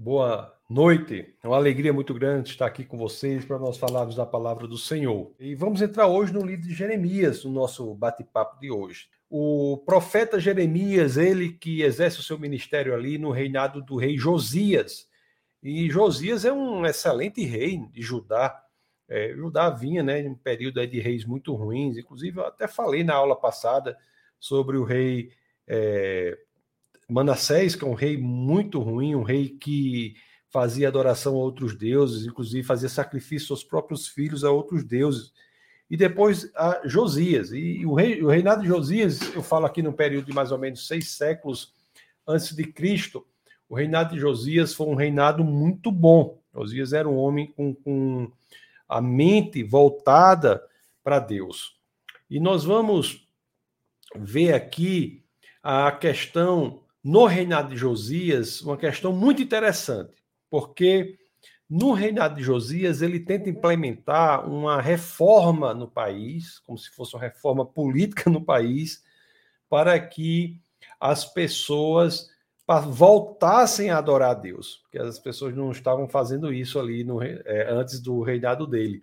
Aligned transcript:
Boa 0.00 0.56
noite. 0.70 1.34
É 1.42 1.48
uma 1.48 1.56
alegria 1.56 1.92
muito 1.92 2.14
grande 2.14 2.50
estar 2.50 2.66
aqui 2.66 2.84
com 2.84 2.96
vocês 2.96 3.44
para 3.44 3.58
nós 3.58 3.76
falarmos 3.76 4.14
da 4.14 4.24
palavra 4.24 4.68
do 4.68 4.78
Senhor. 4.78 5.34
E 5.40 5.56
vamos 5.56 5.82
entrar 5.82 6.06
hoje 6.06 6.32
no 6.32 6.46
livro 6.46 6.68
de 6.68 6.72
Jeremias, 6.72 7.42
no 7.42 7.50
nosso 7.50 7.92
bate-papo 7.96 8.60
de 8.60 8.70
hoje. 8.70 9.08
O 9.28 9.82
profeta 9.84 10.38
Jeremias, 10.38 11.16
ele 11.16 11.52
que 11.52 11.82
exerce 11.82 12.20
o 12.20 12.22
seu 12.22 12.38
ministério 12.38 12.94
ali 12.94 13.18
no 13.18 13.32
reinado 13.32 13.82
do 13.82 13.96
rei 13.96 14.16
Josias. 14.16 15.08
E 15.60 15.90
Josias 15.90 16.44
é 16.44 16.52
um 16.52 16.86
excelente 16.86 17.44
rei 17.44 17.84
de 17.90 18.00
Judá. 18.00 18.56
É, 19.08 19.34
Judá 19.34 19.68
vinha 19.68 20.04
né, 20.04 20.20
em 20.20 20.28
um 20.28 20.36
período 20.36 20.86
de 20.86 21.00
reis 21.00 21.24
muito 21.24 21.52
ruins. 21.56 21.98
Inclusive, 21.98 22.38
eu 22.38 22.46
até 22.46 22.68
falei 22.68 23.02
na 23.02 23.16
aula 23.16 23.34
passada 23.34 23.98
sobre 24.38 24.76
o 24.76 24.84
rei 24.84 25.32
é, 25.66 26.38
Manassés, 27.08 27.74
que 27.74 27.84
é 27.84 27.88
um 27.88 27.94
rei 27.94 28.18
muito 28.18 28.80
ruim, 28.80 29.14
um 29.14 29.22
rei 29.22 29.48
que 29.48 30.14
fazia 30.50 30.88
adoração 30.88 31.34
a 31.34 31.38
outros 31.38 31.76
deuses, 31.76 32.26
inclusive 32.26 32.66
fazia 32.66 32.88
sacrifício 32.88 33.52
aos 33.52 33.64
próprios 33.64 34.08
filhos 34.08 34.44
a 34.44 34.50
outros 34.50 34.84
deuses. 34.84 35.32
E 35.90 35.96
depois 35.96 36.50
a 36.54 36.82
Josias. 36.84 37.50
E 37.52 37.84
o, 37.86 37.94
rei, 37.94 38.22
o 38.22 38.28
reinado 38.28 38.62
de 38.62 38.68
Josias, 38.68 39.34
eu 39.34 39.42
falo 39.42 39.66
aqui 39.66 39.82
no 39.82 39.92
período 39.92 40.26
de 40.26 40.34
mais 40.34 40.52
ou 40.52 40.58
menos 40.58 40.86
seis 40.86 41.10
séculos 41.12 41.72
antes 42.26 42.54
de 42.54 42.64
Cristo, 42.64 43.26
o 43.68 43.74
reinado 43.74 44.14
de 44.14 44.20
Josias 44.20 44.74
foi 44.74 44.86
um 44.86 44.94
reinado 44.94 45.42
muito 45.42 45.90
bom. 45.90 46.38
Josias 46.54 46.92
era 46.92 47.08
um 47.08 47.16
homem 47.16 47.46
com, 47.46 47.74
com 47.74 48.30
a 48.88 49.00
mente 49.00 49.62
voltada 49.62 50.62
para 51.02 51.18
Deus. 51.18 51.78
E 52.30 52.38
nós 52.38 52.64
vamos 52.64 53.26
ver 54.14 54.54
aqui 54.54 55.24
a 55.62 55.90
questão 55.92 56.82
no 57.02 57.26
reinado 57.26 57.70
de 57.70 57.76
Josias 57.76 58.60
uma 58.60 58.76
questão 58.76 59.12
muito 59.12 59.42
interessante, 59.42 60.14
porque 60.50 61.18
no 61.68 61.92
reinado 61.92 62.36
de 62.36 62.42
Josias 62.42 63.02
ele 63.02 63.20
tenta 63.20 63.50
implementar 63.50 64.48
uma 64.48 64.80
reforma 64.80 65.74
no 65.74 65.86
país, 65.86 66.58
como 66.60 66.78
se 66.78 66.90
fosse 66.90 67.14
uma 67.14 67.22
reforma 67.22 67.64
política 67.64 68.30
no 68.30 68.42
país, 68.42 69.02
para 69.68 69.98
que 70.00 70.58
as 70.98 71.24
pessoas 71.24 72.30
voltassem 72.86 73.90
a 73.90 73.98
adorar 73.98 74.30
a 74.30 74.34
Deus, 74.34 74.76
porque 74.82 74.98
as 74.98 75.18
pessoas 75.18 75.54
não 75.54 75.70
estavam 75.70 76.08
fazendo 76.08 76.52
isso 76.52 76.78
ali 76.78 77.04
no, 77.04 77.22
é, 77.22 77.66
antes 77.70 78.00
do 78.00 78.22
reinado 78.22 78.66
dele. 78.66 79.02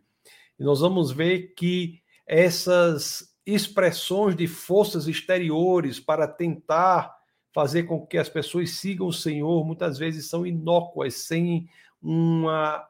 E 0.60 0.64
nós 0.64 0.80
vamos 0.80 1.12
ver 1.12 1.54
que 1.56 2.00
essas 2.28 3.36
expressões 3.46 4.36
de 4.36 4.48
forças 4.48 5.08
exteriores 5.08 6.00
para 6.00 6.28
tentar 6.28 7.15
fazer 7.56 7.84
com 7.84 8.06
que 8.06 8.18
as 8.18 8.28
pessoas 8.28 8.72
sigam 8.72 9.08
o 9.08 9.14
Senhor, 9.14 9.66
muitas 9.66 9.98
vezes 9.98 10.28
são 10.28 10.46
inócuas, 10.46 11.14
sem 11.14 11.70
uma 12.02 12.86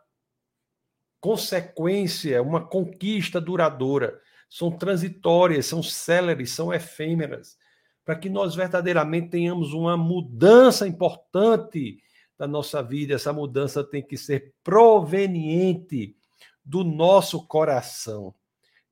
consequência, 1.22 2.42
uma 2.42 2.66
conquista 2.66 3.40
duradoura. 3.40 4.20
São 4.50 4.72
transitórias, 4.72 5.68
são 5.68 5.84
céleres, 5.84 6.50
são 6.50 6.74
efêmeras. 6.74 7.60
Para 8.04 8.16
que 8.16 8.28
nós 8.28 8.56
verdadeiramente 8.56 9.30
tenhamos 9.30 9.72
uma 9.72 9.96
mudança 9.96 10.88
importante 10.88 12.00
da 12.36 12.48
nossa 12.48 12.82
vida, 12.82 13.14
essa 13.14 13.32
mudança 13.32 13.84
tem 13.84 14.02
que 14.02 14.18
ser 14.18 14.56
proveniente 14.64 16.18
do 16.64 16.84
nosso 16.84 17.46
coração. 17.46 18.34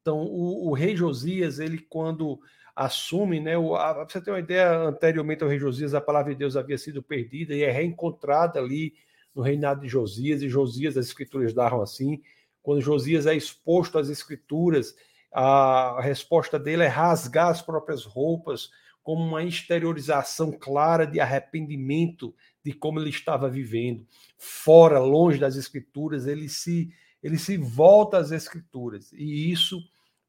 Então, 0.03 0.19
o, 0.19 0.69
o 0.69 0.73
rei 0.73 0.95
Josias, 0.95 1.57
ele 1.57 1.79
quando 1.79 2.39
assume, 2.75 3.39
né? 3.39 3.57
O, 3.57 3.75
a, 3.75 4.05
você 4.05 4.21
ter 4.21 4.31
uma 4.31 4.39
ideia, 4.39 4.71
anteriormente 4.79 5.43
ao 5.43 5.49
rei 5.49 5.59
Josias, 5.59 5.93
a 5.93 6.01
palavra 6.01 6.33
de 6.33 6.39
Deus 6.39 6.55
havia 6.55 6.77
sido 6.77 7.01
perdida 7.03 7.55
e 7.55 7.63
é 7.63 7.71
reencontrada 7.71 8.59
ali 8.59 8.93
no 9.33 9.41
reinado 9.41 9.81
de 9.81 9.87
Josias, 9.87 10.41
e 10.43 10.49
Josias, 10.49 10.95
as 10.95 11.07
escrituras 11.07 11.53
davam 11.53 11.81
assim, 11.81 12.21
quando 12.61 12.81
Josias 12.81 13.25
é 13.25 13.35
exposto 13.35 13.97
às 13.97 14.07
escrituras, 14.07 14.95
a 15.31 15.99
resposta 16.01 16.59
dele 16.59 16.83
é 16.83 16.87
rasgar 16.87 17.47
as 17.47 17.61
próprias 17.61 18.05
roupas, 18.05 18.69
como 19.01 19.21
uma 19.21 19.43
exteriorização 19.43 20.51
clara 20.51 21.05
de 21.05 21.19
arrependimento 21.19 22.33
de 22.63 22.71
como 22.71 22.99
ele 22.99 23.09
estava 23.09 23.49
vivendo. 23.49 24.07
Fora, 24.37 24.99
longe 24.99 25.39
das 25.39 25.55
escrituras, 25.55 26.25
ele 26.25 26.47
se 26.47 26.93
ele 27.21 27.37
se 27.37 27.57
volta 27.57 28.17
às 28.17 28.31
escrituras. 28.31 29.11
E 29.13 29.51
isso 29.51 29.81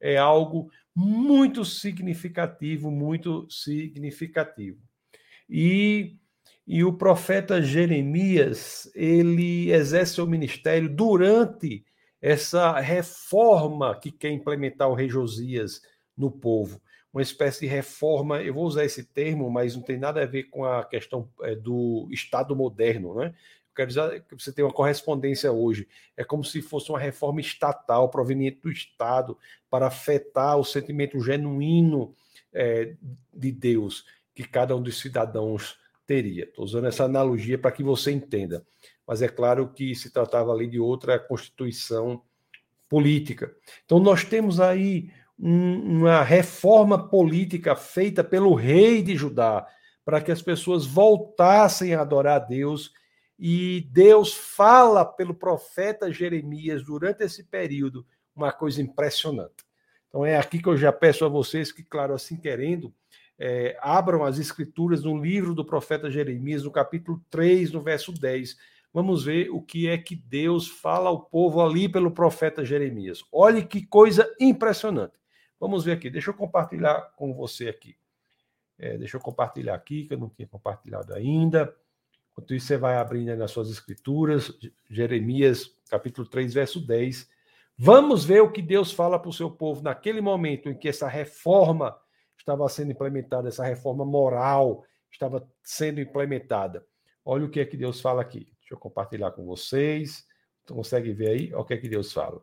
é 0.05 0.19
algo 0.19 0.71
muito 0.95 1.65
significativo, 1.65 2.91
muito 2.91 3.49
significativo. 3.51 4.79
E, 5.49 6.17
e 6.67 6.85
o 6.85 6.93
profeta 6.93 7.63
Jeremias, 7.63 8.91
ele 8.95 9.73
exerce 9.73 10.21
o 10.21 10.27
ministério 10.27 10.95
durante 10.95 11.87
essa 12.21 12.79
reforma 12.79 13.99
que 13.99 14.13
quer 14.13 14.31
implementar 14.31 14.91
o 14.91 14.95
rei 14.95 15.09
Josias 15.09 15.81
no 16.15 16.31
povo. 16.31 16.81
Uma 17.11 17.23
espécie 17.23 17.61
de 17.61 17.67
reforma, 17.67 18.43
eu 18.43 18.53
vou 18.53 18.67
usar 18.67 18.85
esse 18.85 19.05
termo, 19.05 19.51
mas 19.51 19.75
não 19.75 19.83
tem 19.83 19.97
nada 19.97 20.23
a 20.23 20.27
ver 20.27 20.45
com 20.45 20.67
a 20.67 20.85
questão 20.85 21.31
é, 21.43 21.55
do 21.55 22.09
Estado 22.11 22.55
moderno, 22.55 23.15
né? 23.15 23.35
Quero 23.75 23.89
dizer 23.89 24.25
que 24.25 24.35
você 24.35 24.53
tem 24.53 24.65
uma 24.65 24.73
correspondência 24.73 25.51
hoje. 25.53 25.89
É 26.17 26.25
como 26.25 26.45
se 26.45 26.63
fosse 26.63 26.91
uma 26.91 26.99
reforma 26.99 27.41
estatal 27.41 28.09
proveniente 28.09 28.61
do 28.63 28.71
Estado 28.71 29.37
para 29.69 29.87
afetar 29.87 30.57
o 30.57 30.65
sentimento 30.65 31.21
genuíno 31.21 32.15
é, 32.53 32.95
de 33.33 33.53
Deus 33.53 34.05
que 34.35 34.45
cada 34.45 34.77
um 34.77 34.83
dos 34.83 35.01
cidadãos 35.01 35.79
teria. 36.07 36.45
Estou 36.45 36.65
usando 36.65 36.87
essa 36.87 37.05
analogia 37.05 37.59
para 37.59 37.73
que 37.73 37.83
você 37.83 38.11
entenda. 38.11 38.65
Mas 39.07 39.23
é 39.23 39.29
claro 39.29 39.69
que 39.69 39.95
se 39.95 40.11
tratava 40.11 40.53
ali 40.53 40.67
de 40.67 40.81
outra 40.81 41.19
constituição 41.19 42.23
política. 42.89 43.55
Então, 43.85 43.99
nós 43.99 44.25
temos 44.25 44.61
aí 44.61 45.11
um, 45.39 45.99
uma 45.99 46.23
reforma 46.23 47.09
política 47.09 47.75
feita 47.75 48.23
pelo 48.23 48.55
rei 48.55 49.03
de 49.03 49.17
Judá 49.17 49.67
para 50.05 50.21
que 50.21 50.31
as 50.31 50.43
pessoas 50.43 50.85
voltassem 50.85 51.95
a 51.95 52.03
adorar 52.03 52.37
a 52.37 52.45
Deus 52.45 52.93
e 53.39 53.89
Deus 53.91 54.33
fala 54.33 55.05
pelo 55.05 55.35
profeta 55.35 56.13
Jeremias 56.13 56.85
durante 56.85 57.25
esse 57.25 57.45
período 57.45 58.07
uma 58.35 58.53
coisa 58.53 58.81
impressionante. 58.81 59.65
Então 60.09 60.25
é 60.25 60.37
aqui 60.37 60.61
que 60.61 60.69
eu 60.69 60.77
já 60.77 60.93
peço 60.93 61.25
a 61.25 61.29
vocês 61.29 61.73
que, 61.73 61.83
claro, 61.83 62.15
assim 62.15 62.37
querendo, 62.37 62.95
é, 63.39 63.77
abram 63.81 64.25
as 64.25 64.39
escrituras 64.39 65.03
no 65.03 65.21
livro 65.21 65.55
do 65.55 65.65
profeta 65.65 66.11
Jeremias, 66.11 66.63
no 66.63 66.71
capítulo 66.71 67.21
3, 67.31 67.73
no 67.73 67.81
verso 67.81 68.13
10. 68.13 68.57
Vamos 68.93 69.25
ver 69.25 69.51
o 69.51 69.61
que 69.61 69.89
é 69.89 69.99
que 69.99 70.15
Deus 70.15 70.69
fala 70.69 71.09
ao 71.09 71.21
povo 71.21 71.61
ali 71.61 71.89
pelo 71.89 72.13
profeta 72.13 72.65
Jeremias. 72.65 73.25
Olhe 73.33 73.65
que 73.65 73.85
coisa 73.85 74.33
impressionante. 74.39 75.15
Vamos 75.59 75.85
ver 75.85 75.93
aqui. 75.93 76.09
Deixa 76.09 76.31
eu 76.31 76.35
compartilhar 76.35 77.13
com 77.17 77.35
você 77.35 77.69
aqui. 77.69 77.97
É, 78.79 78.97
deixa 78.97 79.17
eu 79.17 79.21
compartilhar 79.21 79.75
aqui, 79.75 80.05
que 80.05 80.15
eu 80.15 80.19
não 80.19 80.29
tinha 80.29 80.47
compartilhado 80.47 81.13
ainda. 81.13 81.75
Enquanto 82.35 82.53
isso, 82.53 82.67
você 82.67 82.77
vai 82.77 82.97
abrindo 82.97 83.37
nas 83.37 83.53
suas 83.53 83.71
escrituras, 83.71 84.53
Jeremias, 84.91 85.71
capítulo 85.89 86.27
3, 86.27 86.53
verso 86.53 86.85
10. 86.85 87.31
Vamos 87.79 88.25
ver 88.25 88.43
o 88.43 88.51
que 88.51 88.61
Deus 88.61 88.91
fala 88.91 89.21
para 89.21 89.29
o 89.29 89.33
seu 89.33 89.49
povo 89.49 89.83
naquele 89.83 90.21
momento 90.21 90.69
em 90.69 90.77
que 90.77 90.89
essa 90.89 91.07
reforma 91.07 91.97
estava 92.37 92.69
sendo 92.69 92.91
implementada, 92.91 93.49
essa 93.49 93.65
reforma 93.65 94.05
moral 94.05 94.85
estava 95.13 95.49
sendo 95.63 96.01
implementada. 96.01 96.85
Olha 97.25 97.45
o 97.45 97.49
que 97.49 97.61
é 97.61 97.65
que 97.65 97.77
Deus 97.77 98.01
fala 98.01 98.21
aqui. 98.21 98.49
Deixa 98.61 98.75
eu 98.75 98.79
compartilhar 98.79 99.31
com 99.31 99.45
vocês. 99.47 100.27
Você 100.65 100.75
consegue 100.75 101.13
ver 101.13 101.29
aí? 101.29 101.53
Olha 101.53 101.63
o 101.63 101.65
que 101.65 101.75
é 101.75 101.79
que 101.79 101.89
Deus 101.89 102.13
fala. 102.13 102.43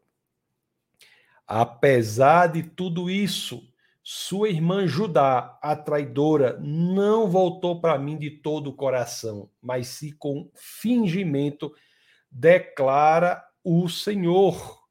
Apesar 1.45 2.47
de 2.47 2.63
tudo 2.63 3.09
isso, 3.09 3.67
sua 4.13 4.49
irmã 4.49 4.85
Judá, 4.85 5.57
a 5.61 5.73
traidora, 5.73 6.59
não 6.59 7.29
voltou 7.29 7.79
para 7.79 7.97
mim 7.97 8.17
de 8.17 8.29
todo 8.29 8.69
o 8.69 8.73
coração, 8.73 9.49
mas 9.61 9.87
se 9.87 10.11
com 10.11 10.51
fingimento 10.53 11.73
declara 12.29 13.41
o 13.63 13.87
Senhor. 13.87 14.81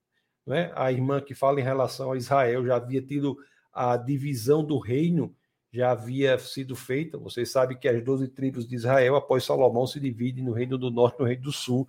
Né? 0.46 0.72
A 0.75 0.90
irmã 0.90 1.20
que 1.20 1.34
fala 1.34 1.61
em 1.61 1.62
relação 1.62 2.12
a 2.12 2.17
Israel 2.17 2.64
já 2.64 2.76
havia 2.76 3.02
tido 3.02 3.37
a 3.70 3.94
divisão 3.99 4.64
do 4.64 4.78
reino, 4.78 5.37
já 5.70 5.90
havia 5.90 6.38
sido 6.38 6.75
feita. 6.75 7.19
Vocês 7.19 7.50
sabem 7.50 7.76
que 7.76 7.88
as 7.88 8.02
12 8.02 8.26
tribos 8.28 8.66
de 8.66 8.75
Israel, 8.75 9.16
após 9.16 9.44
Salomão, 9.44 9.87
se 9.87 10.00
dividem 10.00 10.43
no 10.43 10.52
reino 10.52 10.78
do 10.78 10.90
norte 10.90 11.16
e 11.19 11.20
no 11.20 11.28
reino 11.28 11.43
do 11.43 11.52
sul. 11.52 11.87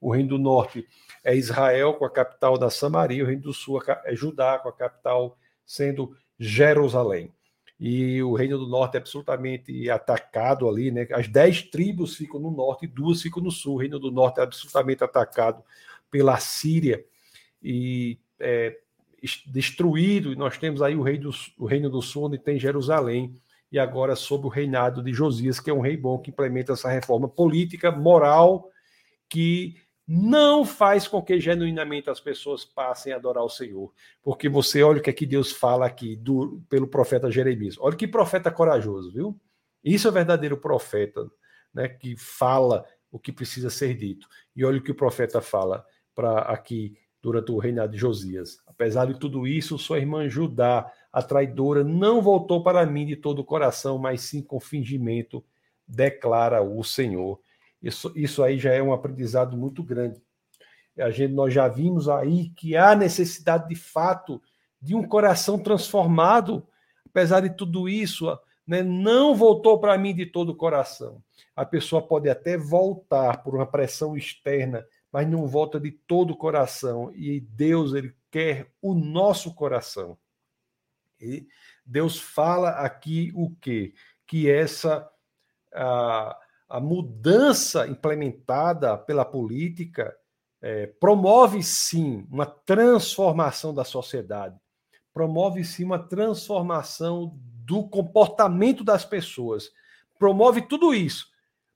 O 0.00 0.10
reino 0.10 0.30
do 0.30 0.38
norte 0.38 0.84
é 1.22 1.32
Israel, 1.32 1.94
com 1.94 2.04
a 2.04 2.10
capital 2.10 2.58
da 2.58 2.68
Samaria, 2.68 3.22
o 3.22 3.26
reino 3.28 3.42
do 3.42 3.52
sul 3.52 3.80
é 4.04 4.16
Judá, 4.16 4.58
com 4.58 4.68
a 4.68 4.72
capital 4.72 5.38
sendo 5.64 6.16
Jerusalém. 6.42 7.32
E 7.78 8.22
o 8.22 8.34
Reino 8.34 8.58
do 8.58 8.66
Norte 8.66 8.96
é 8.96 8.98
absolutamente 8.98 9.88
atacado 9.88 10.68
ali, 10.68 10.90
né? 10.90 11.06
As 11.12 11.28
dez 11.28 11.62
tribos 11.62 12.16
ficam 12.16 12.40
no 12.40 12.50
norte 12.50 12.84
e 12.84 12.88
duas 12.88 13.22
ficam 13.22 13.42
no 13.42 13.50
sul. 13.50 13.74
O 13.74 13.78
Reino 13.78 13.98
do 13.98 14.10
Norte 14.10 14.40
é 14.40 14.42
absolutamente 14.42 15.02
atacado 15.02 15.62
pela 16.10 16.36
Síria 16.38 17.04
e 17.62 18.18
é, 18.38 18.76
destruído. 19.46 20.32
E 20.32 20.36
nós 20.36 20.58
temos 20.58 20.82
aí 20.82 20.96
o, 20.96 21.02
rei 21.02 21.18
do, 21.18 21.30
o 21.58 21.64
Reino 21.64 21.88
do 21.88 22.02
Sul, 22.02 22.24
onde 22.24 22.38
tem 22.38 22.58
Jerusalém, 22.58 23.36
e 23.70 23.78
agora 23.78 24.14
sob 24.14 24.46
o 24.46 24.50
reinado 24.50 25.02
de 25.02 25.12
Josias, 25.12 25.58
que 25.58 25.70
é 25.70 25.74
um 25.74 25.80
rei 25.80 25.96
bom 25.96 26.18
que 26.18 26.30
implementa 26.30 26.72
essa 26.72 26.90
reforma 26.90 27.28
política, 27.28 27.90
moral 27.90 28.68
que 29.28 29.76
não 30.06 30.64
faz 30.64 31.06
com 31.06 31.22
que 31.22 31.38
genuinamente 31.40 32.10
as 32.10 32.20
pessoas 32.20 32.64
passem 32.64 33.12
a 33.12 33.16
adorar 33.16 33.44
o 33.44 33.48
Senhor. 33.48 33.92
Porque 34.22 34.48
você 34.48 34.82
olha 34.82 34.98
o 34.98 35.02
que 35.02 35.10
é 35.10 35.12
que 35.12 35.26
Deus 35.26 35.52
fala 35.52 35.86
aqui 35.86 36.16
do, 36.16 36.62
pelo 36.68 36.86
profeta 36.86 37.30
Jeremias. 37.30 37.76
Olha 37.78 37.96
que 37.96 38.08
profeta 38.08 38.50
corajoso, 38.50 39.12
viu? 39.12 39.40
Isso 39.82 40.08
é 40.08 40.10
verdadeiro 40.10 40.56
profeta, 40.56 41.30
né, 41.72 41.88
que 41.88 42.16
fala 42.16 42.84
o 43.10 43.18
que 43.18 43.32
precisa 43.32 43.70
ser 43.70 43.94
dito. 43.94 44.28
E 44.54 44.64
olha 44.64 44.78
o 44.78 44.82
que 44.82 44.90
o 44.90 44.94
profeta 44.94 45.40
fala 45.40 45.84
para 46.14 46.40
aqui 46.40 46.96
durante 47.20 47.52
o 47.52 47.58
reinado 47.58 47.92
de 47.92 47.98
Josias. 47.98 48.58
Apesar 48.66 49.06
de 49.06 49.18
tudo 49.18 49.46
isso, 49.46 49.78
sua 49.78 49.98
irmã 49.98 50.28
Judá, 50.28 50.90
a 51.12 51.22
traidora, 51.22 51.84
não 51.84 52.20
voltou 52.20 52.62
para 52.62 52.84
mim 52.84 53.06
de 53.06 53.16
todo 53.16 53.40
o 53.40 53.44
coração, 53.44 53.98
mas 53.98 54.22
sim 54.22 54.42
com 54.42 54.58
fingimento, 54.58 55.44
declara 55.86 56.62
o 56.62 56.82
Senhor. 56.82 57.38
Isso, 57.82 58.12
isso 58.14 58.42
aí 58.42 58.58
já 58.58 58.72
é 58.72 58.82
um 58.82 58.92
aprendizado 58.92 59.56
muito 59.56 59.82
grande. 59.82 60.22
A 60.98 61.10
gente, 61.10 61.32
nós 61.32 61.52
já 61.52 61.66
vimos 61.68 62.08
aí 62.08 62.50
que 62.50 62.76
há 62.76 62.94
necessidade 62.94 63.68
de 63.68 63.74
fato 63.74 64.40
de 64.80 64.94
um 64.94 65.06
coração 65.06 65.58
transformado, 65.58 66.66
apesar 67.06 67.40
de 67.40 67.50
tudo 67.50 67.88
isso, 67.88 68.26
né, 68.66 68.82
não 68.82 69.34
voltou 69.34 69.78
para 69.80 69.98
mim 69.98 70.14
de 70.14 70.26
todo 70.26 70.50
o 70.50 70.56
coração. 70.56 71.22
A 71.56 71.64
pessoa 71.64 72.06
pode 72.06 72.28
até 72.28 72.56
voltar 72.56 73.42
por 73.42 73.54
uma 73.54 73.66
pressão 73.66 74.16
externa, 74.16 74.86
mas 75.10 75.28
não 75.28 75.46
volta 75.46 75.80
de 75.80 75.90
todo 75.90 76.32
o 76.32 76.36
coração. 76.36 77.12
E 77.14 77.40
Deus, 77.40 77.94
ele 77.94 78.14
quer 78.30 78.72
o 78.80 78.94
nosso 78.94 79.54
coração. 79.54 80.16
E 81.20 81.46
Deus 81.84 82.18
fala 82.18 82.70
aqui 82.70 83.32
o 83.34 83.54
quê? 83.56 83.94
Que 84.26 84.50
essa 84.50 85.08
a, 85.72 86.38
a 86.72 86.80
mudança 86.80 87.86
implementada 87.86 88.96
pela 88.96 89.24
política 89.24 90.16
é, 90.60 90.86
promove 90.86 91.62
sim 91.62 92.26
uma 92.30 92.46
transformação 92.46 93.74
da 93.74 93.84
sociedade, 93.84 94.56
promove 95.12 95.64
sim 95.64 95.84
uma 95.84 95.98
transformação 95.98 97.36
do 97.64 97.86
comportamento 97.88 98.82
das 98.82 99.04
pessoas, 99.04 99.70
promove 100.18 100.62
tudo 100.62 100.94
isso 100.94 101.32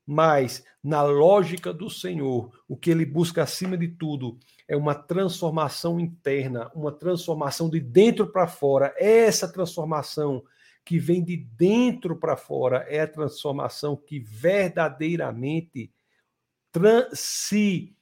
mas 0.06 0.62
na 0.82 1.02
lógica 1.02 1.72
do 1.72 1.90
Senhor, 1.90 2.52
o 2.69 2.76
que 2.76 2.90
ele 2.90 3.04
busca 3.04 3.42
acima 3.42 3.76
de 3.76 3.88
tudo 3.88 4.38
é 4.69 4.76
uma 4.76 4.94
transformação 4.94 5.99
interna, 5.99 6.70
uma 6.75 6.92
transformação 6.92 7.69
de 7.69 7.81
dentro 7.81 8.28
para 8.28 8.46
fora. 8.46 8.94
Essa 8.96 9.50
transformação 9.52 10.44
que 10.87 11.00
vem 11.00 11.23
de 11.23 11.37
dentro 11.37 12.17
para 12.17 12.37
fora 12.37 12.87
é 12.88 13.00
a 13.00 13.09
transformação 13.09 13.97
que 13.97 14.21
verdadeiramente 14.21 15.93
se 17.12 17.97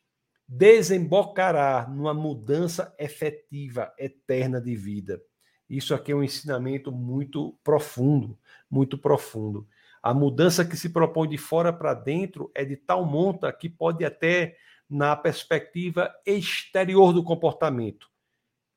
desembocará 0.46 1.88
numa 1.88 2.12
mudança 2.12 2.94
efetiva, 2.98 3.90
eterna 3.98 4.60
de 4.60 4.76
vida. 4.76 5.18
Isso 5.66 5.94
aqui 5.94 6.12
é 6.12 6.14
um 6.14 6.22
ensinamento 6.22 6.92
muito 6.92 7.58
profundo, 7.64 8.38
muito 8.70 8.98
profundo. 8.98 9.66
A 10.02 10.12
mudança 10.12 10.62
que 10.62 10.76
se 10.76 10.90
propõe 10.90 11.26
de 11.26 11.38
fora 11.38 11.72
para 11.72 11.94
dentro 11.94 12.52
é 12.54 12.66
de 12.66 12.76
tal 12.76 13.06
monta 13.06 13.50
que 13.50 13.70
pode 13.70 14.04
até, 14.04 14.58
na 14.90 15.16
perspectiva 15.16 16.14
exterior 16.26 17.14
do 17.14 17.24
comportamento, 17.24 18.10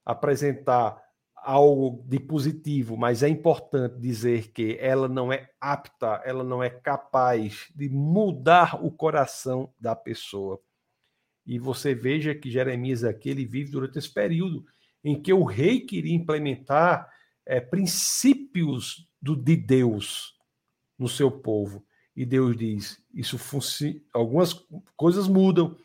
apresentar 0.05 1.06
algo 1.47 2.03
de 2.05 2.19
positivo, 2.19 2.97
mas 2.97 3.23
é 3.23 3.29
importante 3.29 3.97
dizer 4.01 4.51
que 4.51 4.77
ela 4.81 5.07
não 5.07 5.31
é 5.31 5.49
apta, 5.61 6.21
ela 6.25 6.43
não 6.43 6.61
é 6.61 6.69
capaz 6.69 7.71
de 7.73 7.87
mudar 7.87 8.83
o 8.83 8.91
coração 8.91 9.73
da 9.79 9.95
pessoa. 9.95 10.61
E 11.45 11.57
você 11.57 11.95
veja 11.95 12.35
que 12.35 12.51
Jeremias 12.51 13.05
aqui 13.05 13.29
ele 13.29 13.45
vive 13.45 13.71
durante 13.71 13.97
esse 13.97 14.13
período 14.13 14.65
em 15.01 15.21
que 15.21 15.31
o 15.31 15.45
rei 15.45 15.79
queria 15.79 16.13
implementar 16.13 17.09
é, 17.45 17.61
princípios 17.61 19.09
do, 19.21 19.33
de 19.33 19.55
Deus, 19.55 20.37
no 20.99 21.07
seu 21.07 21.31
povo. 21.31 21.85
E 22.13 22.25
Deus 22.25 22.57
diz: 22.57 23.01
isso 23.13 23.37
algumas 24.11 24.53
coisas 24.97 25.29
mudam, 25.29 25.77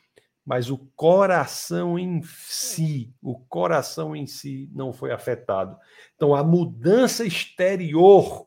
mas 0.44 0.70
o 0.70 0.78
coração 0.96 1.98
em 1.98 2.20
si, 2.22 3.14
o 3.22 3.38
coração 3.38 4.14
em 4.14 4.26
si 4.26 4.68
não 4.74 4.92
foi 4.92 5.12
afetado. 5.12 5.76
Então 6.16 6.34
a 6.34 6.42
mudança 6.42 7.24
exterior, 7.24 8.46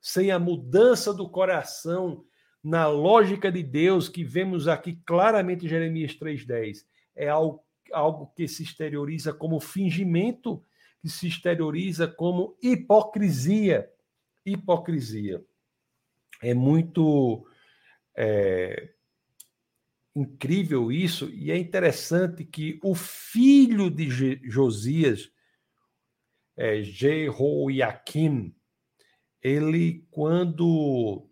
sem 0.00 0.30
a 0.30 0.38
mudança 0.38 1.12
do 1.12 1.28
coração, 1.28 2.24
na 2.62 2.86
lógica 2.86 3.52
de 3.52 3.62
Deus 3.62 4.08
que 4.08 4.24
vemos 4.24 4.68
aqui 4.68 4.98
claramente 5.04 5.66
em 5.66 5.68
Jeremias 5.68 6.14
3:10, 6.14 6.86
é 7.14 7.28
algo, 7.28 7.62
algo 7.92 8.32
que 8.34 8.48
se 8.48 8.62
exterioriza 8.62 9.34
como 9.34 9.60
fingimento, 9.60 10.64
que 11.02 11.10
se 11.10 11.26
exterioriza 11.26 12.08
como 12.08 12.56
hipocrisia. 12.62 13.90
Hipocrisia 14.46 15.44
é 16.42 16.54
muito 16.54 17.46
é, 18.16 18.93
incrível 20.14 20.92
isso, 20.92 21.28
e 21.30 21.50
é 21.50 21.58
interessante 21.58 22.44
que 22.44 22.78
o 22.82 22.94
filho 22.94 23.90
de 23.90 24.08
Josias, 24.44 25.30
é, 26.56 26.82
Jehoiakim, 26.82 28.54
ele, 29.42 30.06
quando 30.10 31.28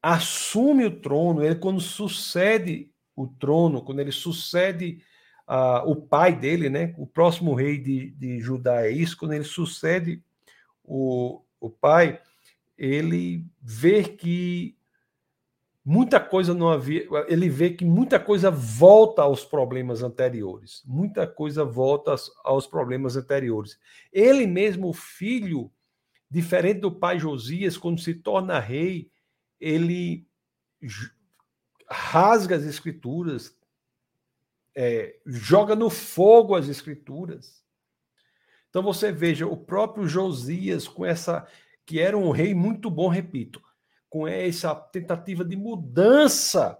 assume 0.00 0.86
o 0.86 1.00
trono, 1.00 1.44
ele, 1.44 1.56
quando 1.56 1.80
sucede 1.80 2.92
o 3.14 3.26
trono, 3.26 3.82
quando 3.82 4.00
ele 4.00 4.12
sucede 4.12 5.02
uh, 5.48 5.88
o 5.90 5.96
pai 5.96 6.34
dele, 6.34 6.70
né, 6.70 6.94
o 6.96 7.06
próximo 7.06 7.54
rei 7.54 7.78
de, 7.78 8.10
de 8.12 8.40
Judá 8.40 8.86
é 8.86 8.90
isso, 8.90 9.16
quando 9.16 9.32
ele 9.32 9.44
sucede 9.44 10.22
o, 10.82 11.42
o 11.60 11.68
pai, 11.68 12.20
ele 12.78 13.46
vê 13.60 14.02
que 14.02 14.76
muita 15.84 16.20
coisa 16.20 16.54
não 16.54 16.68
havia, 16.68 17.06
ele 17.26 17.48
vê 17.48 17.70
que 17.70 17.84
muita 17.84 18.18
coisa 18.20 18.50
volta 18.50 19.22
aos 19.22 19.44
problemas 19.44 20.02
anteriores, 20.02 20.82
muita 20.86 21.26
coisa 21.26 21.64
volta 21.64 22.14
aos 22.44 22.66
problemas 22.66 23.16
anteriores. 23.16 23.78
Ele 24.12 24.46
mesmo, 24.46 24.88
o 24.88 24.92
filho, 24.92 25.72
diferente 26.30 26.80
do 26.80 26.92
pai 26.92 27.18
Josias, 27.18 27.76
quando 27.76 28.00
se 28.00 28.14
torna 28.14 28.60
rei, 28.60 29.10
ele 29.60 30.26
rasga 31.88 32.56
as 32.56 32.64
escrituras, 32.64 33.56
é, 34.74 35.16
joga 35.26 35.74
no 35.74 35.90
fogo 35.90 36.54
as 36.54 36.68
escrituras. 36.68 37.62
Então 38.70 38.82
você 38.82 39.12
veja 39.12 39.46
o 39.46 39.56
próprio 39.56 40.08
Josias 40.08 40.88
com 40.88 41.04
essa 41.04 41.46
que 41.84 42.00
era 42.00 42.16
um 42.16 42.30
rei 42.30 42.54
muito 42.54 42.88
bom, 42.88 43.08
repito, 43.08 43.60
com 44.12 44.28
essa 44.28 44.74
tentativa 44.74 45.42
de 45.42 45.56
mudança 45.56 46.78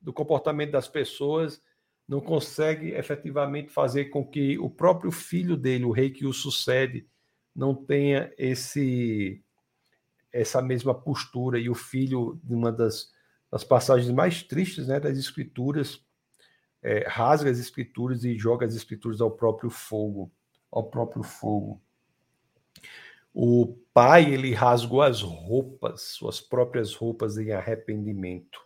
do 0.00 0.14
comportamento 0.14 0.70
das 0.70 0.88
pessoas, 0.88 1.60
não 2.08 2.22
consegue 2.22 2.92
efetivamente 2.92 3.70
fazer 3.70 4.06
com 4.06 4.26
que 4.26 4.58
o 4.58 4.70
próprio 4.70 5.12
filho 5.12 5.58
dele, 5.58 5.84
o 5.84 5.90
rei 5.90 6.08
que 6.08 6.24
o 6.24 6.32
sucede, 6.32 7.06
não 7.54 7.74
tenha 7.74 8.32
esse 8.38 9.44
essa 10.32 10.62
mesma 10.62 10.94
postura 10.94 11.58
e 11.58 11.68
o 11.68 11.74
filho 11.74 12.40
de 12.42 12.54
uma 12.54 12.72
das, 12.72 13.10
das 13.50 13.62
passagens 13.62 14.10
mais 14.10 14.42
tristes 14.42 14.88
né, 14.88 14.98
das 14.98 15.18
escrituras 15.18 16.02
é, 16.82 17.06
rasga 17.06 17.50
as 17.50 17.58
escrituras 17.58 18.24
e 18.24 18.38
joga 18.38 18.64
as 18.64 18.74
escrituras 18.74 19.20
ao 19.20 19.32
próprio 19.32 19.68
fogo, 19.68 20.32
ao 20.72 20.88
próprio 20.88 21.22
fogo. 21.22 21.82
O 23.32 23.76
pai, 23.94 24.32
ele 24.32 24.52
rasgou 24.52 25.02
as 25.02 25.22
roupas, 25.22 26.02
suas 26.02 26.40
próprias 26.40 26.94
roupas 26.94 27.38
em 27.38 27.52
arrependimento, 27.52 28.60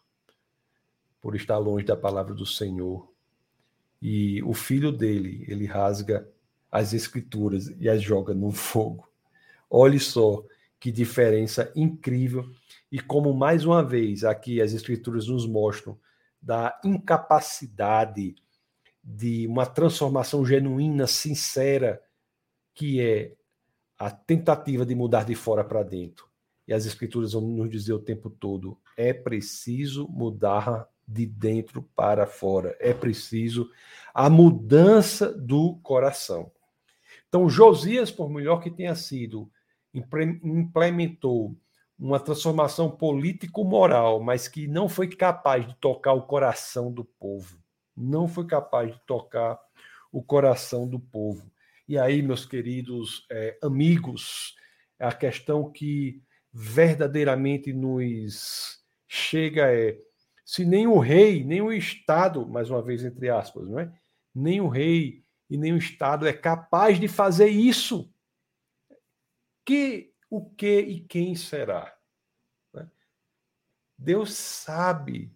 por 1.21 1.37
estar 1.37 1.59
longe 1.59 1.85
da 1.85 1.97
palavra 1.97 2.35
do 2.35 2.47
Senhor. 2.47 3.13
E 4.01 4.43
o 4.43 4.55
filho 4.55 4.91
dele, 4.91 5.45
ele 5.49 5.67
rasga 5.67 6.29
as 6.71 6.93
escrituras 6.93 7.69
e 7.79 7.89
as 7.89 8.03
joga 8.03 8.35
no 8.35 8.51
fogo. 8.53 9.09
Olhe 9.71 10.01
só 10.01 10.45
que 10.79 10.93
diferença 10.93 11.73
incrível 11.75 12.45
e 12.93 13.01
como 13.01 13.33
mais 13.33 13.65
uma 13.65 13.83
vez 13.83 14.23
aqui 14.23 14.61
as 14.61 14.73
escrituras 14.73 15.29
nos 15.29 15.47
mostram 15.47 15.99
da 16.41 16.79
incapacidade 16.85 18.35
de 19.03 19.47
uma 19.47 19.67
transformação 19.67 20.45
genuína, 20.45 21.07
sincera, 21.07 22.03
que 22.75 23.01
é 23.01 23.33
a 23.99 24.11
tentativa 24.11 24.85
de 24.85 24.95
mudar 24.95 25.25
de 25.25 25.35
fora 25.35 25.65
para 25.65 25.83
dentro. 25.83 26.29
E 26.67 26.73
as 26.73 26.87
escrituras 26.87 27.33
vão 27.33 27.43
nos 27.43 27.71
dizer 27.71 27.93
o 27.93 27.99
tempo 27.99 28.31
todo: 28.31 28.79
é 28.97 29.13
preciso 29.13 30.09
mudar 30.09 30.89
de 31.07 31.27
dentro 31.27 31.83
para 31.95 32.27
fora, 32.27 32.77
é 32.81 32.95
preciso 32.95 33.71
a 34.15 34.31
mudança 34.31 35.31
do 35.33 35.77
coração. 35.83 36.51
Então, 37.29 37.49
Josias, 37.49 38.11
por 38.11 38.31
melhor 38.31 38.61
que 38.61 38.71
tenha 38.71 38.95
sido, 38.95 39.51
implementou 39.93 41.55
uma 41.99 42.19
transformação 42.19 42.91
político-moral, 42.91 44.21
mas 44.21 44.49
que 44.49 44.67
não 44.67 44.89
foi 44.89 45.09
capaz 45.09 45.67
de 45.67 45.75
tocar 45.77 46.13
o 46.13 46.23
coração 46.23 46.93
do 46.93 47.05
povo. 47.05 47.59
não 47.97 48.27
foi 48.27 48.47
capaz 48.47 48.93
de 48.93 49.01
tocar 49.07 49.59
o 50.11 50.23
coração 50.23 50.89
do 50.89 50.99
povo. 50.99 51.49
E 51.87 51.99
aí, 51.99 52.23
meus 52.23 52.47
queridos 52.47 53.27
é, 53.31 53.59
amigos, 53.63 54.55
a 54.99 55.13
questão 55.13 55.71
que 55.71 56.23
verdadeiramente 56.53 57.73
nos 57.73 58.83
chega 59.07 59.71
é 59.71 59.99
se 60.45 60.65
nem 60.65 60.87
o 60.87 60.99
rei, 60.99 61.43
nem 61.45 61.61
o 61.61 61.73
Estado, 61.73 62.47
mais 62.47 62.71
uma 62.71 62.83
vez 62.83 63.05
entre 63.05 63.29
aspas, 63.29 63.69
não 63.69 63.79
é? 63.79 63.93
Nem 64.35 64.61
o 64.61 64.69
rei 64.69 65.23
e 65.49 65.57
nem 65.57 65.73
o 65.73 65.79
Estado 65.79 66.27
é 66.27 66.33
capaz 66.33 66.99
de 66.99 67.09
fazer 67.09 67.49
isso. 67.49 68.13
Que, 69.65 70.13
o 70.31 70.51
que 70.51 70.81
e 70.81 71.01
quem 71.01 71.35
será? 71.35 71.95
Né? 72.73 72.89
Deus 73.97 74.35
sabe 74.35 75.33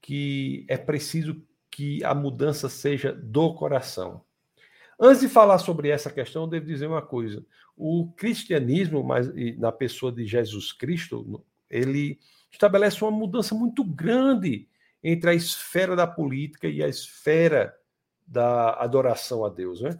que 0.00 0.66
é 0.68 0.76
preciso 0.76 1.46
que 1.70 2.02
a 2.04 2.14
mudança 2.14 2.68
seja 2.68 3.12
do 3.12 3.54
coração. 3.54 4.24
Antes 5.00 5.20
de 5.20 5.28
falar 5.28 5.58
sobre 5.58 5.90
essa 5.90 6.10
questão, 6.10 6.42
eu 6.42 6.48
devo 6.48 6.66
dizer 6.66 6.86
uma 6.86 7.02
coisa. 7.02 7.44
O 7.76 8.10
cristianismo, 8.16 9.04
mas 9.04 9.30
na 9.56 9.70
pessoa 9.70 10.10
de 10.10 10.26
Jesus 10.26 10.72
Cristo, 10.72 11.44
ele 11.70 12.18
estabelece 12.50 13.02
uma 13.02 13.10
mudança 13.10 13.54
muito 13.54 13.84
grande 13.84 14.68
entre 15.02 15.30
a 15.30 15.34
esfera 15.34 15.94
da 15.94 16.06
política 16.06 16.66
e 16.66 16.82
a 16.82 16.88
esfera 16.88 17.74
da 18.26 18.74
adoração 18.74 19.44
a 19.44 19.48
Deus. 19.48 19.80
Né? 19.80 19.98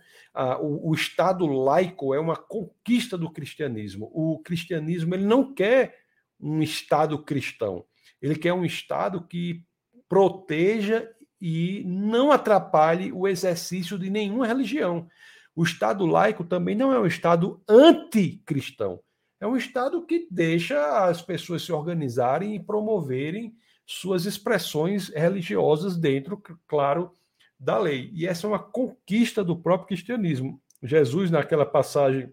o, 0.60 0.90
o, 0.90 0.94
Estado 0.94 1.46
laico 1.46 2.12
é 2.12 2.20
uma 2.20 2.36
conquista 2.36 3.16
do 3.16 3.30
cristianismo. 3.30 4.10
O 4.12 4.40
cristianismo 4.40 5.14
ele 5.14 5.24
não 5.24 5.54
quer 5.54 5.96
um 6.40 6.60
Estado 6.62 7.18
cristão, 7.22 7.84
ele 8.20 8.36
quer 8.36 8.52
um 8.52 8.64
Estado 8.64 9.22
que 9.26 9.64
proteja 10.08 11.08
e 11.40 11.82
não 11.86 12.32
atrapalhe 12.32 13.12
o 13.12 13.28
exercício 13.28 13.98
de 13.98 14.10
nenhuma 14.10 14.46
religião. 14.46 15.08
O 15.54 15.62
Estado 15.62 16.06
laico 16.06 16.44
também 16.44 16.74
não 16.74 16.92
é 16.92 16.98
um 16.98 17.06
Estado 17.06 17.60
anticristão. 17.68 19.00
É 19.40 19.46
um 19.46 19.56
Estado 19.56 20.04
que 20.04 20.26
deixa 20.30 21.04
as 21.04 21.22
pessoas 21.22 21.62
se 21.62 21.72
organizarem 21.72 22.54
e 22.54 22.62
promoverem 22.62 23.54
suas 23.86 24.26
expressões 24.26 25.08
religiosas 25.08 25.96
dentro, 25.96 26.42
claro, 26.66 27.12
da 27.58 27.78
lei. 27.78 28.10
E 28.12 28.26
essa 28.26 28.46
é 28.46 28.50
uma 28.50 28.58
conquista 28.58 29.42
do 29.42 29.56
próprio 29.56 29.88
cristianismo. 29.88 30.60
Jesus, 30.82 31.30
naquela 31.30 31.66
passagem 31.66 32.32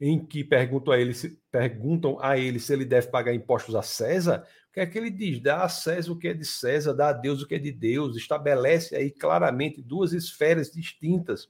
em 0.00 0.24
que 0.24 0.44
perguntam 0.44 0.92
a 0.92 0.98
ele, 0.98 1.12
se, 1.12 1.40
perguntam 1.50 2.18
a 2.20 2.38
ele 2.38 2.58
se 2.58 2.72
ele 2.72 2.84
deve 2.84 3.08
pagar 3.08 3.34
impostos 3.34 3.74
a 3.74 3.82
César, 3.82 4.46
que 4.78 4.82
é 4.82 4.86
que 4.86 4.98
ele 4.98 5.10
diz? 5.10 5.40
Dá 5.40 5.64
a 5.64 5.68
César 5.68 6.12
o 6.12 6.16
que 6.16 6.28
é 6.28 6.34
de 6.34 6.44
César, 6.44 6.92
dá 6.92 7.08
a 7.08 7.12
Deus 7.12 7.42
o 7.42 7.46
que 7.46 7.56
é 7.56 7.58
de 7.58 7.72
Deus, 7.72 8.16
estabelece 8.16 8.94
aí 8.94 9.10
claramente 9.10 9.82
duas 9.82 10.12
esferas 10.12 10.70
distintas. 10.70 11.48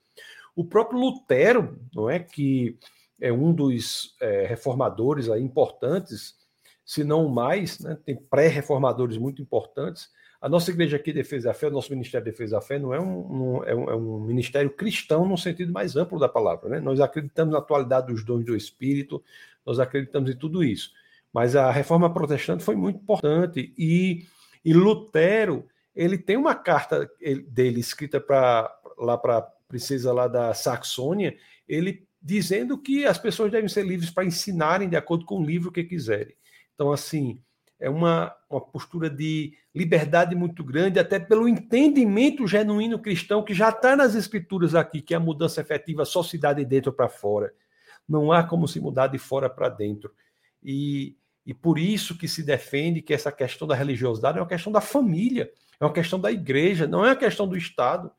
O 0.56 0.64
próprio 0.64 0.98
Lutero, 0.98 1.78
não 1.94 2.08
é 2.08 2.18
que 2.18 2.78
é 3.20 3.30
um 3.32 3.52
dos 3.52 4.16
é, 4.20 4.46
reformadores 4.46 5.28
aí 5.28 5.42
importantes, 5.42 6.36
se 6.84 7.04
não 7.04 7.26
o 7.26 7.30
mais, 7.30 7.78
né? 7.80 7.98
tem 8.04 8.16
pré-reformadores 8.16 9.18
muito 9.18 9.42
importantes. 9.42 10.08
A 10.40 10.48
nossa 10.48 10.70
igreja 10.70 10.96
aqui, 10.96 11.12
Defesa 11.12 11.48
da 11.48 11.54
Fé, 11.54 11.66
o 11.66 11.70
nosso 11.70 11.90
Ministério 11.90 12.24
de 12.24 12.30
Defesa 12.30 12.56
da 12.56 12.62
Fé, 12.62 12.78
não 12.78 12.94
é 12.94 13.00
um, 13.00 13.58
um, 13.58 13.64
é 13.64 13.74
um, 13.74 13.90
é 13.90 13.96
um 13.96 14.20
ministério 14.20 14.70
cristão 14.70 15.28
no 15.28 15.36
sentido 15.36 15.72
mais 15.72 15.96
amplo 15.96 16.18
da 16.18 16.28
palavra. 16.28 16.70
Né? 16.70 16.80
Nós 16.80 16.98
acreditamos 16.98 17.52
na 17.52 17.58
atualidade 17.58 18.06
dos 18.06 18.24
dons 18.24 18.44
do 18.44 18.56
Espírito, 18.56 19.22
nós 19.66 19.78
acreditamos 19.78 20.30
em 20.30 20.36
tudo 20.36 20.64
isso. 20.64 20.92
Mas 21.32 21.54
a 21.54 21.70
reforma 21.70 22.12
protestante 22.12 22.64
foi 22.64 22.74
muito 22.74 23.00
importante 23.00 23.72
e, 23.76 24.26
e 24.64 24.72
Lutero 24.72 25.66
ele 25.98 26.16
tem 26.16 26.36
uma 26.36 26.54
carta 26.54 27.10
dele 27.48 27.80
escrita 27.80 28.20
para 28.20 28.72
lá 28.96 29.18
para 29.18 29.42
princesa 29.66 30.12
lá 30.12 30.28
da 30.28 30.54
Saxônia, 30.54 31.36
ele 31.68 32.06
dizendo 32.22 32.78
que 32.78 33.04
as 33.04 33.18
pessoas 33.18 33.50
devem 33.50 33.68
ser 33.68 33.84
livres 33.84 34.08
para 34.08 34.24
ensinarem 34.24 34.88
de 34.88 34.96
acordo 34.96 35.24
com 35.24 35.40
o 35.40 35.44
livro 35.44 35.72
que 35.72 35.82
quiserem. 35.84 36.34
Então, 36.74 36.92
assim, 36.92 37.42
é 37.80 37.90
uma, 37.90 38.34
uma 38.48 38.60
postura 38.60 39.10
de 39.10 39.54
liberdade 39.74 40.34
muito 40.36 40.64
grande, 40.64 41.00
até 41.00 41.18
pelo 41.18 41.48
entendimento 41.48 42.46
genuíno 42.46 43.00
cristão 43.00 43.44
que 43.44 43.52
já 43.52 43.68
está 43.68 43.96
nas 43.96 44.14
escrituras 44.14 44.76
aqui, 44.76 45.02
que 45.02 45.14
a 45.14 45.20
mudança 45.20 45.60
efetiva 45.60 46.04
só 46.04 46.22
se 46.22 46.38
dá 46.38 46.52
de 46.52 46.64
dentro 46.64 46.92
para 46.92 47.08
fora. 47.08 47.52
Não 48.08 48.32
há 48.32 48.44
como 48.44 48.66
se 48.66 48.80
mudar 48.80 49.08
de 49.08 49.18
fora 49.18 49.50
para 49.50 49.68
dentro. 49.68 50.12
E, 50.62 51.16
e 51.48 51.54
por 51.54 51.78
isso 51.78 52.14
que 52.18 52.28
se 52.28 52.42
defende 52.42 53.00
que 53.00 53.14
essa 53.14 53.32
questão 53.32 53.66
da 53.66 53.74
religiosidade 53.74 54.36
é 54.36 54.40
uma 54.42 54.46
questão 54.46 54.70
da 54.70 54.82
família, 54.82 55.50
é 55.80 55.84
uma 55.86 55.94
questão 55.94 56.20
da 56.20 56.30
igreja, 56.30 56.86
não 56.86 57.02
é 57.02 57.08
uma 57.08 57.16
questão 57.16 57.48
do 57.48 57.56
Estado. 57.56 58.12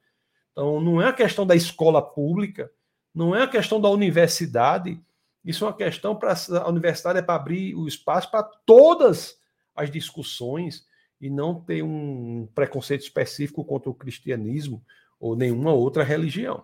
Então, 0.51 0.81
não 0.81 1.00
é 1.00 1.05
uma 1.05 1.13
questão 1.13 1.45
da 1.45 1.55
escola 1.55 2.01
pública, 2.01 2.71
não 3.13 3.36
é 3.36 3.41
uma 3.41 3.48
questão 3.48 3.79
da 3.79 3.88
universidade. 3.88 5.00
Isso 5.45 5.63
é 5.63 5.67
uma 5.67 5.77
questão 5.77 6.15
para 6.15 6.33
a 6.59 6.67
universidade 6.69 7.19
é 7.19 7.21
para 7.21 7.36
abrir 7.36 7.75
o 7.75 7.88
espaço 7.88 8.31
para 8.31 8.41
todas 8.41 9.38
as 9.75 9.91
discussões 9.91 10.88
e 11.21 11.29
não 11.29 11.62
ter 11.62 11.83
um 11.83 12.50
preconceito 12.55 13.01
específico 13.01 13.63
contra 13.63 13.91
o 13.91 13.93
cristianismo 13.93 14.83
ou 15.19 15.36
nenhuma 15.36 15.71
outra 15.71 16.03
religião. 16.03 16.63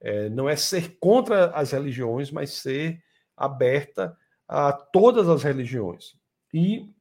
É, 0.00 0.28
não 0.28 0.48
é 0.48 0.54
ser 0.54 0.98
contra 1.00 1.46
as 1.46 1.72
religiões, 1.72 2.30
mas 2.30 2.52
ser 2.52 3.02
aberta 3.36 4.16
a 4.48 4.72
todas 4.72 5.28
as 5.28 5.42
religiões. 5.42 6.14
E 6.52 6.92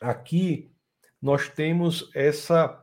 aqui 0.00 0.72
nós 1.20 1.48
temos 1.48 2.10
essa 2.14 2.80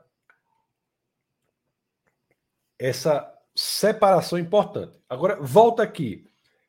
essa 2.80 3.32
separação 3.56 4.40
importante. 4.40 5.00
Agora 5.08 5.40
volta 5.40 5.84
aqui. 5.84 6.26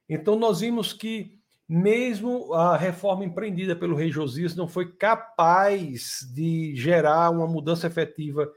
Então 0.09 0.37
nós 0.37 0.61
vimos 0.61 0.93
que 0.93 1.41
mesmo 1.67 2.52
a 2.52 2.76
reforma 2.76 3.25
empreendida 3.25 3.75
pelo 3.75 3.97
rei 3.97 4.11
Josias 4.11 4.55
não 4.55 4.69
foi 4.69 4.93
capaz 4.93 6.19
de 6.35 6.76
gerar 6.76 7.31
uma 7.31 7.47
mudança 7.47 7.87
efetiva 7.87 8.52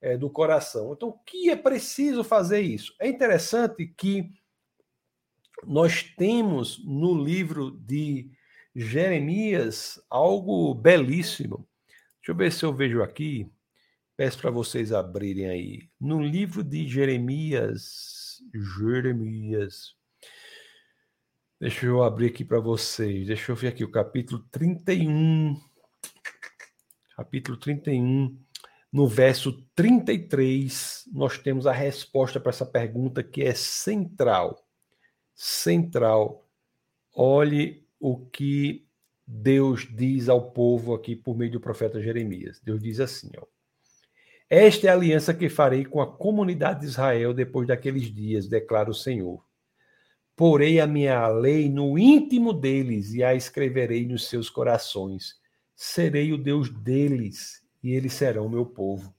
é, 0.00 0.16
do 0.16 0.30
coração. 0.30 0.92
Então, 0.92 1.08
o 1.10 1.18
que 1.24 1.50
é 1.50 1.56
preciso 1.56 2.24
fazer 2.24 2.60
isso? 2.60 2.94
É 2.98 3.08
interessante 3.08 3.86
que 3.86 4.30
nós 5.62 6.02
temos 6.02 6.82
no 6.84 7.22
livro 7.22 7.70
de 7.70 8.30
Jeremias 8.74 10.02
algo 10.10 10.74
belíssimo. 10.74 11.68
Deixa 12.18 12.32
eu 12.32 12.36
ver 12.36 12.52
se 12.52 12.64
eu 12.64 12.74
vejo 12.74 13.02
aqui. 13.02 13.50
Peço 14.16 14.38
para 14.38 14.50
vocês 14.50 14.92
abrirem 14.92 15.46
aí. 15.46 15.90
No 16.00 16.22
livro 16.22 16.62
de 16.62 16.88
Jeremias, 16.88 18.38
Jeremias, 18.78 19.94
Deixa 21.60 21.86
eu 21.86 22.02
abrir 22.02 22.26
aqui 22.26 22.44
para 22.44 22.58
vocês. 22.58 23.26
Deixa 23.26 23.50
eu 23.50 23.56
ver 23.56 23.68
aqui 23.68 23.84
o 23.84 23.90
capítulo 23.90 24.44
31. 24.50 25.58
Capítulo 27.16 27.56
31. 27.56 28.38
No 28.92 29.06
verso 29.08 29.64
33, 29.74 31.04
nós 31.12 31.38
temos 31.38 31.66
a 31.66 31.72
resposta 31.72 32.38
para 32.38 32.50
essa 32.50 32.66
pergunta 32.66 33.22
que 33.22 33.42
é 33.42 33.54
central. 33.54 34.63
Central. 35.34 36.46
Olhe 37.14 37.84
o 37.98 38.18
que 38.18 38.86
Deus 39.26 39.88
diz 39.90 40.28
ao 40.28 40.50
povo 40.50 40.94
aqui 40.94 41.16
por 41.16 41.36
meio 41.36 41.52
do 41.52 41.60
profeta 41.60 42.00
Jeremias. 42.00 42.60
Deus 42.60 42.82
diz 42.82 43.00
assim, 43.00 43.30
ó. 43.38 43.44
Esta 44.48 44.86
é 44.86 44.90
a 44.90 44.94
aliança 44.94 45.34
que 45.34 45.48
farei 45.48 45.84
com 45.84 46.00
a 46.00 46.06
comunidade 46.06 46.80
de 46.80 46.86
Israel 46.86 47.32
depois 47.32 47.66
daqueles 47.66 48.12
dias, 48.12 48.46
declara 48.46 48.90
o 48.90 48.94
Senhor 48.94 49.42
Porei 50.36 50.80
a 50.80 50.86
minha 50.86 51.28
lei 51.28 51.68
no 51.68 51.96
íntimo 51.96 52.52
deles 52.52 53.14
e 53.14 53.22
a 53.22 53.36
escreverei 53.36 54.04
nos 54.04 54.28
seus 54.28 54.50
corações. 54.50 55.36
Serei 55.76 56.32
o 56.32 56.38
Deus 56.38 56.68
deles 56.68 57.62
e 57.82 57.92
eles 57.92 58.14
serão 58.14 58.48
meu 58.48 58.66
povo. 58.66 59.14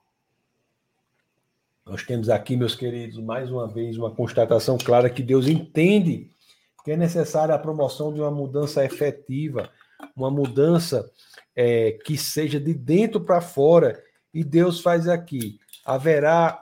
Nós 1.86 2.04
temos 2.04 2.30
aqui, 2.30 2.56
meus 2.56 2.76
queridos, 2.76 3.20
mais 3.20 3.52
uma 3.52 3.68
vez 3.68 3.98
uma 3.98 4.14
constatação 4.14 4.78
clara 4.78 5.10
que 5.10 5.22
Deus 5.22 5.48
entende 5.48 6.32
que 6.84 6.92
é 6.92 6.98
necessária 6.98 7.54
a 7.54 7.60
promoção 7.60 8.14
de 8.14 8.22
uma 8.22 8.32
mudança 8.32 8.84
efetiva, 8.86 9.70
uma 10.16 10.30
mudança 10.30 11.10
é, 11.56 11.94
que 12.04 12.18
seja 12.18 12.60
de 12.60 12.74
dentro 12.74 13.22
para 13.22 13.42
fora. 13.42 14.02
E 14.34 14.44
Deus 14.44 14.82
faz 14.82 15.08
aqui. 15.08 15.60
Haverá 15.86 16.62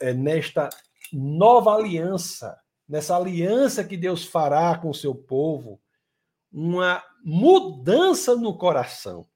é, 0.00 0.12
nesta 0.12 0.68
nova 1.12 1.74
aliança 1.74 2.56
nessa 2.88 3.16
aliança 3.16 3.84
que 3.84 3.96
Deus 3.96 4.24
fará 4.24 4.76
com 4.78 4.90
o 4.90 4.94
seu 4.94 5.14
povo, 5.14 5.80
uma 6.52 7.02
mudança 7.24 8.36
no 8.36 8.56
coração. 8.56 9.26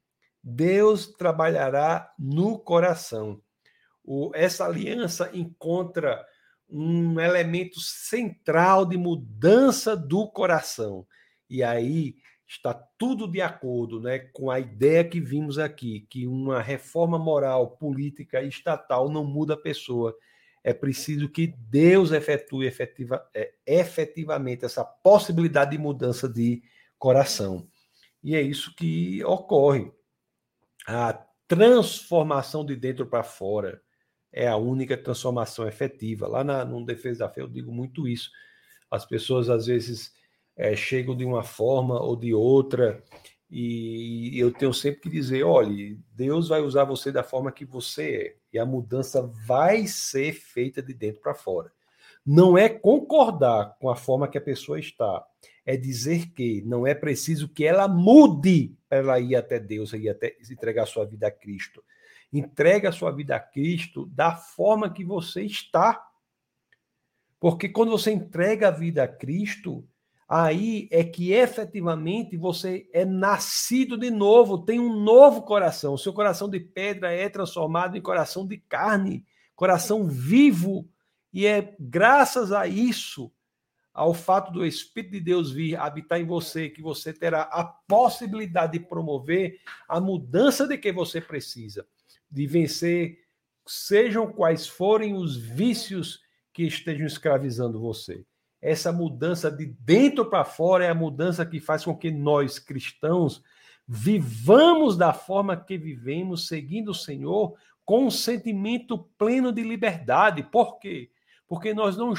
Deus 0.42 1.07
trabalhará 1.07 2.12
no 2.18 2.59
coração. 2.59 3.40
O, 4.11 4.31
essa 4.35 4.65
aliança 4.65 5.31
encontra 5.35 6.25
um 6.67 7.21
elemento 7.21 7.79
central 7.79 8.87
de 8.87 8.97
mudança 8.97 9.95
do 9.95 10.27
coração. 10.27 11.07
E 11.49 11.62
aí 11.62 12.17
está 12.47 12.73
tudo 12.73 13.29
de 13.29 13.43
acordo 13.43 14.00
né, 14.00 14.19
com 14.19 14.50
a 14.50 14.59
ideia 14.59 15.05
que 15.05 15.21
vimos 15.21 15.59
aqui, 15.59 16.07
que 16.09 16.27
uma 16.27 16.62
reforma 16.62 17.19
moral, 17.19 17.73
política 17.77 18.43
e 18.43 18.49
estatal 18.49 19.11
não 19.11 19.25
muda 19.25 19.53
a 19.53 19.61
pessoa. 19.61 20.17
É 20.65 20.73
preciso 20.73 21.29
que 21.29 21.47
Deus 21.47 22.11
efetue 22.11 22.65
efetiva, 22.67 23.29
é, 23.35 23.53
efetivamente 23.67 24.65
essa 24.65 24.87
possibilidade 24.87 25.73
de 25.73 25.79
mudança 25.79 26.27
de 26.27 26.62
coração. 26.99 27.69
E 28.25 28.35
é 28.35 28.41
isso 28.41 28.75
que 28.75 29.23
ocorre. 29.23 29.93
A 30.87 31.12
transformação 31.47 32.65
de 32.65 32.75
dentro 32.75 33.05
para 33.05 33.23
fora 33.23 33.83
é 34.33 34.47
a 34.47 34.57
única 34.57 34.97
transformação 34.97 35.67
efetiva. 35.67 36.27
Lá 36.29 36.45
na, 36.45 36.65
no 36.65 36.85
Defesa 36.85 37.21
da 37.21 37.31
Fé 37.31 37.41
eu 37.41 37.49
digo 37.49 37.73
muito 37.73 38.07
isso. 38.07 38.31
As 38.91 39.05
pessoas 39.05 39.51
às 39.51 39.67
vezes 39.67 40.13
é, 40.57 40.75
chegam 40.75 41.17
de 41.17 41.25
uma 41.25 41.43
forma 41.43 42.01
ou 42.01 42.17
de 42.17 42.35
outra, 42.35 43.03
e 43.51 44.39
eu 44.39 44.53
tenho 44.53 44.75
sempre 44.75 45.01
que 45.01 45.09
dizer: 45.09 45.43
olhe, 45.43 45.99
Deus 46.13 46.49
vai 46.49 46.61
usar 46.61 46.85
você 46.85 47.11
da 47.11 47.23
forma 47.23 47.53
que 47.53 47.65
você 47.65 48.35
é, 48.35 48.37
e 48.53 48.59
a 48.59 48.67
mudança 48.67 49.23
vai 49.47 49.87
ser 49.87 50.33
feita 50.33 50.83
de 50.83 50.93
dentro 50.93 51.21
para 51.23 51.35
fora. 51.35 51.73
Não 52.27 52.59
é 52.59 52.69
concordar 52.69 53.77
com 53.81 53.89
a 53.89 53.97
forma 53.97 54.29
que 54.29 54.37
a 54.37 54.41
pessoa 54.41 54.79
está, 54.79 55.25
é 55.65 55.77
dizer 55.77 56.31
que 56.33 56.61
não 56.63 56.87
é 56.87 56.95
preciso 56.95 57.49
que 57.49 57.65
ela 57.65 57.89
mude 57.89 58.77
para 58.87 58.99
ela 58.99 59.21
ir 59.21 59.35
até 59.35 59.59
Deus 59.59 59.95
e 59.95 60.09
até 60.09 60.37
entregar 60.51 60.85
sua 60.85 61.07
vida 61.07 61.29
a 61.29 61.31
Cristo. 61.31 61.83
Entrega 62.33 62.91
a 62.91 62.93
sua 62.93 63.11
vida 63.11 63.37
a 63.37 63.41
Cristo 63.41 64.07
da 64.07 64.37
forma 64.37 64.93
que 64.93 65.05
você 65.05 65.43
está. 65.43 66.07
Porque 67.41 67.69
quando 67.69 67.91
você 67.91 68.11
entrega 68.11 68.69
a 68.69 68.73
vida 68.73 69.05
a 69.05 69.09
Cristo, 69.09 69.87
aí 70.29 70.89
é 70.91 71.03
que 71.03 71.33
efetivamente 71.33 72.37
você 72.37 72.89
é 72.93 73.05
nascido 73.05 73.97
de 73.97 74.11
novo, 74.11 74.59
tem 74.59 74.79
um 74.79 75.01
novo 75.01 75.43
coração. 75.43 75.97
Seu 75.97 76.13
coração 76.13 76.51
de 76.51 76.61
pedra 76.61 77.13
é 77.13 77.29
transformado 77.29 77.97
em 77.97 78.03
coração 78.03 78.47
de 78.47 78.59
carne, 78.59 79.25
coração 79.57 80.07
vivo. 80.07 80.89
E 81.33 81.47
é 81.47 81.75
graças 81.79 82.53
a 82.53 82.67
isso, 82.67 83.33
ao 83.99 84.15
fato 84.15 84.53
do 84.53 84.65
Espírito 84.65 85.13
de 85.13 85.21
Deus 85.21 85.51
vir 85.51 85.77
habitar 85.77 86.21
em 86.21 86.25
você, 86.25 86.69
que 86.69 86.81
você 86.81 87.13
terá 87.13 87.43
a 87.43 87.65
possibilidade 87.65 88.73
de 88.73 88.81
promover 88.81 89.61
a 89.89 90.01
mudança 90.01 90.69
de 90.69 90.79
que 90.79 90.93
você 90.93 91.21
precisa, 91.21 91.87
de 92.31 92.47
vencer, 92.47 93.19
sejam 93.67 94.31
quais 94.31 94.67
forem 94.67 95.15
os 95.15 95.37
vícios 95.37 96.21
que 96.53 96.65
estejam 96.65 97.07
escravizando 97.07 97.81
você. 97.81 98.25
Essa 98.61 98.93
mudança 98.93 99.51
de 99.51 99.67
dentro 99.67 100.29
para 100.29 100.45
fora 100.45 100.85
é 100.85 100.91
a 100.91 100.95
mudança 100.95 101.47
que 101.47 101.61
faz 101.61 101.85
com 101.85 101.97
que 101.97 102.11
nós, 102.11 102.59
cristãos, 102.59 103.43
vivamos 103.87 104.97
da 104.97 105.13
forma 105.13 105.57
que 105.57 105.79
vivemos, 105.79 106.49
seguindo 106.49 106.91
o 106.91 106.95
Senhor, 106.95 107.55
com 107.85 108.07
um 108.07 108.11
sentimento 108.11 108.99
pleno 109.17 109.53
de 109.53 109.63
liberdade. 109.63 110.43
Por 110.43 110.79
quê? 110.79 111.11
Porque 111.49 111.73
nós 111.73 111.97
não 111.97 112.12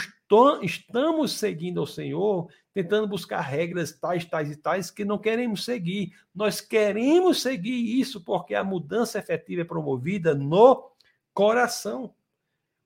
estamos 0.63 1.33
seguindo 1.33 1.79
ao 1.79 1.86
Senhor, 1.86 2.50
tentando 2.74 3.07
buscar 3.07 3.41
regras 3.41 3.91
tais, 3.91 4.25
tais 4.25 4.51
e 4.51 4.55
tais 4.57 4.89
que 4.89 5.05
não 5.05 5.19
queremos 5.19 5.63
seguir. 5.63 6.13
Nós 6.33 6.59
queremos 6.59 7.41
seguir 7.41 8.00
isso 8.00 8.21
porque 8.21 8.55
a 8.55 8.63
mudança 8.63 9.19
efetiva 9.19 9.62
é 9.62 9.65
promovida 9.65 10.33
no 10.33 10.91
coração. 11.33 12.15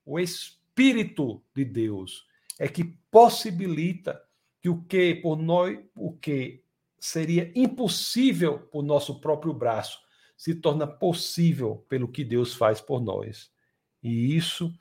O 0.04 0.20
Espírito 0.20 1.42
de 1.54 1.64
Deus 1.64 2.26
é 2.58 2.68
que 2.68 2.84
possibilita 3.10 4.22
que 4.60 4.68
o 4.68 4.82
que 4.82 5.14
por 5.14 5.36
nós, 5.36 5.78
o 5.94 6.12
que 6.12 6.62
seria 6.98 7.50
impossível 7.54 8.58
por 8.58 8.82
nosso 8.82 9.20
próprio 9.20 9.52
braço, 9.52 9.98
se 10.36 10.54
torna 10.54 10.86
possível 10.86 11.84
pelo 11.88 12.08
que 12.08 12.24
Deus 12.24 12.54
faz 12.54 12.80
por 12.80 13.00
nós. 13.00 13.50
E 14.02 14.36
isso 14.36 14.72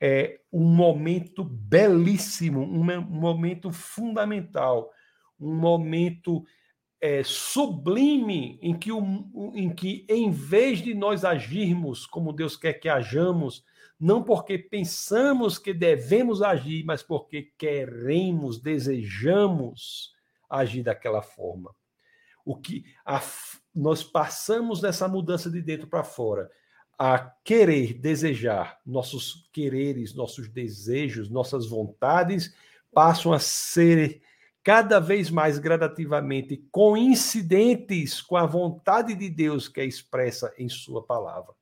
é 0.00 0.40
um 0.50 0.64
momento 0.64 1.44
belíssimo, 1.44 2.60
um 2.62 3.02
momento 3.02 3.70
fundamental, 3.70 4.90
um 5.38 5.54
momento 5.54 6.42
é, 7.00 7.22
sublime 7.22 8.58
em 8.62 8.78
que, 8.78 8.90
um, 8.92 9.52
em 9.54 9.74
que, 9.74 10.06
em 10.08 10.30
vez 10.30 10.80
de 10.80 10.94
nós 10.94 11.24
agirmos 11.24 12.06
como 12.06 12.32
Deus 12.32 12.56
quer 12.56 12.74
que 12.74 12.88
hajamos, 12.88 13.64
não 13.98 14.22
porque 14.22 14.58
pensamos 14.58 15.58
que 15.58 15.74
devemos 15.74 16.40
agir, 16.40 16.84
mas 16.84 17.02
porque 17.02 17.52
queremos, 17.58 18.58
desejamos 18.58 20.14
agir 20.48 20.82
daquela 20.82 21.20
forma. 21.20 21.74
O 22.44 22.56
que 22.56 22.84
a, 23.04 23.20
nós 23.74 24.02
passamos 24.02 24.80
nessa 24.80 25.06
mudança 25.06 25.50
de 25.50 25.60
dentro 25.60 25.86
para 25.86 26.02
fora, 26.02 26.50
a 27.02 27.18
querer, 27.18 27.94
desejar, 27.94 28.78
nossos 28.84 29.48
quereres, 29.54 30.14
nossos 30.14 30.50
desejos, 30.50 31.30
nossas 31.30 31.66
vontades 31.66 32.54
passam 32.92 33.32
a 33.32 33.38
ser 33.38 34.20
cada 34.62 35.00
vez 35.00 35.30
mais 35.30 35.58
gradativamente 35.58 36.58
coincidentes 36.70 38.20
com 38.20 38.36
a 38.36 38.44
vontade 38.44 39.14
de 39.14 39.30
Deus 39.30 39.66
que 39.66 39.80
é 39.80 39.86
expressa 39.86 40.52
em 40.58 40.68
sua 40.68 41.02
palavra. 41.02 41.54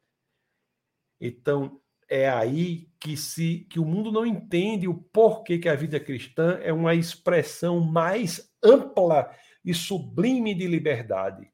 Então, 1.21 1.81
é 2.09 2.29
aí 2.29 2.91
que 2.99 3.17
se 3.17 3.61
que 3.71 3.79
o 3.79 3.85
mundo 3.85 4.11
não 4.11 4.27
entende 4.27 4.89
o 4.89 4.95
porquê 4.95 5.57
que 5.57 5.69
a 5.69 5.77
vida 5.77 6.01
cristã 6.01 6.59
é 6.65 6.73
uma 6.73 6.97
expressão 6.97 7.79
mais 7.79 8.53
ampla 8.61 9.33
e 9.65 9.73
sublime 9.73 10.53
de 10.53 10.67
liberdade. 10.67 11.49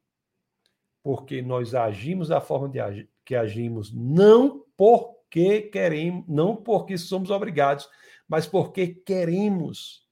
Porque 1.03 1.43
nós 1.43 1.75
agimos 1.75 2.29
da 2.29 2.41
forma 2.41 2.67
de 2.67 2.81
agi, 2.81 3.11
que 3.25 3.35
agimos 3.35 3.93
não 3.93 4.65
porque 4.77 5.63
queremos, 5.63 6.25
não 6.29 6.57
porque 6.57 6.99
somos 6.99 7.31
obrigados, 7.31 7.89
mas 8.29 8.47
porque 8.47 8.89
queremos. 8.89 10.05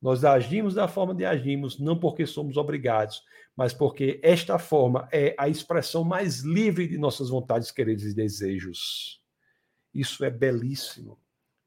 Nós 0.00 0.24
agimos 0.24 0.74
da 0.74 0.88
forma 0.88 1.14
de 1.14 1.24
agimos 1.24 1.78
não 1.78 1.98
porque 1.98 2.26
somos 2.26 2.56
obrigados, 2.56 3.22
mas 3.56 3.74
porque 3.74 4.18
esta 4.22 4.58
forma 4.58 5.08
é 5.12 5.34
a 5.38 5.48
expressão 5.48 6.02
mais 6.02 6.40
livre 6.40 6.86
de 6.86 6.96
nossas 6.96 7.28
vontades, 7.28 7.70
quereres 7.70 8.04
e 8.04 8.14
desejos. 8.14 9.20
Isso 9.92 10.24
é 10.24 10.30
belíssimo. 10.30 11.18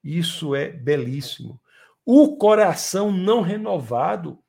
Isso 0.03 0.55
é 0.55 0.69
belíssimo. 0.69 1.61
O 2.05 2.35
coração 2.35 3.11
não 3.11 3.41
renovado, 3.41 4.39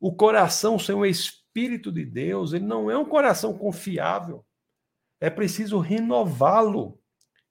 o 0.00 0.14
coração 0.14 0.78
sem 0.78 0.94
o 0.94 1.06
Espírito 1.06 1.90
de 1.90 2.04
Deus, 2.04 2.52
ele 2.52 2.64
não 2.64 2.90
é 2.90 2.98
um 2.98 3.04
coração 3.04 3.56
confiável. 3.56 4.44
É 5.20 5.28
preciso 5.30 5.78
renová-lo. 5.78 6.98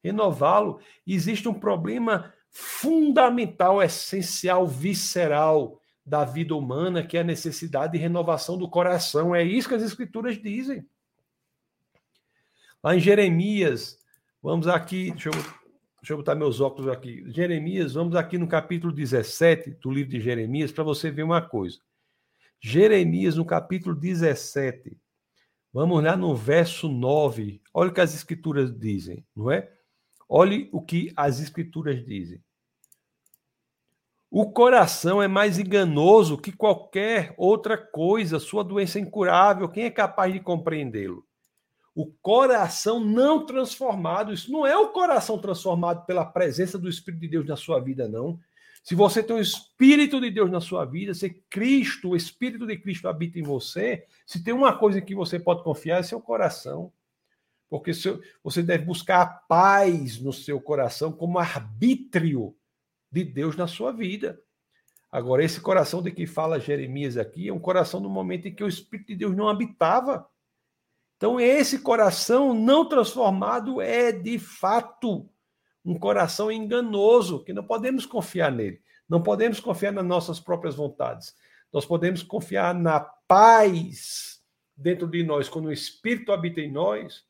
Renová-lo. 0.03 0.79
Existe 1.05 1.47
um 1.47 1.53
problema 1.53 2.33
fundamental, 2.49 3.81
essencial, 3.81 4.67
visceral 4.67 5.79
da 6.05 6.23
vida 6.23 6.55
humana, 6.55 7.05
que 7.05 7.17
é 7.17 7.21
a 7.21 7.25
necessidade 7.25 7.93
de 7.93 7.97
renovação 7.97 8.57
do 8.57 8.69
coração. 8.69 9.35
É 9.35 9.43
isso 9.43 9.67
que 9.67 9.75
as 9.75 9.83
Escrituras 9.83 10.41
dizem. 10.41 10.87
Lá 12.83 12.95
em 12.95 12.99
Jeremias, 12.99 13.97
vamos 14.41 14.67
aqui, 14.67 15.11
deixa 15.11 15.29
eu 15.29 15.67
Deixa 16.07 16.13
eu 16.13 16.17
botar 16.19 16.35
meus 16.35 16.61
óculos 16.61 16.89
aqui. 16.89 17.29
Jeremias, 17.31 17.95
vamos 17.95 18.15
aqui 18.15 18.37
no 18.37 18.47
capítulo 18.47 18.93
17 18.93 19.71
do 19.71 19.91
livro 19.91 20.11
de 20.11 20.21
Jeremias 20.21 20.71
para 20.71 20.83
você 20.83 21.11
ver 21.11 21.23
uma 21.23 21.41
coisa. 21.41 21.79
Jeremias, 22.61 23.35
no 23.35 23.43
capítulo 23.43 23.93
17, 23.93 24.97
vamos 25.77 26.03
lá 26.03 26.17
no 26.17 26.35
verso 26.35 26.89
9. 26.89 27.61
Olha 27.71 27.91
o 27.91 27.93
que 27.93 28.01
as 28.01 28.15
escrituras 28.15 28.75
dizem, 28.75 29.23
não 29.35 29.51
é? 29.51 29.71
Olhe 30.27 30.67
o 30.73 30.81
que 30.81 31.13
as 31.15 31.39
escrituras 31.39 32.03
dizem. 32.03 32.43
O 34.31 34.51
coração 34.51 35.21
é 35.21 35.27
mais 35.27 35.59
enganoso 35.59 36.35
que 36.35 36.51
qualquer 36.51 37.35
outra 37.37 37.77
coisa, 37.77 38.39
sua 38.39 38.63
doença 38.63 38.97
é 38.97 39.03
incurável. 39.03 39.69
Quem 39.69 39.83
é 39.83 39.91
capaz 39.91 40.33
de 40.33 40.39
compreendê-lo? 40.39 41.23
O 41.93 42.07
coração 42.23 42.99
não 42.99 43.45
transformado, 43.45 44.33
isso 44.33 44.51
não 44.51 44.65
é 44.65 44.75
o 44.75 44.89
coração 44.89 45.37
transformado 45.37 46.07
pela 46.07 46.25
presença 46.25 46.79
do 46.79 46.89
Espírito 46.89 47.21
de 47.21 47.27
Deus 47.27 47.45
na 47.45 47.55
sua 47.55 47.79
vida, 47.79 48.07
não. 48.07 48.39
Se 48.87 48.95
você 48.95 49.21
tem 49.21 49.35
o 49.35 49.41
Espírito 49.41 50.21
de 50.21 50.31
Deus 50.31 50.49
na 50.49 50.61
sua 50.61 50.85
vida, 50.85 51.13
se 51.13 51.29
Cristo, 51.49 52.11
o 52.11 52.15
Espírito 52.15 52.65
de 52.65 52.77
Cristo 52.77 53.09
habita 53.09 53.37
em 53.37 53.43
você, 53.43 54.07
se 54.25 54.41
tem 54.41 54.53
uma 54.53 54.77
coisa 54.77 55.01
que 55.01 55.13
você 55.13 55.37
pode 55.37 55.61
confiar, 55.61 55.99
é 55.99 56.03
seu 56.03 56.21
coração. 56.21 56.93
Porque 57.69 57.91
você 58.41 58.63
deve 58.63 58.85
buscar 58.85 59.21
a 59.21 59.25
paz 59.25 60.21
no 60.21 60.31
seu 60.31 60.61
coração 60.61 61.11
como 61.11 61.37
arbítrio 61.37 62.55
de 63.11 63.25
Deus 63.25 63.57
na 63.57 63.67
sua 63.67 63.91
vida. 63.91 64.41
Agora, 65.11 65.43
esse 65.43 65.59
coração 65.59 66.01
de 66.01 66.09
que 66.09 66.25
fala 66.25 66.57
Jeremias 66.57 67.17
aqui 67.17 67.49
é 67.49 67.53
um 67.53 67.59
coração 67.59 67.99
no 67.99 68.07
momento 68.09 68.47
em 68.47 68.55
que 68.55 68.63
o 68.63 68.69
Espírito 68.69 69.07
de 69.07 69.17
Deus 69.17 69.35
não 69.35 69.49
habitava. 69.49 70.29
Então, 71.17 71.41
esse 71.41 71.79
coração 71.79 72.53
não 72.53 72.87
transformado 72.87 73.81
é, 73.81 74.13
de 74.13 74.39
fato, 74.39 75.29
um 75.87 75.97
coração 75.97 76.51
enganoso, 76.51 77.41
que 77.45 77.53
não 77.53 77.63
podemos 77.63 78.05
confiar 78.05 78.51
nele. 78.51 78.81
Não 79.07 79.23
podemos 79.23 79.61
confiar 79.61 79.93
nas 79.93 80.05
nossas 80.05 80.37
próprias 80.37 80.75
vontades. 80.75 81.33
nós 81.71 81.85
podemos 81.85 82.23
confiar 82.23 82.73
na 82.75 82.99
paz 82.99 84.41
dentro 84.75 85.07
de 85.07 85.23
nós, 85.23 85.47
quando 85.47 85.65
o 85.65 85.71
Espírito 85.71 86.31
habita 86.31 86.59
em 86.59 86.71
nós, 86.71 87.25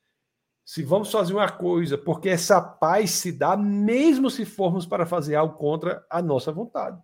se 0.66 0.84
vamos 0.84 1.12
fazer 1.12 1.34
uma 1.34 1.52
coisa, 1.52 1.98
porque 1.98 2.30
essa 2.30 2.62
paz 2.62 3.12
se 3.12 3.32
dá 3.32 3.56
mesmo 3.56 4.30
se 4.30 4.44
formos 4.44 4.86
para 4.86 5.06
fazer 5.06 5.36
algo 5.36 5.56
contra 5.56 6.06
a 6.10 6.22
nossa 6.22 6.52
vontade. 6.52 7.02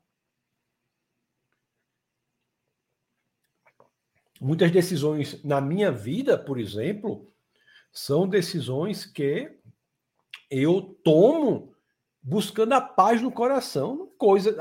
Muitas 4.42 4.72
decisões 4.72 5.44
na 5.44 5.62
minha 5.62 5.92
vida, 5.92 6.38
por 6.38 6.60
exemplo, 6.60 7.32
são 7.92 8.28
decisões 8.28 9.06
que 9.06 9.60
eu 10.54 10.82
tomo 11.04 11.74
buscando 12.22 12.74
a 12.74 12.82
paz 12.82 13.22
no 13.22 13.32
coração, 13.32 14.10
coisa, 14.18 14.56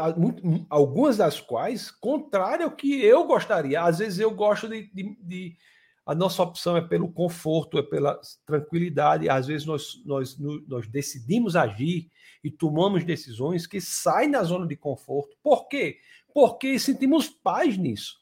algumas 0.68 1.18
das 1.18 1.40
quais 1.40 1.90
contrário 1.90 2.64
ao 2.64 2.72
que 2.72 3.04
eu 3.04 3.24
gostaria. 3.26 3.82
Às 3.82 3.98
vezes 3.98 4.18
eu 4.18 4.30
gosto 4.32 4.68
de, 4.68 4.90
de, 4.92 5.16
de 5.20 5.56
a 6.04 6.14
nossa 6.14 6.42
opção 6.42 6.76
é 6.76 6.80
pelo 6.80 7.12
conforto, 7.12 7.78
é 7.78 7.82
pela 7.82 8.18
tranquilidade. 8.46 9.28
Às 9.28 9.46
vezes 9.46 9.66
nós, 9.66 10.02
nós, 10.04 10.36
nós 10.66 10.88
decidimos 10.88 11.54
agir 11.54 12.10
e 12.42 12.50
tomamos 12.50 13.04
decisões 13.04 13.66
que 13.66 13.80
saem 13.80 14.30
da 14.30 14.42
zona 14.42 14.66
de 14.66 14.74
conforto. 14.74 15.36
Por 15.42 15.68
quê? 15.68 15.98
Porque 16.34 16.78
sentimos 16.78 17.28
paz 17.28 17.76
nisso. 17.76 18.16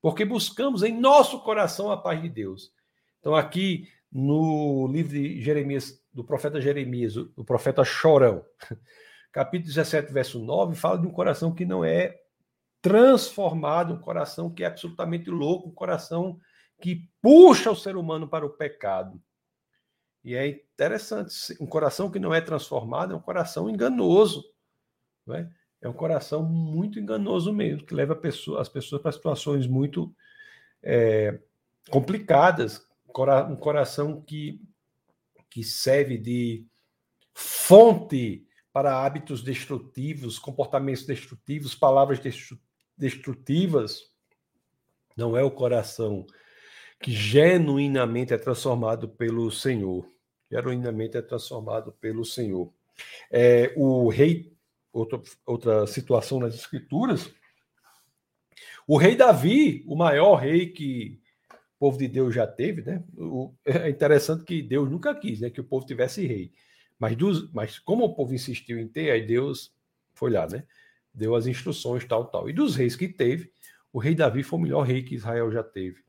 Porque 0.00 0.24
buscamos 0.24 0.84
em 0.84 0.96
nosso 0.96 1.40
coração 1.40 1.90
a 1.90 1.96
paz 1.96 2.22
de 2.22 2.28
Deus. 2.28 2.70
Então, 3.18 3.34
aqui 3.34 3.88
no 4.12 4.86
livro 4.86 5.12
de 5.12 5.40
Jeremias, 5.40 6.00
do 6.18 6.24
profeta 6.24 6.60
Jeremias, 6.60 7.16
o 7.16 7.44
profeta 7.44 7.84
Chorão, 7.84 8.44
capítulo 9.30 9.68
17, 9.68 10.12
verso 10.12 10.40
9, 10.40 10.74
fala 10.74 10.98
de 10.98 11.06
um 11.06 11.12
coração 11.12 11.54
que 11.54 11.64
não 11.64 11.84
é 11.84 12.20
transformado, 12.82 13.94
um 13.94 14.00
coração 14.00 14.52
que 14.52 14.64
é 14.64 14.66
absolutamente 14.66 15.30
louco, 15.30 15.68
um 15.68 15.72
coração 15.72 16.40
que 16.80 17.08
puxa 17.22 17.70
o 17.70 17.76
ser 17.76 17.96
humano 17.96 18.26
para 18.26 18.44
o 18.44 18.50
pecado. 18.50 19.22
E 20.24 20.34
é 20.34 20.48
interessante, 20.48 21.56
um 21.60 21.66
coração 21.66 22.10
que 22.10 22.18
não 22.18 22.34
é 22.34 22.40
transformado 22.40 23.14
é 23.14 23.16
um 23.16 23.22
coração 23.22 23.70
enganoso. 23.70 24.44
Não 25.24 25.36
é? 25.36 25.48
é 25.80 25.88
um 25.88 25.92
coração 25.92 26.42
muito 26.42 26.98
enganoso 26.98 27.52
mesmo, 27.52 27.86
que 27.86 27.94
leva 27.94 28.16
pessoa, 28.16 28.60
as 28.60 28.68
pessoas 28.68 29.00
para 29.00 29.12
situações 29.12 29.68
muito 29.68 30.12
é, 30.82 31.38
complicadas. 31.90 32.84
Um 33.06 33.56
coração 33.56 34.20
que, 34.20 34.60
que 35.50 35.62
serve 35.62 36.18
de 36.18 36.66
fonte 37.34 38.46
para 38.72 39.04
hábitos 39.04 39.42
destrutivos, 39.42 40.38
comportamentos 40.38 41.04
destrutivos, 41.04 41.74
palavras 41.74 42.20
destrutivas. 42.96 44.12
Não 45.16 45.36
é 45.36 45.42
o 45.42 45.50
coração 45.50 46.26
que 47.00 47.12
genuinamente 47.12 48.34
é 48.34 48.38
transformado 48.38 49.08
pelo 49.08 49.50
Senhor. 49.50 50.08
Genuinamente 50.50 51.16
é 51.16 51.22
transformado 51.22 51.92
pelo 51.92 52.24
Senhor. 52.24 52.72
É, 53.30 53.72
o 53.76 54.08
rei, 54.08 54.52
outra, 54.92 55.20
outra 55.46 55.86
situação 55.86 56.40
nas 56.40 56.54
Escrituras, 56.54 57.30
o 58.86 58.96
rei 58.96 59.14
Davi, 59.14 59.84
o 59.86 59.94
maior 59.94 60.36
rei 60.36 60.66
que 60.66 61.20
povo 61.78 61.98
de 61.98 62.08
Deus 62.08 62.34
já 62.34 62.46
teve, 62.46 62.82
né? 62.82 63.02
O, 63.16 63.54
é 63.64 63.88
interessante 63.88 64.44
que 64.44 64.62
Deus 64.62 64.90
nunca 64.90 65.14
quis 65.14 65.40
né, 65.40 65.50
que 65.50 65.60
o 65.60 65.64
povo 65.64 65.86
tivesse 65.86 66.26
rei. 66.26 66.52
Mas, 66.98 67.16
dos, 67.16 67.50
mas 67.52 67.78
como 67.78 68.04
o 68.04 68.14
povo 68.14 68.34
insistiu 68.34 68.78
em 68.78 68.88
ter, 68.88 69.10
aí 69.10 69.24
Deus 69.24 69.72
foi 70.14 70.30
lá, 70.30 70.46
né? 70.46 70.64
Deu 71.14 71.34
as 71.34 71.46
instruções, 71.46 72.04
tal, 72.04 72.26
tal. 72.26 72.50
E 72.50 72.52
dos 72.52 72.74
reis 72.74 72.96
que 72.96 73.08
teve, 73.08 73.52
o 73.92 73.98
rei 73.98 74.14
Davi 74.14 74.42
foi 74.42 74.58
o 74.58 74.62
melhor 74.62 74.82
rei 74.82 75.02
que 75.02 75.14
Israel 75.14 75.50
já 75.50 75.62
teve. 75.62 76.02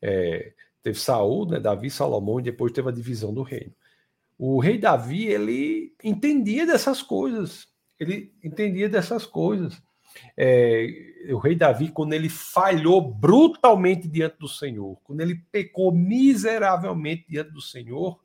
É, 0.00 0.54
teve 0.82 0.98
Saul, 0.98 1.46
né, 1.46 1.60
Davi, 1.60 1.90
Salomão, 1.90 2.40
e 2.40 2.44
depois 2.44 2.72
teve 2.72 2.88
a 2.88 2.92
divisão 2.92 3.32
do 3.34 3.42
reino. 3.42 3.74
O 4.38 4.58
rei 4.58 4.78
Davi, 4.78 5.26
ele 5.26 5.94
entendia 6.02 6.66
dessas 6.66 7.02
coisas. 7.02 7.68
Ele 7.98 8.34
entendia 8.42 8.88
dessas 8.88 9.26
coisas. 9.26 9.80
É, 10.36 10.86
o 11.30 11.38
rei 11.38 11.54
Davi, 11.54 11.90
quando 11.90 12.12
ele 12.12 12.28
falhou 12.28 13.00
brutalmente 13.00 14.08
diante 14.08 14.38
do 14.38 14.48
Senhor, 14.48 14.98
quando 15.04 15.20
ele 15.20 15.36
pecou 15.52 15.92
miseravelmente 15.92 17.26
diante 17.28 17.50
do 17.50 17.60
Senhor, 17.60 18.20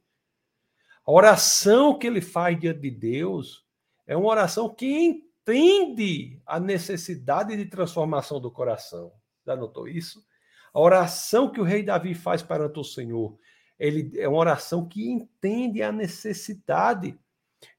a 1.06 1.12
oração 1.12 1.98
que 1.98 2.08
ele 2.08 2.22
faz 2.22 2.60
diante 2.60 2.80
de 2.80 2.92
Deus 2.92 3.66
é 4.08 4.16
uma 4.16 4.28
oração 4.28 4.74
que 4.74 4.88
entende 4.88 6.42
a 6.46 6.60
necessidade 6.60 7.56
de 7.56 7.66
transformação 7.66 8.40
do 8.40 8.50
coração. 8.50 9.12
Já 9.46 9.56
notou 9.56 9.88
isso? 9.88 10.26
A 10.74 10.80
oração 10.80 11.52
que 11.52 11.62
o 11.62 11.64
rei 11.64 11.84
Davi 11.84 12.14
faz 12.14 12.42
perante 12.42 12.80
o 12.80 12.84
Senhor, 12.84 13.38
ele 13.80 14.12
é 14.20 14.28
uma 14.28 14.38
oração 14.38 14.88
que 14.88 15.10
entende 15.10 15.82
a 15.82 15.92
necessidade. 15.92 17.18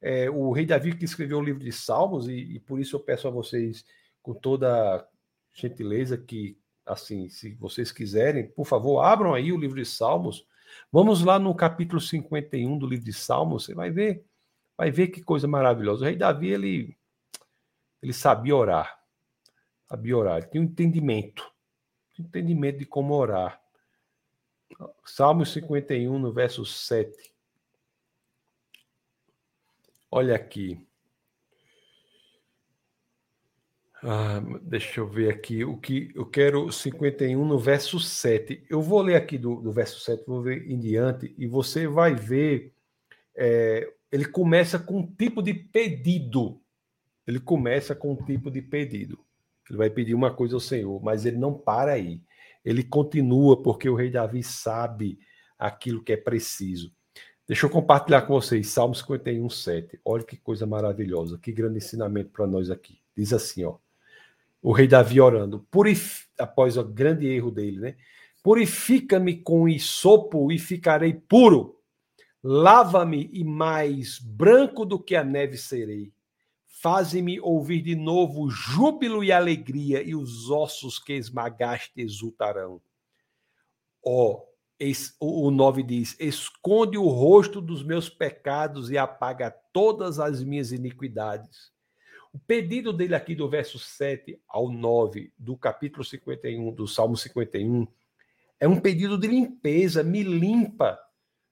É, 0.00 0.30
o 0.30 0.52
rei 0.52 0.64
Davi 0.66 0.94
que 0.96 1.04
escreveu 1.04 1.38
o 1.38 1.42
livro 1.42 1.62
de 1.62 1.72
Salmos, 1.72 2.28
e, 2.28 2.32
e 2.32 2.60
por 2.60 2.80
isso 2.80 2.96
eu 2.96 3.00
peço 3.00 3.26
a 3.26 3.30
vocês, 3.30 3.84
com 4.26 4.34
toda 4.34 5.08
gentileza, 5.54 6.18
que, 6.18 6.58
assim, 6.84 7.28
se 7.28 7.54
vocês 7.54 7.92
quiserem, 7.92 8.48
por 8.48 8.66
favor, 8.66 9.00
abram 9.00 9.32
aí 9.32 9.52
o 9.52 9.56
livro 9.56 9.76
de 9.76 9.84
Salmos. 9.88 10.44
Vamos 10.90 11.22
lá 11.22 11.38
no 11.38 11.54
capítulo 11.54 12.00
51 12.00 12.76
do 12.76 12.88
livro 12.88 13.04
de 13.04 13.12
Salmos, 13.12 13.66
você 13.66 13.72
vai 13.72 13.88
ver, 13.88 14.24
vai 14.76 14.90
ver 14.90 15.06
que 15.08 15.22
coisa 15.22 15.46
maravilhosa. 15.46 16.02
O 16.02 16.04
rei 16.06 16.16
Davi, 16.16 16.48
ele, 16.48 16.96
ele 18.02 18.12
sabia 18.12 18.56
orar, 18.56 19.00
sabia 19.88 20.16
orar, 20.16 20.38
ele 20.38 20.48
tinha 20.48 20.60
um 20.60 20.66
entendimento 20.66 21.48
entendimento 22.18 22.78
de 22.78 22.86
como 22.86 23.14
orar. 23.14 23.62
Salmo 25.04 25.46
51, 25.46 26.18
no 26.18 26.32
verso 26.32 26.64
7. 26.64 27.32
Olha 30.10 30.34
aqui. 30.34 30.84
Ah, 34.08 34.40
deixa 34.62 35.00
eu 35.00 35.08
ver 35.08 35.28
aqui 35.30 35.64
o 35.64 35.76
que 35.76 36.12
eu 36.14 36.24
quero 36.24 36.70
51 36.70 37.44
no 37.44 37.58
verso 37.58 37.98
7. 37.98 38.64
Eu 38.70 38.80
vou 38.80 39.02
ler 39.02 39.16
aqui 39.16 39.36
do, 39.36 39.56
do 39.56 39.72
verso 39.72 39.98
7, 39.98 40.22
vou 40.24 40.40
ver 40.40 40.70
em 40.70 40.78
diante, 40.78 41.34
e 41.36 41.44
você 41.44 41.88
vai 41.88 42.14
ver. 42.14 42.72
É, 43.34 43.92
ele 44.12 44.24
começa 44.24 44.78
com 44.78 45.00
um 45.00 45.06
tipo 45.08 45.42
de 45.42 45.52
pedido. 45.52 46.60
Ele 47.26 47.40
começa 47.40 47.96
com 47.96 48.12
um 48.12 48.16
tipo 48.24 48.48
de 48.48 48.62
pedido. 48.62 49.18
Ele 49.68 49.76
vai 49.76 49.90
pedir 49.90 50.14
uma 50.14 50.32
coisa 50.32 50.54
ao 50.54 50.60
Senhor, 50.60 51.02
mas 51.02 51.26
ele 51.26 51.36
não 51.36 51.52
para 51.52 51.94
aí. 51.94 52.22
Ele 52.64 52.84
continua 52.84 53.60
porque 53.60 53.88
o 53.88 53.96
rei 53.96 54.08
Davi 54.08 54.40
sabe 54.40 55.18
aquilo 55.58 56.00
que 56.00 56.12
é 56.12 56.16
preciso. 56.16 56.92
Deixa 57.44 57.66
eu 57.66 57.70
compartilhar 57.70 58.22
com 58.22 58.34
vocês 58.34 58.68
Salmo 58.68 58.94
51, 58.94 59.50
7. 59.50 59.98
Olha 60.04 60.22
que 60.22 60.36
coisa 60.36 60.64
maravilhosa, 60.64 61.38
que 61.38 61.50
grande 61.50 61.78
ensinamento 61.78 62.30
para 62.30 62.46
nós 62.46 62.70
aqui. 62.70 63.00
Diz 63.16 63.32
assim, 63.32 63.64
ó. 63.64 63.78
O 64.66 64.72
rei 64.72 64.88
Davi 64.88 65.20
orando, 65.20 65.60
purif... 65.70 66.26
após 66.36 66.76
o 66.76 66.82
grande 66.82 67.24
erro 67.24 67.52
dele, 67.52 67.78
né? 67.78 67.96
Purifica-me 68.42 69.36
com 69.36 69.68
isopo 69.68 70.50
e 70.50 70.58
ficarei 70.58 71.14
puro. 71.14 71.80
Lava-me 72.42 73.30
e 73.32 73.44
mais 73.44 74.18
branco 74.18 74.84
do 74.84 74.98
que 74.98 75.14
a 75.14 75.22
neve 75.22 75.56
serei. 75.56 76.12
Faze-me 76.82 77.38
ouvir 77.38 77.80
de 77.80 77.94
novo 77.94 78.50
júbilo 78.50 79.22
e 79.22 79.30
alegria, 79.30 80.02
e 80.02 80.16
os 80.16 80.50
ossos 80.50 80.98
que 80.98 81.12
esmagaste 81.12 82.00
exultarão. 82.00 82.82
Ó, 84.04 84.42
oh, 85.20 85.46
o 85.46 85.48
9 85.52 85.84
diz: 85.84 86.16
Esconde 86.18 86.98
o 86.98 87.06
rosto 87.06 87.60
dos 87.60 87.84
meus 87.84 88.08
pecados 88.08 88.90
e 88.90 88.98
apaga 88.98 89.48
todas 89.72 90.18
as 90.18 90.42
minhas 90.42 90.72
iniquidades. 90.72 91.75
O 92.36 92.38
pedido 92.38 92.92
dele 92.92 93.14
aqui 93.14 93.34
do 93.34 93.48
verso 93.48 93.78
7 93.78 94.38
ao 94.46 94.70
9 94.70 95.32
do 95.38 95.56
capítulo 95.56 96.04
51, 96.04 96.70
do 96.70 96.86
Salmo 96.86 97.16
51, 97.16 97.88
é 98.60 98.68
um 98.68 98.78
pedido 98.78 99.16
de 99.16 99.26
limpeza, 99.26 100.02
me 100.02 100.22
limpa, 100.22 100.98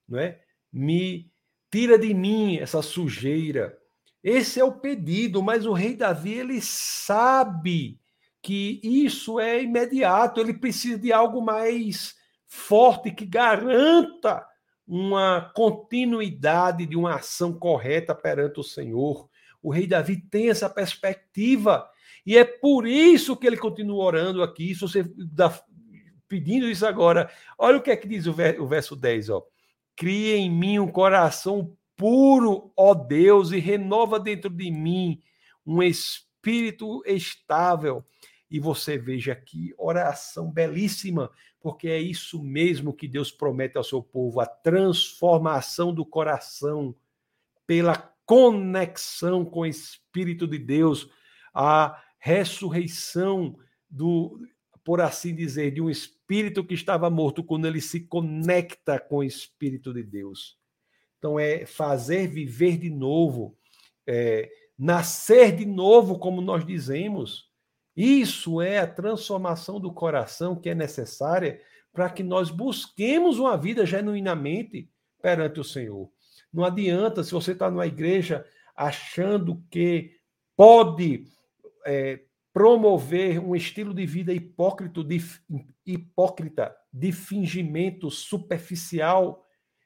não 0.06 0.18
é? 0.18 0.42
Me 0.70 1.32
tira 1.70 1.98
de 1.98 2.12
mim 2.12 2.58
essa 2.58 2.82
sujeira, 2.82 3.78
esse 4.22 4.60
é 4.60 4.64
o 4.64 4.78
pedido, 4.78 5.42
mas 5.42 5.64
o 5.64 5.72
rei 5.72 5.96
Davi 5.96 6.34
ele 6.34 6.60
sabe 6.60 7.98
que 8.42 8.78
isso 8.84 9.40
é 9.40 9.62
imediato, 9.62 10.38
ele 10.38 10.52
precisa 10.52 10.98
de 10.98 11.14
algo 11.14 11.40
mais 11.40 12.14
forte 12.46 13.10
que 13.10 13.24
garanta 13.24 14.46
uma 14.86 15.50
continuidade 15.56 16.84
de 16.84 16.94
uma 16.94 17.14
ação 17.14 17.54
correta 17.54 18.14
perante 18.14 18.60
o 18.60 18.62
Senhor. 18.62 19.30
O 19.64 19.72
rei 19.72 19.86
Davi 19.86 20.18
tem 20.18 20.50
essa 20.50 20.68
perspectiva 20.68 21.88
e 22.26 22.36
é 22.36 22.44
por 22.44 22.86
isso 22.86 23.34
que 23.34 23.46
ele 23.46 23.56
continua 23.56 24.04
orando 24.04 24.42
aqui. 24.42 24.74
Se 24.74 24.82
você 24.82 25.00
está 25.00 25.58
pedindo 26.28 26.68
isso 26.68 26.86
agora, 26.86 27.30
olha 27.58 27.78
o 27.78 27.82
que 27.82 27.90
é 27.90 27.96
que 27.96 28.06
diz 28.06 28.26
o 28.26 28.66
verso 28.66 28.94
10, 28.94 29.30
ó. 29.30 29.42
Cria 29.96 30.36
em 30.36 30.50
mim 30.50 30.78
um 30.78 30.90
coração 30.90 31.74
puro, 31.96 32.72
ó 32.76 32.92
Deus, 32.92 33.52
e 33.52 33.58
renova 33.58 34.20
dentro 34.20 34.50
de 34.50 34.70
mim 34.70 35.22
um 35.64 35.82
espírito 35.82 37.02
estável. 37.06 38.04
E 38.50 38.60
você 38.60 38.98
veja 38.98 39.34
que 39.34 39.74
oração 39.78 40.50
belíssima, 40.50 41.30
porque 41.58 41.88
é 41.88 41.98
isso 41.98 42.42
mesmo 42.42 42.92
que 42.92 43.08
Deus 43.08 43.32
promete 43.32 43.78
ao 43.78 43.84
seu 43.84 44.02
povo, 44.02 44.40
a 44.40 44.46
transformação 44.46 45.94
do 45.94 46.04
coração 46.04 46.94
pela 47.66 48.13
conexão 48.26 49.44
com 49.44 49.60
o 49.60 49.66
Espírito 49.66 50.46
de 50.46 50.58
Deus, 50.58 51.08
a 51.52 52.02
ressurreição 52.18 53.56
do, 53.88 54.40
por 54.84 55.00
assim 55.00 55.34
dizer, 55.34 55.70
de 55.72 55.80
um 55.80 55.88
espírito 55.88 56.64
que 56.64 56.74
estava 56.74 57.08
morto 57.08 57.44
quando 57.44 57.66
ele 57.66 57.80
se 57.80 58.00
conecta 58.00 58.98
com 58.98 59.16
o 59.16 59.24
Espírito 59.24 59.92
de 59.92 60.02
Deus. 60.02 60.58
Então, 61.18 61.38
é 61.38 61.64
fazer 61.64 62.28
viver 62.28 62.76
de 62.76 62.90
novo, 62.90 63.56
é, 64.06 64.50
nascer 64.78 65.56
de 65.56 65.64
novo, 65.64 66.18
como 66.18 66.40
nós 66.42 66.66
dizemos. 66.66 67.50
Isso 67.96 68.60
é 68.60 68.78
a 68.78 68.86
transformação 68.86 69.80
do 69.80 69.92
coração 69.92 70.54
que 70.54 70.68
é 70.68 70.74
necessária 70.74 71.60
para 71.92 72.10
que 72.10 72.22
nós 72.22 72.50
busquemos 72.50 73.38
uma 73.38 73.56
vida 73.56 73.86
genuinamente 73.86 74.90
perante 75.22 75.60
o 75.60 75.64
Senhor. 75.64 76.10
Não 76.54 76.64
adianta 76.64 77.24
se 77.24 77.32
você 77.32 77.52
está 77.52 77.70
numa 77.70 77.86
igreja 77.86 78.46
achando 78.76 79.62
que 79.70 80.12
pode 80.56 81.26
é, 81.84 82.20
promover 82.52 83.40
um 83.40 83.56
estilo 83.56 83.92
de 83.92 84.06
vida 84.06 84.32
hipócrita 84.32 85.02
de, 85.02 85.20
hipócrita, 85.84 86.74
de 86.92 87.12
fingimento 87.12 88.10
superficial 88.10 89.44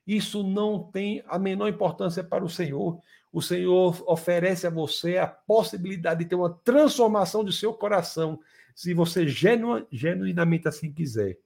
isso 0.08 0.42
não 0.42 0.90
tem 0.90 1.22
a 1.26 1.38
menor 1.38 1.68
importância 1.68 2.24
para 2.24 2.42
o 2.42 2.48
Senhor. 2.48 2.98
O 3.30 3.42
Senhor 3.42 4.02
oferece 4.10 4.66
a 4.66 4.70
você 4.70 5.18
a 5.18 5.26
possibilidade 5.26 6.24
de 6.24 6.30
ter 6.30 6.34
uma 6.34 6.48
transformação 6.64 7.44
de 7.44 7.52
seu 7.52 7.74
coração, 7.74 8.40
se 8.74 8.94
você 8.94 9.28
genu, 9.28 9.86
genuinamente 9.92 10.66
assim 10.66 10.90
quiser. 10.90 11.36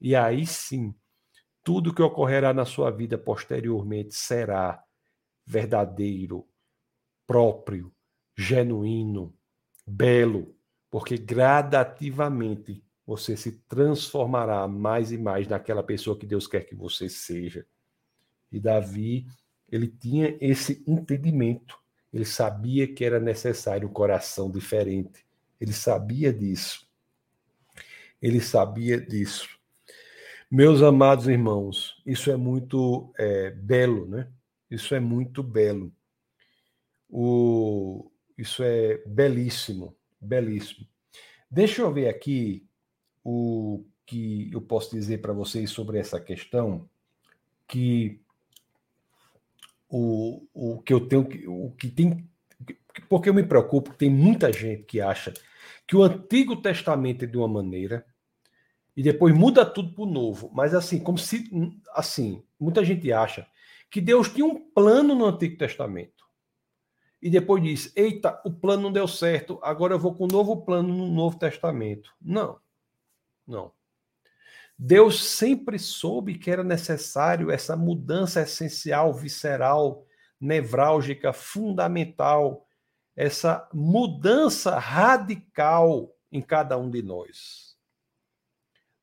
E 0.00 0.16
aí 0.16 0.44
sim, 0.44 0.92
tudo 1.62 1.94
que 1.94 2.02
ocorrerá 2.02 2.52
na 2.52 2.64
sua 2.64 2.90
vida 2.90 3.16
posteriormente 3.16 4.14
será 4.14 4.82
verdadeiro, 5.46 6.46
próprio, 7.26 7.92
genuíno, 8.36 9.34
belo, 9.86 10.56
porque 10.90 11.16
gradativamente 11.16 12.84
você 13.06 13.36
se 13.36 13.52
transformará 13.68 14.66
mais 14.68 15.12
e 15.12 15.18
mais 15.18 15.48
naquela 15.48 15.82
pessoa 15.82 16.18
que 16.18 16.26
Deus 16.26 16.46
quer 16.46 16.64
que 16.64 16.74
você 16.74 17.08
seja. 17.08 17.66
E 18.50 18.60
Davi, 18.60 19.26
ele 19.70 19.88
tinha 19.88 20.36
esse 20.40 20.84
entendimento. 20.86 21.78
Ele 22.12 22.24
sabia 22.24 22.86
que 22.86 23.04
era 23.04 23.18
necessário 23.18 23.88
um 23.88 23.92
coração 23.92 24.50
diferente. 24.50 25.26
Ele 25.60 25.72
sabia 25.72 26.32
disso. 26.32 26.86
Ele 28.20 28.40
sabia 28.40 29.00
disso. 29.00 29.58
Meus 30.54 30.82
amados 30.82 31.28
irmãos, 31.28 31.96
isso 32.04 32.30
é 32.30 32.36
muito 32.36 33.10
é, 33.16 33.52
belo, 33.52 34.06
né? 34.06 34.28
Isso 34.70 34.94
é 34.94 35.00
muito 35.00 35.42
belo. 35.42 35.90
O, 37.08 38.12
isso 38.36 38.62
é 38.62 38.98
belíssimo, 39.06 39.96
belíssimo. 40.20 40.86
Deixa 41.50 41.80
eu 41.80 41.90
ver 41.90 42.08
aqui 42.08 42.68
o 43.24 43.82
que 44.04 44.50
eu 44.52 44.60
posso 44.60 44.94
dizer 44.94 45.22
para 45.22 45.32
vocês 45.32 45.70
sobre 45.70 45.98
essa 45.98 46.20
questão, 46.20 46.86
que 47.66 48.20
o, 49.88 50.46
o 50.52 50.82
que 50.82 50.92
eu 50.92 51.08
tenho, 51.08 51.26
o 51.50 51.70
que 51.70 51.88
tem, 51.88 52.28
porque 53.08 53.30
eu 53.30 53.34
me 53.34 53.42
preocupo, 53.42 53.94
tem 53.94 54.10
muita 54.10 54.52
gente 54.52 54.82
que 54.82 55.00
acha 55.00 55.32
que 55.88 55.96
o 55.96 56.02
Antigo 56.02 56.56
Testamento 56.56 57.24
é 57.24 57.26
de 57.26 57.38
uma 57.38 57.48
maneira 57.48 58.04
e 58.96 59.02
depois 59.02 59.34
muda 59.34 59.64
tudo 59.64 59.94
para 59.94 60.04
o 60.04 60.06
Novo, 60.06 60.50
mas 60.54 60.74
assim, 60.74 60.98
como 60.98 61.18
se, 61.18 61.50
assim, 61.94 62.42
muita 62.58 62.84
gente 62.84 63.12
acha 63.12 63.46
que 63.90 64.00
Deus 64.00 64.28
tinha 64.28 64.44
um 64.44 64.58
plano 64.70 65.14
no 65.14 65.26
Antigo 65.26 65.56
Testamento 65.56 66.24
e 67.20 67.30
depois 67.30 67.62
diz, 67.62 67.92
eita, 67.94 68.40
o 68.44 68.50
plano 68.50 68.82
não 68.82 68.92
deu 68.92 69.06
certo, 69.06 69.58
agora 69.62 69.94
eu 69.94 69.98
vou 69.98 70.14
com 70.14 70.24
um 70.24 70.28
novo 70.28 70.64
plano 70.64 70.88
no 70.88 71.08
Novo 71.08 71.38
Testamento. 71.38 72.12
Não, 72.20 72.58
não. 73.46 73.72
Deus 74.76 75.22
sempre 75.22 75.78
soube 75.78 76.36
que 76.36 76.50
era 76.50 76.64
necessário 76.64 77.50
essa 77.50 77.76
mudança 77.76 78.42
essencial, 78.42 79.12
visceral, 79.14 80.04
nevrálgica, 80.40 81.32
fundamental, 81.32 82.66
essa 83.14 83.68
mudança 83.72 84.76
radical 84.78 86.12
em 86.32 86.42
cada 86.42 86.76
um 86.76 86.90
de 86.90 87.02
nós. 87.02 87.71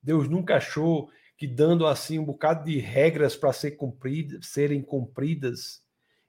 Deus 0.02 0.30
nunca 0.30 0.58
achou 0.58 1.10
que 1.38 1.48
dando 1.48 1.88
assim 1.88 2.20
um 2.20 2.26
bocado 2.26 2.66
de 2.66 2.80
regras 2.80 3.36
para 3.36 3.54
ser 3.54 3.72
cumpridas, 3.72 4.48
serem 4.48 4.82
cumpridas, 4.82 5.82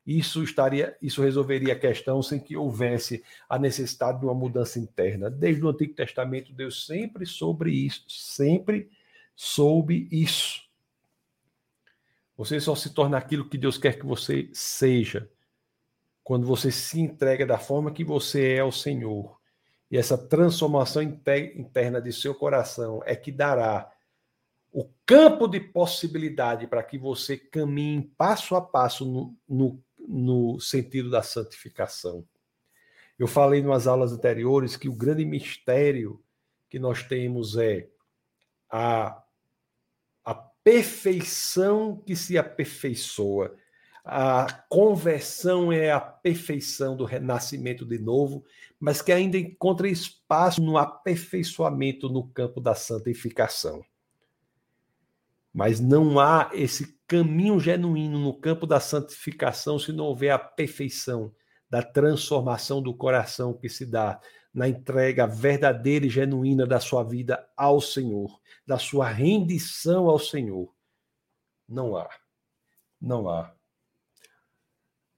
isso 0.06 0.42
estaria, 0.42 0.96
isso 1.00 1.22
resolveria 1.22 1.74
a 1.74 1.78
questão 1.78 2.22
sem 2.22 2.40
que 2.40 2.56
houvesse 2.56 3.22
a 3.48 3.58
necessidade 3.58 4.20
de 4.20 4.24
uma 4.24 4.34
mudança 4.34 4.78
interna. 4.78 5.30
Desde 5.30 5.64
o 5.64 5.68
Antigo 5.68 5.94
Testamento, 5.94 6.52
Deus 6.52 6.86
sempre 6.86 7.26
sobre 7.26 7.72
isso, 7.72 8.04
sempre 8.08 8.90
soube 9.34 10.08
isso. 10.10 10.62
Você 12.36 12.60
só 12.60 12.74
se 12.74 12.94
torna 12.94 13.18
aquilo 13.18 13.48
que 13.48 13.58
Deus 13.58 13.76
quer 13.76 13.98
que 13.98 14.06
você 14.06 14.48
seja 14.52 15.30
quando 16.22 16.46
você 16.46 16.70
se 16.70 17.00
entrega 17.00 17.44
da 17.44 17.58
forma 17.58 17.90
que 17.90 18.04
você 18.04 18.54
é 18.54 18.60
ao 18.60 18.70
Senhor. 18.70 19.39
E 19.90 19.96
essa 19.96 20.16
transformação 20.16 21.02
interna 21.02 22.00
de 22.00 22.12
seu 22.12 22.34
coração 22.34 23.02
é 23.04 23.16
que 23.16 23.32
dará 23.32 23.90
o 24.72 24.88
campo 25.04 25.48
de 25.48 25.58
possibilidade 25.58 26.66
para 26.66 26.82
que 26.82 26.96
você 26.96 27.36
caminhe 27.36 28.02
passo 28.16 28.54
a 28.54 28.60
passo 28.60 29.04
no, 29.04 29.36
no, 29.48 29.82
no 29.98 30.60
sentido 30.60 31.10
da 31.10 31.22
santificação. 31.22 32.24
Eu 33.18 33.26
falei 33.26 33.62
nas 33.62 33.86
aulas 33.86 34.12
anteriores 34.12 34.76
que 34.76 34.88
o 34.88 34.94
grande 34.94 35.24
mistério 35.24 36.22
que 36.68 36.78
nós 36.78 37.02
temos 37.02 37.56
é 37.56 37.88
a 38.70 39.20
perfeição 40.62 41.96
que 41.96 42.14
se 42.14 42.38
aperfeiçoa. 42.38 43.54
A 44.04 44.64
conversão 44.68 45.72
é 45.72 45.90
a 45.90 46.00
perfeição 46.00 46.96
do 46.96 47.04
renascimento 47.04 47.84
de 47.84 47.98
novo, 47.98 48.44
mas 48.78 49.02
que 49.02 49.12
ainda 49.12 49.36
encontra 49.36 49.88
espaço 49.88 50.62
no 50.62 50.78
aperfeiçoamento 50.78 52.08
no 52.08 52.26
campo 52.28 52.60
da 52.60 52.74
santificação. 52.74 53.82
Mas 55.52 55.80
não 55.80 56.18
há 56.18 56.50
esse 56.52 56.98
caminho 57.06 57.58
genuíno 57.58 58.18
no 58.18 58.32
campo 58.32 58.66
da 58.66 58.80
santificação 58.80 59.78
se 59.78 59.92
não 59.92 60.04
houver 60.04 60.30
a 60.30 60.38
perfeição 60.38 61.34
da 61.68 61.82
transformação 61.82 62.82
do 62.82 62.94
coração 62.94 63.52
que 63.52 63.68
se 63.68 63.86
dá 63.86 64.20
na 64.52 64.68
entrega 64.68 65.26
verdadeira 65.26 66.06
e 66.06 66.10
genuína 66.10 66.66
da 66.66 66.80
sua 66.80 67.04
vida 67.04 67.48
ao 67.56 67.80
Senhor, 67.80 68.40
da 68.66 68.78
sua 68.78 69.08
rendição 69.08 70.08
ao 70.08 70.18
Senhor. 70.18 70.74
Não 71.68 71.96
há. 71.96 72.08
Não 73.00 73.28
há. 73.28 73.54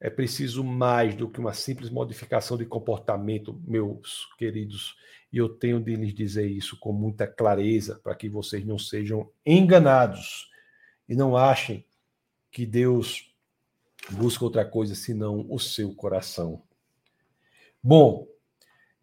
É 0.04 0.10
preciso 0.10 0.64
mais 0.64 1.14
do 1.14 1.30
que 1.30 1.38
uma 1.38 1.54
simples 1.54 1.88
modificação 1.88 2.56
de 2.56 2.66
comportamento, 2.66 3.62
meus 3.64 4.26
queridos. 4.36 4.96
E 5.32 5.38
eu 5.38 5.48
tenho 5.48 5.80
de 5.80 5.94
lhes 5.94 6.12
dizer 6.12 6.44
isso 6.44 6.76
com 6.76 6.92
muita 6.92 7.24
clareza, 7.24 8.00
para 8.02 8.16
que 8.16 8.28
vocês 8.28 8.66
não 8.66 8.76
sejam 8.76 9.30
enganados 9.46 10.50
e 11.08 11.14
não 11.14 11.36
achem 11.36 11.86
que 12.50 12.66
Deus 12.66 13.32
busca 14.10 14.44
outra 14.44 14.64
coisa 14.64 14.96
senão 14.96 15.46
o 15.48 15.60
seu 15.60 15.94
coração. 15.94 16.64
Bom, 17.80 18.26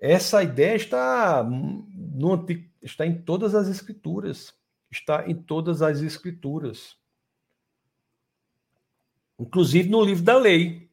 essa 0.02 0.44
ideia 0.44 0.76
está, 0.76 1.42
no, 1.46 2.46
está 2.82 3.08
em 3.08 3.22
todas 3.22 3.56
as 3.56 3.70
escrituras. 3.70 4.54
Está 4.92 5.30
em 5.30 5.36
todas 5.36 5.82
as 5.82 6.02
escrituras. 6.02 6.98
Inclusive 9.40 9.88
no 9.88 10.04
livro 10.04 10.26
da 10.26 10.38
lei. 10.38 10.89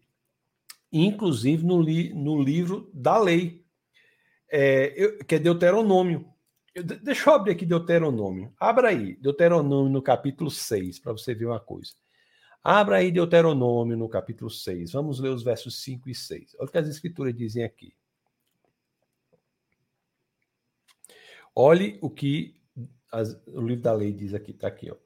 Inclusive 0.92 1.64
no, 1.64 1.80
li, 1.80 2.12
no 2.14 2.40
livro 2.40 2.90
da 2.94 3.18
lei. 3.18 3.64
É, 4.50 4.92
eu, 4.96 5.18
que 5.24 5.34
é 5.34 5.38
Deuteronômio. 5.38 6.26
Eu, 6.74 6.82
deixa 6.82 7.30
eu 7.30 7.34
abrir 7.34 7.52
aqui 7.52 7.66
Deuteronômio. 7.66 8.52
Abra 8.58 8.88
aí, 8.88 9.16
Deuteronômio 9.16 9.90
no 9.90 10.02
capítulo 10.02 10.50
6, 10.50 10.98
para 10.98 11.12
você 11.12 11.34
ver 11.34 11.46
uma 11.46 11.60
coisa. 11.60 11.92
Abra 12.62 12.96
aí 12.96 13.12
Deuteronômio 13.12 13.96
no 13.96 14.08
capítulo 14.08 14.50
6. 14.50 14.92
Vamos 14.92 15.20
ler 15.20 15.30
os 15.30 15.42
versos 15.42 15.82
5 15.82 16.08
e 16.10 16.14
6. 16.14 16.56
Olha 16.58 16.68
o 16.68 16.70
que 16.70 16.78
as 16.78 16.88
escrituras 16.88 17.34
dizem 17.34 17.62
aqui. 17.62 17.94
Olhe 21.54 21.98
o 22.02 22.10
que 22.10 22.60
as, 23.10 23.40
o 23.46 23.60
livro 23.60 23.82
da 23.82 23.92
lei 23.92 24.12
diz 24.12 24.34
aqui, 24.34 24.50
está 24.50 24.68
aqui. 24.68 24.90
Ó. 24.90 24.96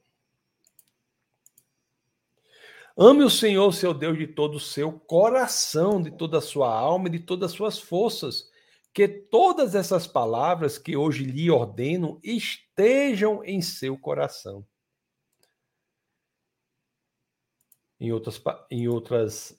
Ame 3.02 3.24
o 3.24 3.30
Senhor, 3.30 3.72
seu 3.72 3.94
Deus, 3.94 4.18
de 4.18 4.26
todo 4.26 4.56
o 4.56 4.60
seu 4.60 4.92
coração, 4.92 6.02
de 6.02 6.10
toda 6.10 6.36
a 6.36 6.42
sua 6.42 6.70
alma 6.70 7.08
e 7.08 7.12
de 7.12 7.20
todas 7.20 7.50
as 7.50 7.56
suas 7.56 7.78
forças. 7.78 8.50
que 8.92 9.08
todas 9.08 9.74
essas 9.74 10.06
palavras 10.06 10.76
que 10.76 10.94
hoje 10.96 11.24
lhe 11.24 11.50
ordeno 11.50 12.20
estejam 12.22 13.42
em 13.42 13.62
seu 13.62 13.96
coração. 13.96 14.66
Em 17.98 18.12
outras, 18.12 18.42
em 18.70 18.86
outras 18.86 19.58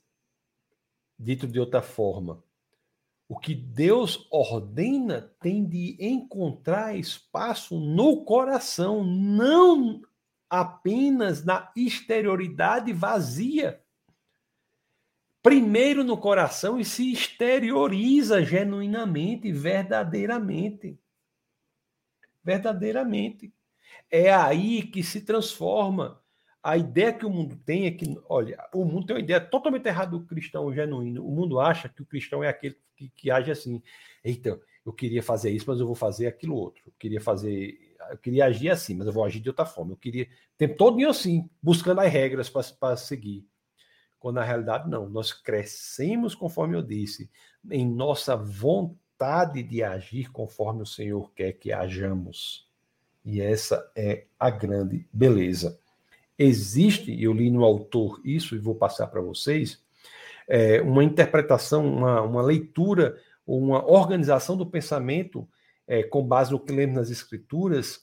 dito 1.18 1.48
de 1.48 1.60
outra 1.60 1.82
forma, 1.82 2.44
o 3.28 3.40
que 3.40 3.56
Deus 3.56 4.28
ordena 4.30 5.34
tem 5.40 5.66
de 5.66 5.98
encontrar 6.00 6.96
espaço 6.96 7.80
no 7.80 8.24
coração, 8.24 9.04
não 9.04 10.02
apenas 10.52 11.46
na 11.46 11.72
exterioridade 11.78 12.92
vazia. 12.92 13.82
Primeiro 15.42 16.04
no 16.04 16.18
coração 16.18 16.78
e 16.78 16.84
se 16.84 17.12
exterioriza 17.12 18.44
genuinamente, 18.44 19.50
verdadeiramente. 19.50 21.00
Verdadeiramente. 22.44 23.54
É 24.10 24.32
aí 24.34 24.84
que 24.84 25.02
se 25.02 25.22
transforma 25.22 26.22
a 26.62 26.78
ideia 26.78 27.14
que 27.14 27.26
o 27.26 27.30
mundo 27.30 27.56
tem 27.66 27.88
é 27.88 27.92
que, 27.92 28.20
olha, 28.30 28.64
o 28.74 28.86
mundo 28.86 29.08
tem 29.08 29.16
uma 29.16 29.22
ideia 29.22 29.42
totalmente 29.42 29.88
errada 29.88 30.12
do 30.12 30.26
cristão 30.26 30.72
genuíno. 30.72 31.26
O 31.26 31.32
mundo 31.32 31.60
acha 31.60 31.90
que 31.90 32.02
o 32.02 32.06
cristão 32.06 32.44
é 32.44 32.50
aquele 32.50 32.78
que, 32.96 33.10
que 33.10 33.32
age 33.32 33.50
assim. 33.50 33.82
Eita, 34.24 34.62
eu 34.86 34.94
queria 34.94 35.24
fazer 35.24 35.50
isso, 35.50 35.66
mas 35.68 35.80
eu 35.80 35.88
vou 35.88 35.96
fazer 35.96 36.28
aquilo 36.28 36.56
outro. 36.56 36.84
Eu 36.86 36.94
queria 37.00 37.22
fazer, 37.22 37.91
eu 38.10 38.18
queria 38.18 38.46
agir 38.46 38.70
assim, 38.70 38.96
mas 38.96 39.08
eu 39.08 39.14
vou 39.14 39.24
agir 39.24 39.40
de 39.40 39.50
outra 39.50 39.66
forma. 39.66 39.94
Eu 39.94 39.98
queria, 39.98 40.24
o 40.26 40.58
tempo 40.58 40.76
todo 40.76 41.08
assim, 41.08 41.50
buscando 41.62 42.02
as 42.02 42.12
regras 42.12 42.50
para 42.50 42.96
seguir. 42.98 43.46
Quando 44.20 44.36
na 44.36 44.44
realidade 44.44 44.90
não, 44.90 45.10
nós 45.10 45.34
crescemos 45.34 46.36
conforme 46.36 46.76
eu 46.76 46.82
disse, 46.82 47.30
em 47.70 47.90
nossa 47.90 48.36
vontade 48.36 49.64
de 49.64 49.84
agir 49.84 50.32
conforme 50.32 50.84
o 50.84 50.86
Senhor 50.86 51.32
quer 51.34 51.54
que 51.54 51.72
hajamos. 51.72 52.70
E 53.24 53.42
essa 53.42 53.92
é 53.96 54.26
a 54.40 54.50
grande 54.50 55.08
beleza. 55.12 55.80
Existe, 56.38 57.22
eu 57.22 57.34
li 57.34 57.52
no 57.52 57.64
autor 57.64 58.20
isso 58.24 58.56
e 58.56 58.60
vou 58.60 58.76
passar 58.76 59.08
para 59.08 59.22
vocês, 59.22 59.84
é, 60.48 60.82
uma 60.82 61.04
interpretação, 61.04 61.86
uma, 61.86 62.22
uma 62.22 62.42
leitura, 62.42 63.18
uma 63.46 63.86
organização 63.86 64.58
do 64.58 64.66
pensamento 64.66 65.48
é, 65.92 66.04
com 66.04 66.26
base 66.26 66.54
no 66.54 66.60
que 66.60 66.72
lemos 66.72 66.96
nas 66.96 67.10
Escrituras, 67.10 68.00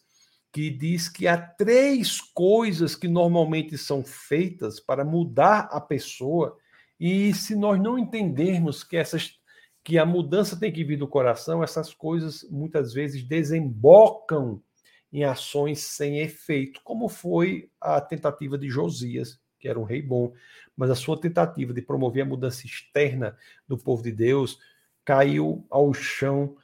que 0.52 0.68
diz 0.68 1.08
que 1.08 1.26
há 1.26 1.38
três 1.38 2.20
coisas 2.20 2.94
que 2.94 3.08
normalmente 3.08 3.78
são 3.78 4.04
feitas 4.04 4.78
para 4.78 5.06
mudar 5.06 5.70
a 5.72 5.80
pessoa, 5.80 6.54
e 7.00 7.32
se 7.32 7.56
nós 7.56 7.80
não 7.80 7.98
entendermos 7.98 8.84
que 8.84 8.94
essas 8.94 9.38
que 9.82 9.96
a 9.96 10.04
mudança 10.04 10.54
tem 10.54 10.70
que 10.70 10.84
vir 10.84 10.98
do 10.98 11.08
coração, 11.08 11.62
essas 11.62 11.94
coisas 11.94 12.46
muitas 12.50 12.92
vezes 12.92 13.22
desembocam 13.22 14.62
em 15.10 15.24
ações 15.24 15.78
sem 15.78 16.18
efeito, 16.18 16.82
como 16.84 17.08
foi 17.08 17.70
a 17.80 17.98
tentativa 18.02 18.58
de 18.58 18.68
Josias, 18.68 19.40
que 19.58 19.66
era 19.66 19.80
um 19.80 19.84
rei 19.84 20.02
bom, 20.02 20.34
mas 20.76 20.90
a 20.90 20.94
sua 20.94 21.18
tentativa 21.18 21.72
de 21.72 21.80
promover 21.80 22.24
a 22.24 22.26
mudança 22.26 22.66
externa 22.66 23.34
do 23.66 23.78
povo 23.78 24.02
de 24.02 24.12
Deus 24.12 24.58
caiu 25.06 25.66
ao 25.70 25.94
chão 25.94 26.54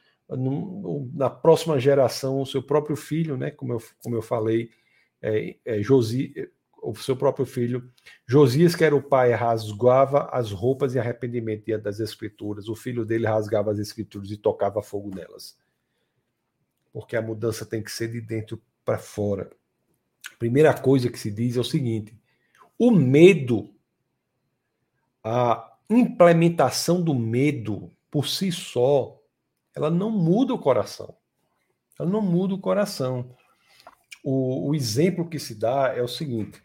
na 1.13 1.29
próxima 1.29 1.79
geração, 1.79 2.41
o 2.41 2.45
seu 2.45 2.63
próprio 2.63 2.95
filho, 2.95 3.37
né, 3.37 3.51
como 3.51 3.73
eu, 3.73 3.83
como 4.01 4.15
eu 4.15 4.21
falei, 4.21 4.69
é, 5.21 5.55
é, 5.65 5.81
Josi, 5.81 6.33
o 6.81 6.95
seu 6.95 7.15
próprio 7.15 7.45
filho, 7.45 7.91
Josias, 8.27 8.75
que 8.75 8.83
era 8.83 8.95
o 8.95 9.01
pai, 9.01 9.31
rasgava 9.31 10.29
as 10.31 10.51
roupas 10.51 10.95
em 10.95 10.99
arrependimento 10.99 11.65
diante 11.65 11.83
das 11.83 11.99
escrituras, 11.99 12.69
o 12.69 12.75
filho 12.75 13.05
dele 13.05 13.25
rasgava 13.25 13.71
as 13.71 13.79
escrituras 13.79 14.29
e 14.29 14.37
tocava 14.37 14.81
fogo 14.81 15.13
nelas. 15.13 15.57
Porque 16.93 17.15
a 17.15 17.21
mudança 17.21 17.65
tem 17.65 17.83
que 17.83 17.91
ser 17.91 18.11
de 18.11 18.21
dentro 18.21 18.61
para 18.83 18.97
fora. 18.97 19.49
A 20.31 20.37
primeira 20.37 20.73
coisa 20.73 21.09
que 21.09 21.19
se 21.19 21.31
diz 21.31 21.57
é 21.57 21.59
o 21.59 21.63
seguinte: 21.63 22.17
o 22.77 22.91
medo, 22.91 23.73
a 25.23 25.75
implementação 25.89 27.01
do 27.01 27.13
medo 27.13 27.91
por 28.09 28.27
si 28.27 28.51
só, 28.51 29.19
ela 29.75 29.91
não 29.91 30.09
muda 30.09 30.53
o 30.53 30.59
coração. 30.59 31.15
Ela 31.99 32.09
não 32.09 32.21
muda 32.21 32.53
o 32.53 32.59
coração. 32.59 33.35
O, 34.23 34.69
o 34.69 34.75
exemplo 34.75 35.29
que 35.29 35.37
se 35.37 35.53
dá 35.53 35.93
é 35.95 36.01
o 36.01 36.07
seguinte: 36.07 36.61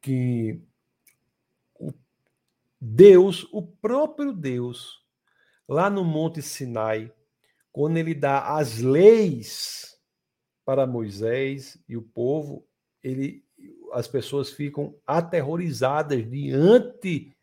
que 0.00 0.60
o 1.78 1.92
Deus, 2.80 3.46
o 3.52 3.60
próprio 3.60 4.32
Deus, 4.32 5.04
lá 5.68 5.90
no 5.90 6.04
Monte 6.04 6.40
Sinai, 6.40 7.12
quando 7.72 7.96
ele 7.96 8.14
dá 8.14 8.56
as 8.56 8.78
leis 8.78 10.00
para 10.64 10.86
Moisés 10.86 11.78
e 11.88 11.96
o 11.96 12.02
povo, 12.02 12.66
ele, 13.02 13.44
as 13.92 14.08
pessoas 14.08 14.50
ficam 14.50 14.94
aterrorizadas 15.06 16.28
diante 16.28 17.36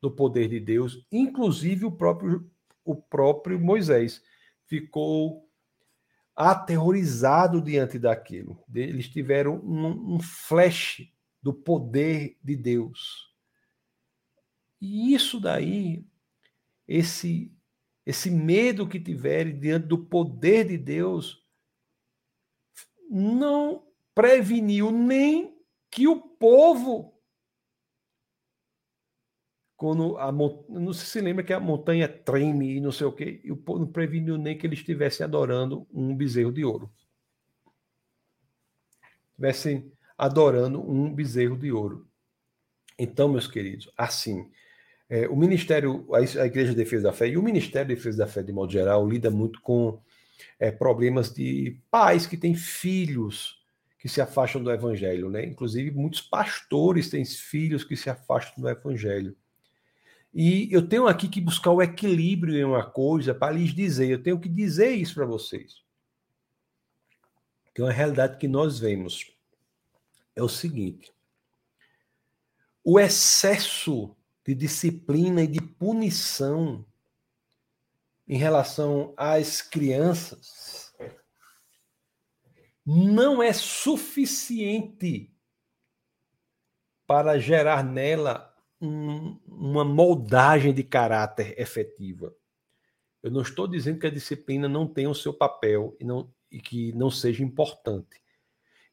do 0.00 0.10
poder 0.10 0.48
de 0.48 0.60
Deus, 0.60 1.04
inclusive 1.10 1.84
o 1.84 1.90
próprio, 1.90 2.48
o 2.90 2.96
próprio 2.96 3.60
Moisés 3.60 4.22
ficou 4.66 5.46
aterrorizado 6.34 7.60
diante 7.60 7.98
daquilo. 7.98 8.62
Eles 8.74 9.08
tiveram 9.08 9.56
um, 9.56 10.14
um 10.14 10.20
flash 10.20 11.12
do 11.42 11.52
poder 11.52 12.38
de 12.42 12.56
Deus. 12.56 13.34
E 14.80 15.12
isso 15.12 15.38
daí, 15.38 16.06
esse 16.86 17.52
esse 18.06 18.30
medo 18.30 18.88
que 18.88 18.98
tiverem 18.98 19.60
diante 19.60 19.86
do 19.86 19.98
poder 19.98 20.66
de 20.66 20.78
Deus, 20.78 21.44
não 23.10 23.86
preveniu 24.14 24.90
nem 24.90 25.54
que 25.90 26.08
o 26.08 26.18
povo 26.18 27.17
quando 29.78 30.18
a 30.18 30.32
não 30.32 30.92
se 30.92 31.06
se 31.06 31.20
lembra 31.20 31.44
que 31.44 31.52
a 31.52 31.60
montanha 31.60 32.08
treme 32.08 32.76
e 32.76 32.80
não 32.80 32.90
sei 32.90 33.06
o 33.06 33.12
quê, 33.12 33.40
e 33.44 33.52
o 33.52 33.56
povo 33.56 33.78
não 33.78 33.86
preveniu 33.86 34.36
nem 34.36 34.58
que 34.58 34.66
eles 34.66 34.80
estivessem 34.80 35.22
adorando 35.22 35.86
um 35.94 36.16
bezerro 36.16 36.50
de 36.50 36.64
ouro. 36.64 36.90
Estivessem 39.30 39.92
adorando 40.18 40.80
um 40.80 41.14
bezerro 41.14 41.56
de 41.56 41.70
ouro. 41.70 42.08
Então, 42.98 43.28
meus 43.28 43.46
queridos, 43.46 43.88
assim, 43.96 44.50
é, 45.08 45.28
o 45.28 45.36
Ministério, 45.36 46.08
a 46.12 46.44
Igreja 46.44 46.72
de 46.72 46.76
Defesa 46.76 47.04
da 47.04 47.12
Fé 47.12 47.28
e 47.28 47.38
o 47.38 47.42
Ministério 47.42 47.86
de 47.86 47.94
Defesa 47.94 48.18
da 48.18 48.26
Fé, 48.26 48.42
de 48.42 48.52
modo 48.52 48.72
geral, 48.72 49.08
lida 49.08 49.30
muito 49.30 49.60
com 49.62 50.02
é, 50.58 50.72
problemas 50.72 51.32
de 51.32 51.80
pais 51.88 52.26
que 52.26 52.36
têm 52.36 52.56
filhos 52.56 53.62
que 53.96 54.08
se 54.08 54.20
afastam 54.20 54.60
do 54.60 54.72
Evangelho, 54.72 55.30
né? 55.30 55.44
Inclusive, 55.44 55.92
muitos 55.92 56.20
pastores 56.20 57.08
têm 57.08 57.24
filhos 57.24 57.84
que 57.84 57.96
se 57.96 58.10
afastam 58.10 58.60
do 58.60 58.68
Evangelho. 58.68 59.36
E 60.40 60.72
eu 60.72 60.88
tenho 60.88 61.08
aqui 61.08 61.28
que 61.28 61.40
buscar 61.40 61.72
o 61.72 61.82
equilíbrio 61.82 62.56
em 62.56 62.62
uma 62.62 62.88
coisa 62.88 63.34
para 63.34 63.52
lhes 63.52 63.74
dizer, 63.74 64.08
eu 64.08 64.22
tenho 64.22 64.38
que 64.38 64.48
dizer 64.48 64.92
isso 64.92 65.16
para 65.16 65.26
vocês. 65.26 65.82
Que 67.74 67.80
é 67.80 67.84
uma 67.84 67.92
realidade 67.92 68.38
que 68.38 68.46
nós 68.46 68.78
vemos. 68.78 69.32
É 70.36 70.40
o 70.40 70.48
seguinte: 70.48 71.12
o 72.84 73.00
excesso 73.00 74.16
de 74.46 74.54
disciplina 74.54 75.42
e 75.42 75.48
de 75.48 75.60
punição 75.60 76.86
em 78.28 78.38
relação 78.38 79.12
às 79.16 79.60
crianças 79.60 80.94
não 82.86 83.42
é 83.42 83.52
suficiente 83.52 85.34
para 87.08 87.40
gerar 87.40 87.82
nela 87.82 88.47
um, 88.80 89.38
uma 89.46 89.84
moldagem 89.84 90.72
de 90.72 90.82
caráter 90.82 91.58
efetiva. 91.58 92.34
Eu 93.22 93.30
não 93.30 93.42
estou 93.42 93.66
dizendo 93.66 93.98
que 93.98 94.06
a 94.06 94.10
disciplina 94.10 94.68
não 94.68 94.86
tenha 94.86 95.10
o 95.10 95.14
seu 95.14 95.34
papel 95.34 95.96
e, 95.98 96.04
não, 96.04 96.32
e 96.50 96.60
que 96.60 96.92
não 96.92 97.10
seja 97.10 97.42
importante. 97.42 98.22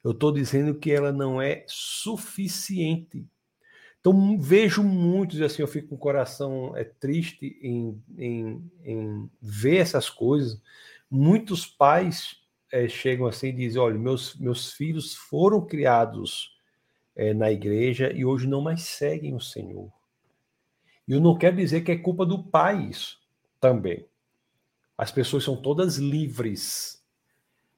Eu 0.03 0.11
estou 0.11 0.31
dizendo 0.31 0.75
que 0.75 0.91
ela 0.91 1.11
não 1.11 1.41
é 1.41 1.65
suficiente 1.67 3.27
então 4.05 4.37
vejo 4.37 4.83
muitos, 4.83 5.41
assim, 5.41 5.63
eu 5.63 5.67
fico 5.67 5.87
com 5.87 5.95
o 5.95 5.97
coração 5.97 6.77
é, 6.77 6.83
triste 6.83 7.57
em, 7.59 7.99
em, 8.15 8.71
em 8.83 9.31
ver 9.41 9.77
essas 9.77 10.11
coisas. 10.11 10.61
Muitos 11.09 11.65
pais 11.65 12.37
é, 12.71 12.87
chegam 12.87 13.25
assim 13.25 13.47
e 13.47 13.53
dizem: 13.53 13.81
olha, 13.81 13.97
meus, 13.97 14.35
meus 14.35 14.73
filhos 14.73 15.15
foram 15.15 15.65
criados 15.65 16.54
é, 17.15 17.33
na 17.33 17.51
igreja 17.51 18.11
e 18.11 18.25
hoje 18.25 18.47
não 18.47 18.61
mais 18.61 18.83
seguem 18.83 19.33
o 19.33 19.39
Senhor. 19.39 19.91
E 21.07 21.13
eu 21.13 21.21
não 21.21 21.37
quero 21.37 21.55
dizer 21.55 21.81
que 21.81 21.91
é 21.91 21.97
culpa 21.97 22.25
do 22.25 22.43
pai 22.43 22.89
isso 22.89 23.21
também. 23.59 24.05
As 24.97 25.11
pessoas 25.11 25.43
são 25.43 25.55
todas 25.55 25.97
livres. 25.97 27.03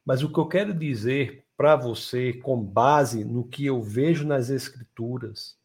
Mas 0.06 0.24
o 0.24 0.32
que 0.32 0.40
eu 0.40 0.48
quero 0.48 0.74
dizer 0.74 1.46
para 1.58 1.76
você, 1.76 2.34
com 2.34 2.62
base 2.62 3.26
no 3.26 3.44
que 3.44 3.66
eu 3.66 3.82
vejo 3.82 4.26
nas 4.26 4.50
Escrituras, 4.50 5.58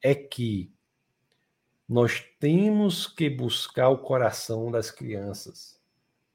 é 0.00 0.14
que 0.14 0.72
nós 1.88 2.24
temos 2.40 3.06
que 3.06 3.28
buscar 3.28 3.88
o 3.88 3.98
coração 3.98 4.70
das 4.70 4.90
crianças. 4.90 5.76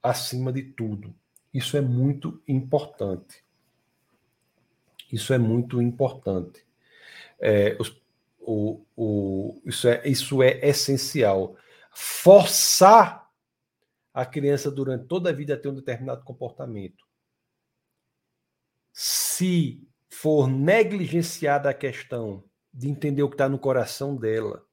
acima 0.03 0.51
de 0.51 0.63
tudo. 0.63 1.13
Isso 1.53 1.78
é 1.78 1.82
muito 1.82 2.41
importante. 2.47 3.43
Isso 5.12 5.34
é 5.34 5.38
muito 5.38 5.82
importante. 5.82 6.66
É, 7.39 7.76
os, 7.80 8.01
o, 8.39 8.86
o, 8.95 9.62
isso, 9.66 9.88
é, 9.88 10.07
isso 10.07 10.41
é 10.41 10.59
essencial. 10.68 11.55
Forçar 11.91 13.30
a 14.14 14.26
criança 14.26 14.70
durante 14.70 15.05
toda 15.05 15.30
a 15.30 15.34
vida 15.34 15.53
a 15.53 15.57
ter 15.57 15.70
um 15.70 15.76
determinado 15.76 16.24
comportamento. 16.24 17.05
Se 18.93 19.88
for 20.09 20.47
negligenciada 20.47 21.70
a 21.70 21.74
questão 21.74 22.43
de 22.74 22.89
entender 22.89 23.24
o 23.24 23.30
que 23.30 23.36
está 23.36 23.49
no 23.49 23.59
coração 23.59 24.16
dela, 24.16 24.66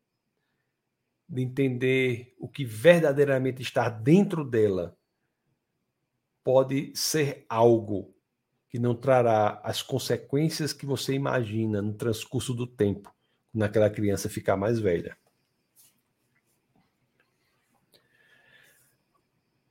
de 1.29 1.43
entender 1.43 2.35
o 2.39 2.49
que 2.49 2.65
verdadeiramente 2.65 3.63
está 3.63 3.89
dentro 3.89 4.45
dela, 4.45 4.97
pode 6.43 6.93
ser 6.97 7.45
algo 7.49 8.15
que 8.69 8.79
não 8.79 8.95
trará 8.95 9.61
as 9.65 9.83
consequências 9.83 10.73
que 10.73 10.85
você 10.85 11.15
imagina 11.15 11.81
no 11.81 11.95
transcurso 11.95 12.53
do 12.53 12.67
tempo, 12.67 13.15
quando 13.51 13.63
aquela 13.63 13.89
criança 13.89 14.29
ficar 14.29 14.57
mais 14.57 14.79
velha. 14.79 15.17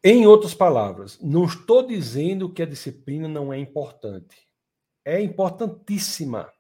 Em 0.04 0.26
outras 0.26 0.54
palavras, 0.54 1.20
não 1.22 1.46
estou 1.46 1.86
dizendo 1.86 2.52
que 2.52 2.62
a 2.62 2.66
disciplina 2.66 3.28
não 3.28 3.52
é 3.52 3.60
importante. 3.60 4.48
É 5.04 5.22
importantíssima. 5.22 6.52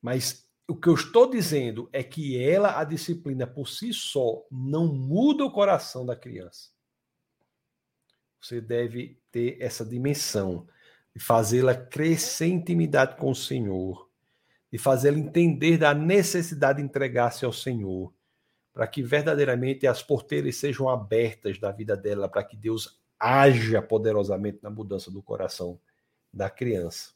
Mas 0.00 0.48
o 0.66 0.74
que 0.74 0.88
eu 0.88 0.94
estou 0.94 1.28
dizendo 1.28 1.88
é 1.92 2.02
que 2.02 2.42
ela, 2.42 2.78
a 2.78 2.84
disciplina 2.84 3.46
por 3.46 3.68
si 3.68 3.92
só, 3.92 4.46
não 4.50 4.86
muda 4.86 5.44
o 5.44 5.50
coração 5.50 6.06
da 6.06 6.16
criança. 6.16 6.70
Você 8.40 8.60
deve 8.60 9.20
ter 9.30 9.60
essa 9.60 9.84
dimensão 9.84 10.66
de 11.14 11.22
fazê-la 11.22 11.74
crescer 11.74 12.46
intimidade 12.46 13.16
com 13.16 13.30
o 13.30 13.34
Senhor, 13.34 14.08
de 14.70 14.78
fazê-la 14.78 15.18
entender 15.18 15.78
da 15.78 15.94
necessidade 15.94 16.78
de 16.78 16.84
entregar-se 16.84 17.44
ao 17.44 17.52
Senhor, 17.52 18.12
para 18.72 18.86
que 18.86 19.02
verdadeiramente 19.02 19.86
as 19.86 20.02
porteiras 20.02 20.56
sejam 20.56 20.88
abertas 20.88 21.58
da 21.58 21.72
vida 21.72 21.96
dela, 21.96 22.28
para 22.28 22.44
que 22.44 22.56
Deus 22.56 23.00
haja 23.18 23.82
poderosamente 23.82 24.60
na 24.62 24.70
mudança 24.70 25.10
do 25.10 25.22
coração 25.22 25.80
da 26.32 26.48
criança. 26.48 27.12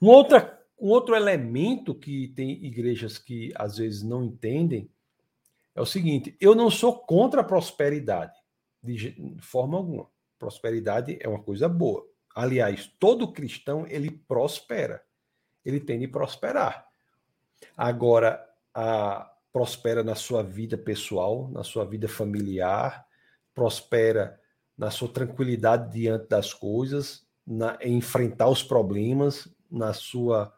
Um, 0.00 0.08
outra, 0.08 0.60
um 0.78 0.88
outro 0.88 1.14
elemento 1.14 1.94
que 1.94 2.28
tem 2.28 2.64
igrejas 2.64 3.18
que 3.18 3.52
às 3.54 3.76
vezes 3.76 4.02
não 4.02 4.24
entendem 4.24 4.90
é 5.74 5.80
o 5.80 5.86
seguinte: 5.86 6.36
eu 6.40 6.54
não 6.54 6.70
sou 6.70 6.98
contra 6.98 7.42
a 7.42 7.44
prosperidade, 7.44 8.34
de 8.82 9.36
forma 9.40 9.76
alguma. 9.76 10.08
Prosperidade 10.38 11.18
é 11.20 11.28
uma 11.28 11.42
coisa 11.42 11.68
boa. 11.68 12.06
Aliás, 12.34 12.90
todo 12.98 13.32
cristão 13.32 13.86
ele 13.86 14.10
prospera. 14.10 15.02
Ele 15.64 15.80
tem 15.80 15.98
de 15.98 16.06
prosperar. 16.06 16.86
Agora, 17.76 18.44
a, 18.74 19.32
prospera 19.56 20.04
na 20.04 20.14
sua 20.14 20.42
vida 20.42 20.76
pessoal, 20.76 21.48
na 21.48 21.64
sua 21.64 21.86
vida 21.86 22.06
familiar, 22.06 23.06
prospera 23.54 24.38
na 24.76 24.90
sua 24.90 25.08
tranquilidade 25.08 25.90
diante 25.90 26.28
das 26.28 26.52
coisas, 26.52 27.26
na, 27.46 27.78
em 27.80 27.96
enfrentar 27.96 28.50
os 28.50 28.62
problemas, 28.62 29.48
na 29.70 29.94
sua 29.94 30.54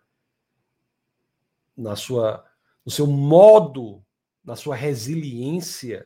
na 1.76 1.94
sua 1.94 2.44
no 2.84 2.90
seu 2.90 3.06
modo, 3.06 4.04
na 4.42 4.56
sua 4.56 4.74
resiliência 4.74 6.04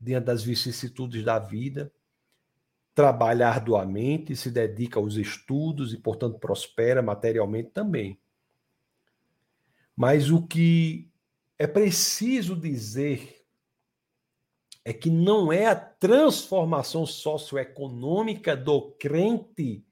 diante 0.00 0.24
das 0.24 0.42
vicissitudes 0.42 1.24
da 1.24 1.38
vida 1.38 1.92
trabalha 2.94 3.48
arduamente, 3.48 4.36
se 4.36 4.50
dedica 4.50 5.00
aos 5.00 5.16
estudos 5.16 5.92
e, 5.92 5.98
portanto, 5.98 6.38
prospera 6.38 7.02
materialmente 7.02 7.70
também. 7.70 8.18
Mas 9.96 10.30
o 10.30 10.46
que 10.46 11.10
é 11.58 11.66
preciso 11.66 12.54
dizer 12.56 13.44
é 14.84 14.92
que 14.92 15.10
não 15.10 15.52
é 15.52 15.66
a 15.66 15.74
transformação 15.74 17.06
socioeconômica 17.06 18.56
do 18.56 18.92
crente 18.92 19.84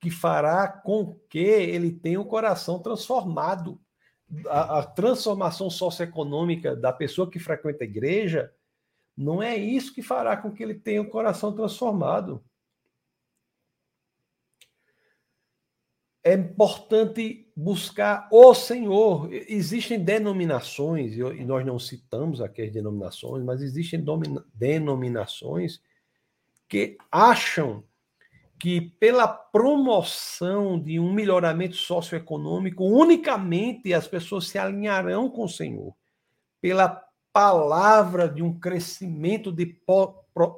que 0.00 0.10
fará 0.10 0.66
com 0.66 1.14
que 1.28 1.38
ele 1.38 1.92
tenha 1.92 2.20
o 2.20 2.24
coração 2.24 2.78
transformado. 2.78 3.78
A, 4.46 4.78
a 4.78 4.86
transformação 4.86 5.68
socioeconômica 5.68 6.74
da 6.74 6.92
pessoa 6.92 7.30
que 7.30 7.38
frequenta 7.38 7.84
a 7.84 7.86
igreja 7.86 8.50
não 9.20 9.42
é 9.42 9.54
isso 9.54 9.94
que 9.94 10.00
fará 10.00 10.34
com 10.34 10.50
que 10.50 10.62
ele 10.62 10.74
tenha 10.74 11.02
o 11.02 11.10
coração 11.10 11.54
transformado. 11.54 12.42
É 16.24 16.32
importante 16.32 17.50
buscar 17.54 18.28
o 18.32 18.54
Senhor. 18.54 19.28
Existem 19.30 20.02
denominações, 20.02 21.14
e 21.16 21.44
nós 21.44 21.66
não 21.66 21.78
citamos 21.78 22.40
aqui 22.40 22.62
as 22.62 22.72
denominações, 22.72 23.44
mas 23.44 23.60
existem 23.60 24.02
denominações 24.54 25.82
que 26.66 26.96
acham 27.12 27.84
que 28.58 28.80
pela 28.80 29.28
promoção 29.28 30.80
de 30.80 30.98
um 30.98 31.12
melhoramento 31.12 31.76
socioeconômico, 31.76 32.84
unicamente 32.84 33.92
as 33.92 34.06
pessoas 34.08 34.48
se 34.48 34.58
alinharão 34.58 35.28
com 35.28 35.44
o 35.44 35.48
Senhor. 35.48 35.94
Pela 36.60 37.09
palavra 37.32 38.28
de 38.28 38.42
um 38.42 38.58
crescimento 38.58 39.52
de, 39.52 39.76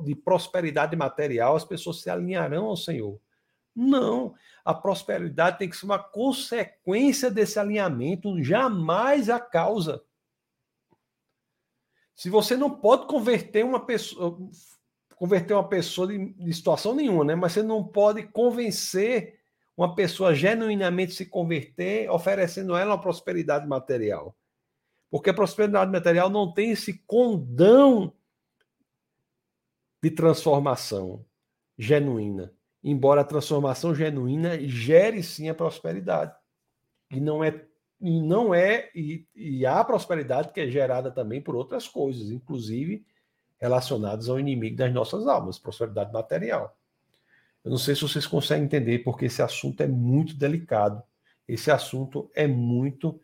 de 0.04 0.14
prosperidade 0.14 0.96
material, 0.96 1.56
as 1.56 1.64
pessoas 1.64 2.00
se 2.00 2.10
alinharão 2.10 2.66
ao 2.66 2.76
Senhor. 2.76 3.20
Não, 3.74 4.34
a 4.64 4.74
prosperidade 4.74 5.58
tem 5.58 5.68
que 5.68 5.76
ser 5.76 5.86
uma 5.86 5.98
consequência 5.98 7.30
desse 7.30 7.58
alinhamento, 7.58 8.42
jamais 8.42 9.30
a 9.30 9.40
causa. 9.40 10.02
Se 12.14 12.28
você 12.28 12.56
não 12.56 12.70
pode 12.70 13.06
converter 13.06 13.64
uma 13.64 13.84
pessoa, 13.84 14.38
converter 15.16 15.54
uma 15.54 15.68
pessoa 15.68 16.06
de, 16.06 16.32
de 16.34 16.52
situação 16.52 16.94
nenhuma, 16.94 17.24
né? 17.24 17.34
Mas 17.34 17.52
você 17.52 17.62
não 17.62 17.82
pode 17.82 18.24
convencer 18.24 19.40
uma 19.76 19.94
pessoa 19.94 20.34
genuinamente 20.34 21.12
se 21.12 21.26
converter, 21.26 22.10
oferecendo 22.10 22.76
ela 22.76 22.94
uma 22.94 23.00
prosperidade 23.00 23.66
material. 23.66 24.36
Porque 25.12 25.28
a 25.28 25.34
prosperidade 25.34 25.92
material 25.92 26.30
não 26.30 26.50
tem 26.50 26.70
esse 26.70 26.94
condão 27.06 28.14
de 30.02 30.10
transformação 30.10 31.22
genuína. 31.76 32.50
Embora 32.82 33.20
a 33.20 33.24
transformação 33.24 33.94
genuína 33.94 34.58
gere 34.66 35.22
sim 35.22 35.50
a 35.50 35.54
prosperidade. 35.54 36.34
E 37.10 37.20
não 37.20 37.44
é 37.44 37.62
e 38.00 38.22
não 38.22 38.54
é 38.54 38.90
e, 38.94 39.26
e 39.36 39.66
há 39.66 39.84
prosperidade 39.84 40.50
que 40.50 40.62
é 40.62 40.70
gerada 40.70 41.10
também 41.10 41.42
por 41.42 41.54
outras 41.54 41.86
coisas, 41.86 42.30
inclusive 42.30 43.04
relacionadas 43.60 44.30
ao 44.30 44.40
inimigo 44.40 44.76
das 44.76 44.94
nossas 44.94 45.26
almas, 45.26 45.58
prosperidade 45.58 46.10
material. 46.10 46.74
Eu 47.62 47.70
não 47.70 47.78
sei 47.78 47.94
se 47.94 48.00
vocês 48.00 48.26
conseguem 48.26 48.64
entender, 48.64 49.00
porque 49.00 49.26
esse 49.26 49.42
assunto 49.42 49.82
é 49.82 49.86
muito 49.86 50.34
delicado. 50.34 51.02
Esse 51.46 51.70
assunto 51.70 52.30
é 52.34 52.46
muito 52.46 53.20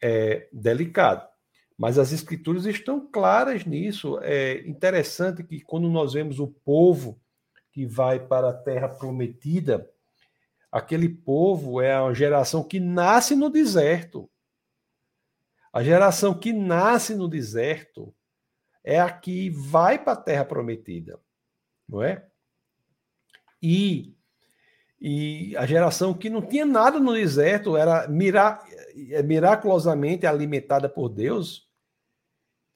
é, 0.00 0.48
delicado. 0.52 1.28
Mas 1.76 1.98
as 1.98 2.12
escrituras 2.12 2.66
estão 2.66 3.06
claras 3.10 3.64
nisso. 3.64 4.18
É 4.20 4.66
interessante 4.66 5.44
que 5.44 5.60
quando 5.60 5.88
nós 5.88 6.12
vemos 6.12 6.40
o 6.40 6.48
povo 6.48 7.20
que 7.70 7.86
vai 7.86 8.18
para 8.18 8.50
a 8.50 8.54
terra 8.54 8.88
prometida, 8.88 9.88
aquele 10.72 11.08
povo 11.08 11.80
é 11.80 11.94
a 11.94 12.12
geração 12.12 12.64
que 12.64 12.80
nasce 12.80 13.36
no 13.36 13.48
deserto. 13.48 14.28
A 15.72 15.82
geração 15.82 16.34
que 16.34 16.52
nasce 16.52 17.14
no 17.14 17.28
deserto 17.28 18.12
é 18.82 18.98
a 18.98 19.10
que 19.10 19.50
vai 19.50 20.02
para 20.02 20.14
a 20.14 20.22
terra 20.22 20.44
prometida, 20.44 21.20
não 21.88 22.02
é? 22.02 22.26
E 23.62 24.14
e 25.00 25.56
a 25.56 25.64
geração 25.64 26.12
que 26.12 26.28
não 26.28 26.42
tinha 26.42 26.66
nada 26.66 26.98
no 26.98 27.12
deserto 27.12 27.76
era 27.76 28.08
mira, 28.08 28.60
é, 29.10 29.22
miraculosamente 29.22 30.26
alimentada 30.26 30.88
por 30.88 31.08
Deus 31.08 31.68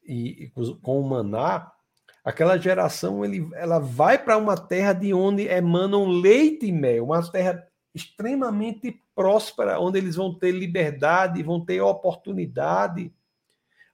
e, 0.04 0.50
com 0.82 1.00
o 1.00 1.08
maná. 1.08 1.72
Aquela 2.24 2.56
geração 2.56 3.24
ele, 3.24 3.48
ela 3.54 3.78
vai 3.78 4.16
para 4.22 4.36
uma 4.36 4.56
terra 4.56 4.92
de 4.92 5.12
onde 5.12 5.46
emanam 5.48 6.06
leite 6.06 6.66
e 6.66 6.72
mel, 6.72 7.06
uma 7.06 7.30
terra 7.30 7.66
extremamente 7.94 9.02
próspera, 9.14 9.78
onde 9.78 9.98
eles 9.98 10.16
vão 10.16 10.32
ter 10.32 10.52
liberdade, 10.52 11.42
vão 11.42 11.64
ter 11.64 11.80
oportunidade, 11.80 13.12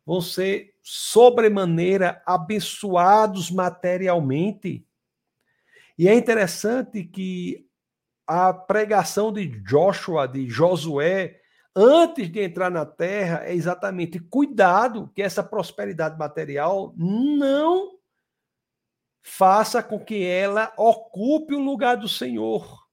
vão 0.04 0.20
ser 0.20 0.74
sobremaneira 0.82 2.22
abençoados 2.24 3.50
materialmente. 3.50 4.86
E 5.98 6.08
é 6.08 6.14
interessante 6.14 7.02
que 7.02 7.66
a 8.26 8.52
pregação 8.52 9.32
de 9.32 9.46
Joshua, 9.46 10.28
de 10.28 10.48
Josué, 10.48 11.40
antes 11.80 12.28
de 12.28 12.42
entrar 12.42 12.70
na 12.70 12.84
terra, 12.84 13.44
é 13.44 13.54
exatamente 13.54 14.18
cuidado 14.18 15.08
que 15.14 15.22
essa 15.22 15.44
prosperidade 15.44 16.18
material 16.18 16.92
não 16.96 17.96
faça 19.22 19.80
com 19.80 20.04
que 20.04 20.24
ela 20.26 20.72
ocupe 20.76 21.54
o 21.54 21.60
lugar 21.60 21.96
do 21.96 22.08
Senhor. 22.08 22.84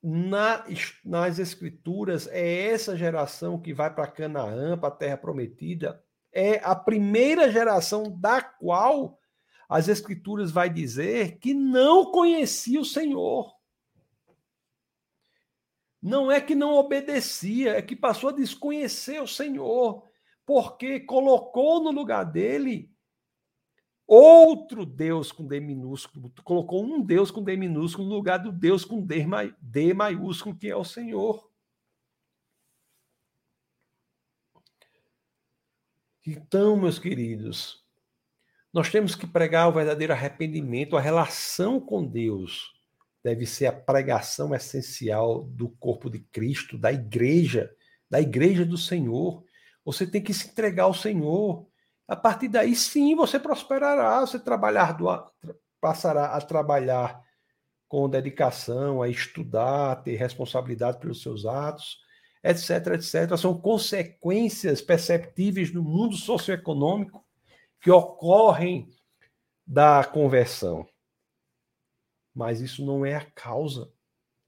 Na, 0.00 0.64
nas 1.04 1.40
Escrituras, 1.40 2.28
é 2.28 2.68
essa 2.68 2.96
geração 2.96 3.60
que 3.60 3.74
vai 3.74 3.92
para 3.92 4.06
Canaã, 4.06 4.78
para 4.78 4.90
a 4.90 4.96
Terra 4.96 5.16
Prometida, 5.16 6.00
é 6.32 6.60
a 6.62 6.76
primeira 6.76 7.50
geração 7.50 8.16
da 8.16 8.40
qual 8.40 9.18
as 9.68 9.88
Escrituras 9.88 10.52
vai 10.52 10.70
dizer 10.70 11.38
que 11.38 11.52
não 11.52 12.12
conhecia 12.12 12.80
o 12.80 12.84
Senhor. 12.84 13.57
Não 16.00 16.30
é 16.30 16.40
que 16.40 16.54
não 16.54 16.74
obedecia, 16.74 17.72
é 17.72 17.82
que 17.82 17.96
passou 17.96 18.30
a 18.30 18.32
desconhecer 18.32 19.20
o 19.20 19.26
Senhor, 19.26 20.04
porque 20.46 21.00
colocou 21.00 21.82
no 21.82 21.90
lugar 21.90 22.24
dele 22.24 22.90
outro 24.06 24.86
Deus 24.86 25.32
com 25.32 25.46
D 25.46 25.60
minúsculo, 25.60 26.32
colocou 26.44 26.82
um 26.82 27.04
Deus 27.04 27.30
com 27.30 27.42
D 27.42 27.56
minúsculo 27.56 28.08
no 28.08 28.14
lugar 28.14 28.38
do 28.38 28.50
Deus 28.52 28.84
com 28.84 29.04
D, 29.04 29.92
maiúsculo, 29.92 30.56
que 30.56 30.68
é 30.68 30.76
o 30.76 30.84
Senhor. 30.84 31.50
Então, 36.24 36.76
meus 36.76 36.98
queridos, 36.98 37.84
nós 38.72 38.90
temos 38.90 39.14
que 39.14 39.26
pregar 39.26 39.68
o 39.68 39.72
verdadeiro 39.72 40.12
arrependimento, 40.12 40.96
a 40.96 41.00
relação 41.00 41.80
com 41.80 42.06
Deus 42.06 42.77
deve 43.22 43.46
ser 43.46 43.66
a 43.66 43.72
pregação 43.72 44.54
essencial 44.54 45.44
do 45.44 45.68
corpo 45.68 46.08
de 46.08 46.20
Cristo, 46.20 46.78
da 46.78 46.92
igreja, 46.92 47.70
da 48.08 48.20
igreja 48.20 48.64
do 48.64 48.78
Senhor. 48.78 49.44
Você 49.84 50.06
tem 50.06 50.22
que 50.22 50.32
se 50.32 50.48
entregar 50.48 50.84
ao 50.84 50.94
Senhor. 50.94 51.66
A 52.06 52.16
partir 52.16 52.48
daí, 52.48 52.74
sim, 52.74 53.14
você 53.14 53.38
prosperará, 53.38 54.20
você 54.20 54.38
trabalhar 54.38 54.92
do, 54.92 55.06
passará 55.80 56.26
a 56.26 56.40
trabalhar 56.40 57.20
com 57.88 58.08
dedicação, 58.08 59.02
a 59.02 59.08
estudar, 59.08 59.92
a 59.92 59.96
ter 59.96 60.16
responsabilidade 60.16 60.98
pelos 60.98 61.22
seus 61.22 61.46
atos, 61.46 61.98
etc, 62.44 62.94
etc. 62.94 63.36
São 63.36 63.58
consequências 63.58 64.80
perceptíveis 64.80 65.72
no 65.72 65.82
mundo 65.82 66.16
socioeconômico 66.16 67.24
que 67.80 67.90
ocorrem 67.90 68.88
da 69.66 70.04
conversão. 70.04 70.86
Mas 72.38 72.60
isso 72.60 72.86
não 72.86 73.04
é 73.04 73.16
a 73.16 73.24
causa. 73.24 73.92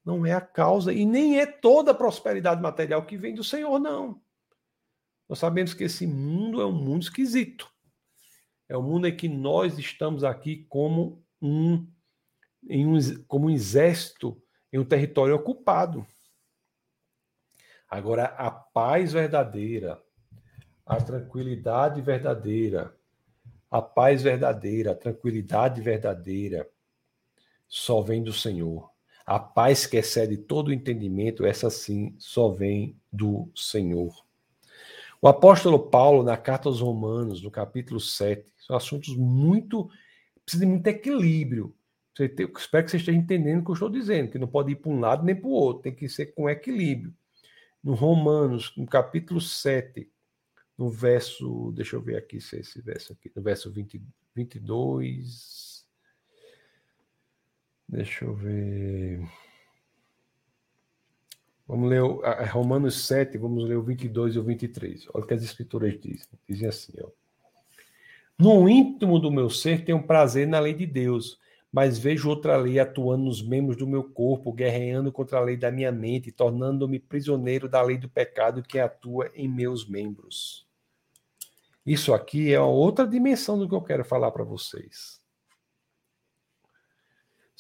Não 0.05 0.25
é 0.25 0.33
a 0.33 0.41
causa 0.41 0.93
e 0.93 1.05
nem 1.05 1.41
é 1.41 1.45
toda 1.45 1.91
a 1.91 1.95
prosperidade 1.95 2.63
material 2.63 3.05
que 3.05 3.17
vem 3.17 3.35
do 3.35 3.43
Senhor, 3.43 3.81
não. 3.81 4.23
Nós 5.29 5.41
sabemos 5.41 5.75
que 5.75 5.83
esse 5.83 6.07
mundo 6.07 6.61
é 6.61 6.65
um 6.65 6.71
mundo 6.71 7.03
esquisito. 7.03 7.69
É 8.69 8.79
um 8.79 8.83
mundo 8.83 9.09
em 9.09 9.17
que 9.17 9.29
nós 9.29 9.77
estamos 9.77 10.23
aqui 10.23 10.65
como 10.69 11.21
um, 11.43 11.85
em 12.69 12.87
um, 12.87 12.97
como 13.27 13.47
um 13.47 13.51
exército 13.51 14.41
em 14.73 14.79
um 14.79 14.85
território 14.85 15.35
ocupado. 15.35 16.07
Agora, 17.89 18.27
a 18.27 18.53
paz 18.53 19.15
verdadeira, 19.15 20.01
a 20.87 20.97
tranquilidade 20.99 22.01
verdadeira, 22.01 22.97
a 23.69 23.83
paz 23.83 24.23
verdadeira, 24.23 24.93
a 24.93 24.97
tranquilidade 24.97 25.81
verdadeira, 25.81 26.71
só 27.71 28.03
vem 28.03 28.21
do 28.21 28.33
Senhor. 28.33 28.91
A 29.25 29.39
paz 29.39 29.87
que 29.87 29.97
excede 29.97 30.37
todo 30.37 30.73
entendimento, 30.73 31.47
essa 31.47 31.71
sim, 31.71 32.17
só 32.19 32.49
vem 32.49 32.97
do 33.13 33.49
Senhor. 33.55 34.13
O 35.23 35.29
apóstolo 35.29 35.79
Paulo, 35.79 36.25
na 36.25 36.37
carta 36.37 36.69
aos 36.69 36.81
Romanos, 36.81 37.41
no 37.41 37.51
capítulo 37.51 38.01
7, 38.01 38.53
são 38.59 38.75
assuntos 38.75 39.17
muito. 39.17 39.89
precisa 40.45 40.65
de 40.65 40.71
muito 40.71 40.87
equilíbrio. 40.89 41.73
espero 42.19 42.85
que 42.85 42.91
você 42.91 42.97
esteja 42.97 43.17
entendendo 43.17 43.61
o 43.61 43.65
que 43.65 43.71
eu 43.71 43.75
estou 43.75 43.89
dizendo, 43.89 44.33
que 44.33 44.39
não 44.39 44.49
pode 44.49 44.73
ir 44.73 44.77
para 44.77 44.91
um 44.91 44.99
lado 44.99 45.25
nem 45.25 45.37
para 45.37 45.49
o 45.49 45.53
outro, 45.53 45.85
tem 45.85 45.95
que 45.95 46.09
ser 46.09 46.35
com 46.35 46.51
equilíbrio. 46.51 47.15
No 47.85 47.95
Romanos, 47.95 48.75
no 48.77 48.85
capítulo 48.85 49.41
7, 49.41 50.11
no 50.77 50.91
verso. 50.91 51.73
Deixa 51.73 51.95
eu 51.95 52.03
ver 52.03 52.17
aqui 52.17 52.41
se 52.41 52.57
é 52.57 52.61
esse 52.61 52.83
verso 52.83 53.13
aqui, 53.13 53.31
no 53.37 53.43
verso 53.43 53.71
20, 53.71 54.03
22. 54.35 55.70
Deixa 57.91 58.25
eu 58.25 58.33
ver. 58.35 59.21
Vamos 61.67 61.91
ler 61.91 62.03
a, 62.25 62.45
Romanos 62.47 63.05
7, 63.07 63.37
vamos 63.37 63.69
ler 63.69 63.77
o 63.77 63.83
22 63.83 64.37
e 64.37 64.39
o 64.39 64.45
23. 64.45 65.09
Olha 65.13 65.25
o 65.25 65.27
que 65.27 65.35
as 65.35 65.43
escrituras 65.43 65.99
dizem. 65.99 66.29
Dizem 66.49 66.69
assim, 66.69 66.93
ó. 67.03 67.09
No 68.39 68.69
íntimo 68.69 69.19
do 69.19 69.31
meu 69.31 69.51
ser 69.51 69.85
tenho 69.85 70.07
prazer 70.07 70.47
na 70.47 70.61
lei 70.61 70.73
de 70.73 70.87
Deus, 70.87 71.37
mas 71.71 71.99
vejo 71.99 72.29
outra 72.29 72.57
lei 72.57 72.79
atuando 72.79 73.25
nos 73.25 73.43
membros 73.43 73.77
do 73.77 73.89
meu 73.89 74.05
corpo, 74.05 74.53
guerreando 74.53 75.11
contra 75.11 75.39
a 75.39 75.43
lei 75.43 75.57
da 75.57 75.73
minha 75.73 75.91
mente, 75.91 76.31
tornando-me 76.31 77.01
prisioneiro 77.01 77.69
da 77.69 77.83
lei 77.83 77.99
do 77.99 78.09
pecado 78.09 78.63
que 78.63 78.79
atua 78.79 79.31
em 79.35 79.49
meus 79.49 79.87
membros. 79.87 80.65
Isso 81.85 82.15
aqui 82.15 82.53
é 82.53 82.61
outra 82.61 83.05
dimensão 83.05 83.59
do 83.59 83.69
que 83.69 83.75
eu 83.75 83.83
quero 83.83 84.05
falar 84.05 84.31
para 84.31 84.45
vocês. 84.45 85.20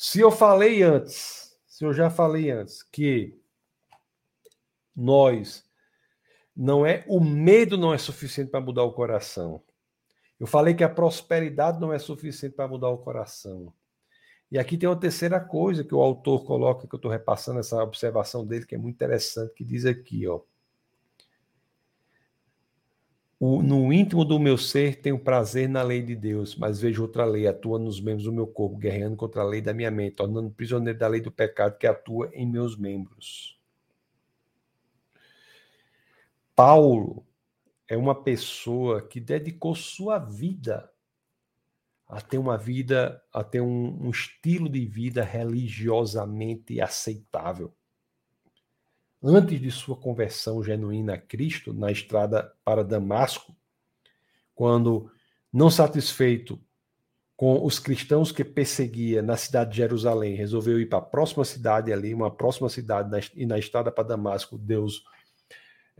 Se 0.02 0.18
eu 0.18 0.30
falei 0.30 0.82
antes, 0.82 1.54
se 1.66 1.84
eu 1.84 1.92
já 1.92 2.08
falei 2.08 2.50
antes 2.50 2.82
que 2.82 3.38
nós 4.96 5.62
não 6.56 6.86
é 6.86 7.04
o 7.06 7.20
medo 7.20 7.76
não 7.76 7.92
é 7.92 7.98
suficiente 7.98 8.50
para 8.50 8.62
mudar 8.62 8.82
o 8.84 8.94
coração. 8.94 9.62
Eu 10.38 10.46
falei 10.46 10.72
que 10.72 10.82
a 10.82 10.88
prosperidade 10.88 11.78
não 11.78 11.92
é 11.92 11.98
suficiente 11.98 12.56
para 12.56 12.66
mudar 12.66 12.88
o 12.88 12.96
coração. 12.96 13.74
E 14.50 14.58
aqui 14.58 14.78
tem 14.78 14.88
uma 14.88 14.98
terceira 14.98 15.38
coisa 15.38 15.84
que 15.84 15.94
o 15.94 16.00
autor 16.00 16.46
coloca, 16.46 16.88
que 16.88 16.94
eu 16.94 16.96
estou 16.96 17.10
repassando 17.10 17.60
essa 17.60 17.82
observação 17.82 18.46
dele, 18.46 18.64
que 18.64 18.74
é 18.74 18.78
muito 18.78 18.94
interessante, 18.94 19.52
que 19.52 19.62
diz 19.62 19.84
aqui, 19.84 20.26
ó. 20.26 20.40
O, 23.42 23.62
no 23.62 23.90
íntimo 23.90 24.22
do 24.22 24.38
meu 24.38 24.58
ser 24.58 25.00
tenho 25.00 25.18
prazer 25.18 25.66
na 25.66 25.82
lei 25.82 26.02
de 26.02 26.14
Deus, 26.14 26.54
mas 26.54 26.78
vejo 26.78 27.00
outra 27.00 27.24
lei 27.24 27.46
atuando 27.46 27.86
nos 27.86 27.98
membros 27.98 28.24
do 28.24 28.32
meu 28.32 28.46
corpo, 28.46 28.76
guerreando 28.76 29.16
contra 29.16 29.40
a 29.40 29.44
lei 29.46 29.62
da 29.62 29.72
minha 29.72 29.90
mente, 29.90 30.16
tornando 30.16 30.50
prisioneiro 30.50 30.98
da 30.98 31.08
lei 31.08 31.22
do 31.22 31.32
pecado 31.32 31.78
que 31.78 31.86
atua 31.86 32.30
em 32.34 32.46
meus 32.46 32.76
membros. 32.76 33.58
Paulo 36.54 37.26
é 37.88 37.96
uma 37.96 38.14
pessoa 38.14 39.00
que 39.00 39.18
dedicou 39.18 39.74
sua 39.74 40.18
vida 40.18 40.92
a 42.06 42.20
ter 42.20 42.36
uma 42.36 42.58
vida, 42.58 43.22
a 43.32 43.42
ter 43.42 43.62
um, 43.62 44.06
um 44.06 44.10
estilo 44.10 44.68
de 44.68 44.84
vida 44.84 45.24
religiosamente 45.24 46.78
aceitável. 46.78 47.74
Antes 49.22 49.60
de 49.60 49.70
sua 49.70 49.96
conversão 49.96 50.62
genuína 50.62 51.14
a 51.14 51.18
Cristo, 51.18 51.74
na 51.74 51.90
estrada 51.92 52.52
para 52.64 52.82
Damasco, 52.82 53.54
quando, 54.54 55.10
não 55.52 55.70
satisfeito 55.70 56.58
com 57.36 57.64
os 57.64 57.78
cristãos 57.78 58.32
que 58.32 58.44
perseguia 58.44 59.22
na 59.22 59.36
cidade 59.36 59.70
de 59.70 59.78
Jerusalém, 59.78 60.34
resolveu 60.34 60.80
ir 60.80 60.86
para 60.86 60.98
a 60.98 61.02
próxima 61.02 61.44
cidade 61.44 61.92
ali, 61.92 62.12
uma 62.12 62.30
próxima 62.30 62.68
cidade, 62.68 63.30
e 63.34 63.46
na 63.46 63.58
estrada 63.58 63.90
para 63.90 64.08
Damasco, 64.08 64.58
Deus 64.58 65.02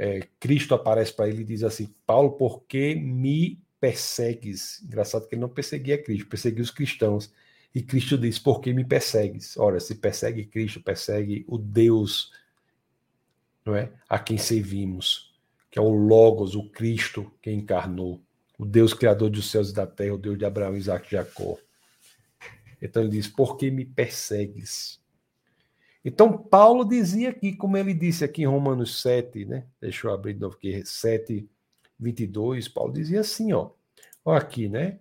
é, 0.03 0.27
Cristo 0.39 0.75
aparece 0.75 1.13
para 1.13 1.29
ele 1.29 1.43
e 1.43 1.45
diz 1.45 1.63
assim: 1.63 1.95
Paulo, 2.07 2.33
por 2.33 2.63
que 2.63 2.95
me 2.95 3.63
persegues? 3.79 4.83
Engraçado 4.83 5.29
que 5.29 5.35
ele 5.35 5.43
não 5.43 5.49
perseguia 5.51 6.03
Cristo, 6.03 6.27
perseguia 6.27 6.63
os 6.63 6.71
cristãos. 6.71 7.31
E 7.75 7.83
Cristo 7.83 8.17
diz: 8.17 8.39
Por 8.39 8.63
que 8.63 8.73
me 8.73 8.83
persegues? 8.83 9.59
Ora, 9.59 9.79
se 9.79 9.97
persegue 9.97 10.47
Cristo, 10.47 10.83
persegue 10.83 11.45
o 11.47 11.59
Deus 11.59 12.33
não 13.65 13.75
é? 13.75 13.93
a 14.09 14.19
quem 14.19 14.39
servimos, 14.39 15.35
que 15.71 15.79
é 15.79 15.83
o 15.83 15.91
Logos, 15.91 16.55
o 16.55 16.69
Cristo 16.71 17.31
que 17.41 17.51
encarnou, 17.51 18.21
o 18.59 18.65
Deus 18.65 18.93
criador 18.93 19.31
dos 19.31 19.51
céus 19.51 19.71
e 19.71 19.75
da 19.75 19.87
terra, 19.87 20.15
o 20.15 20.19
Deus 20.19 20.39
de 20.39 20.45
Abraão, 20.45 20.77
Isaac 20.77 21.07
e 21.07 21.11
Jacó. 21.13 21.57
Então 22.81 23.03
ele 23.03 23.13
diz: 23.13 23.29
Por 23.29 23.57
que 23.57 23.71
me 23.71 23.85
persegues? 23.85 25.01
Então, 26.05 26.37
Paulo 26.37 26.85
dizia 26.85 27.29
aqui, 27.29 27.55
como 27.55 27.77
ele 27.77 27.93
disse 27.93 28.25
aqui 28.25 28.43
em 28.43 28.47
Romanos 28.47 29.03
7, 29.03 29.45
né? 29.45 29.67
Deixa 29.81 30.07
eu 30.07 30.15
abrir 30.15 30.33
de 30.33 30.41
novo 30.41 30.57
aqui, 30.57 30.83
7, 30.85 31.47
22. 31.99 32.69
Paulo 32.69 32.93
dizia 32.93 33.21
assim, 33.21 33.53
ó. 33.53 33.71
Olha 34.25 34.39
aqui, 34.39 34.69
né? 34.69 34.99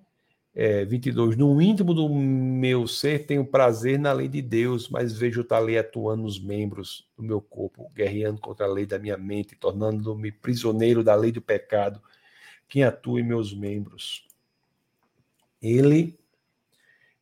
É, 0.53 0.83
22. 0.83 1.37
No 1.37 1.61
íntimo 1.61 1.93
do 1.93 2.09
meu 2.09 2.87
ser 2.87 3.25
tenho 3.25 3.45
prazer 3.45 3.99
na 3.99 4.11
lei 4.11 4.27
de 4.27 4.41
Deus, 4.41 4.89
mas 4.89 5.13
vejo 5.13 5.41
outra 5.41 5.59
lei 5.59 5.77
atuando 5.77 6.23
nos 6.23 6.39
membros 6.39 7.07
do 7.15 7.23
meu 7.23 7.39
corpo, 7.39 7.89
guerreando 7.95 8.41
contra 8.41 8.65
a 8.65 8.69
lei 8.69 8.85
da 8.85 8.97
minha 8.97 9.17
mente, 9.17 9.55
tornando-me 9.55 10.31
prisioneiro 10.31 11.03
da 11.03 11.15
lei 11.15 11.31
do 11.31 11.41
pecado, 11.41 12.01
que 12.67 12.83
atua 12.83 13.19
em 13.19 13.23
meus 13.23 13.53
membros. 13.53 14.27
Ele, 15.61 16.17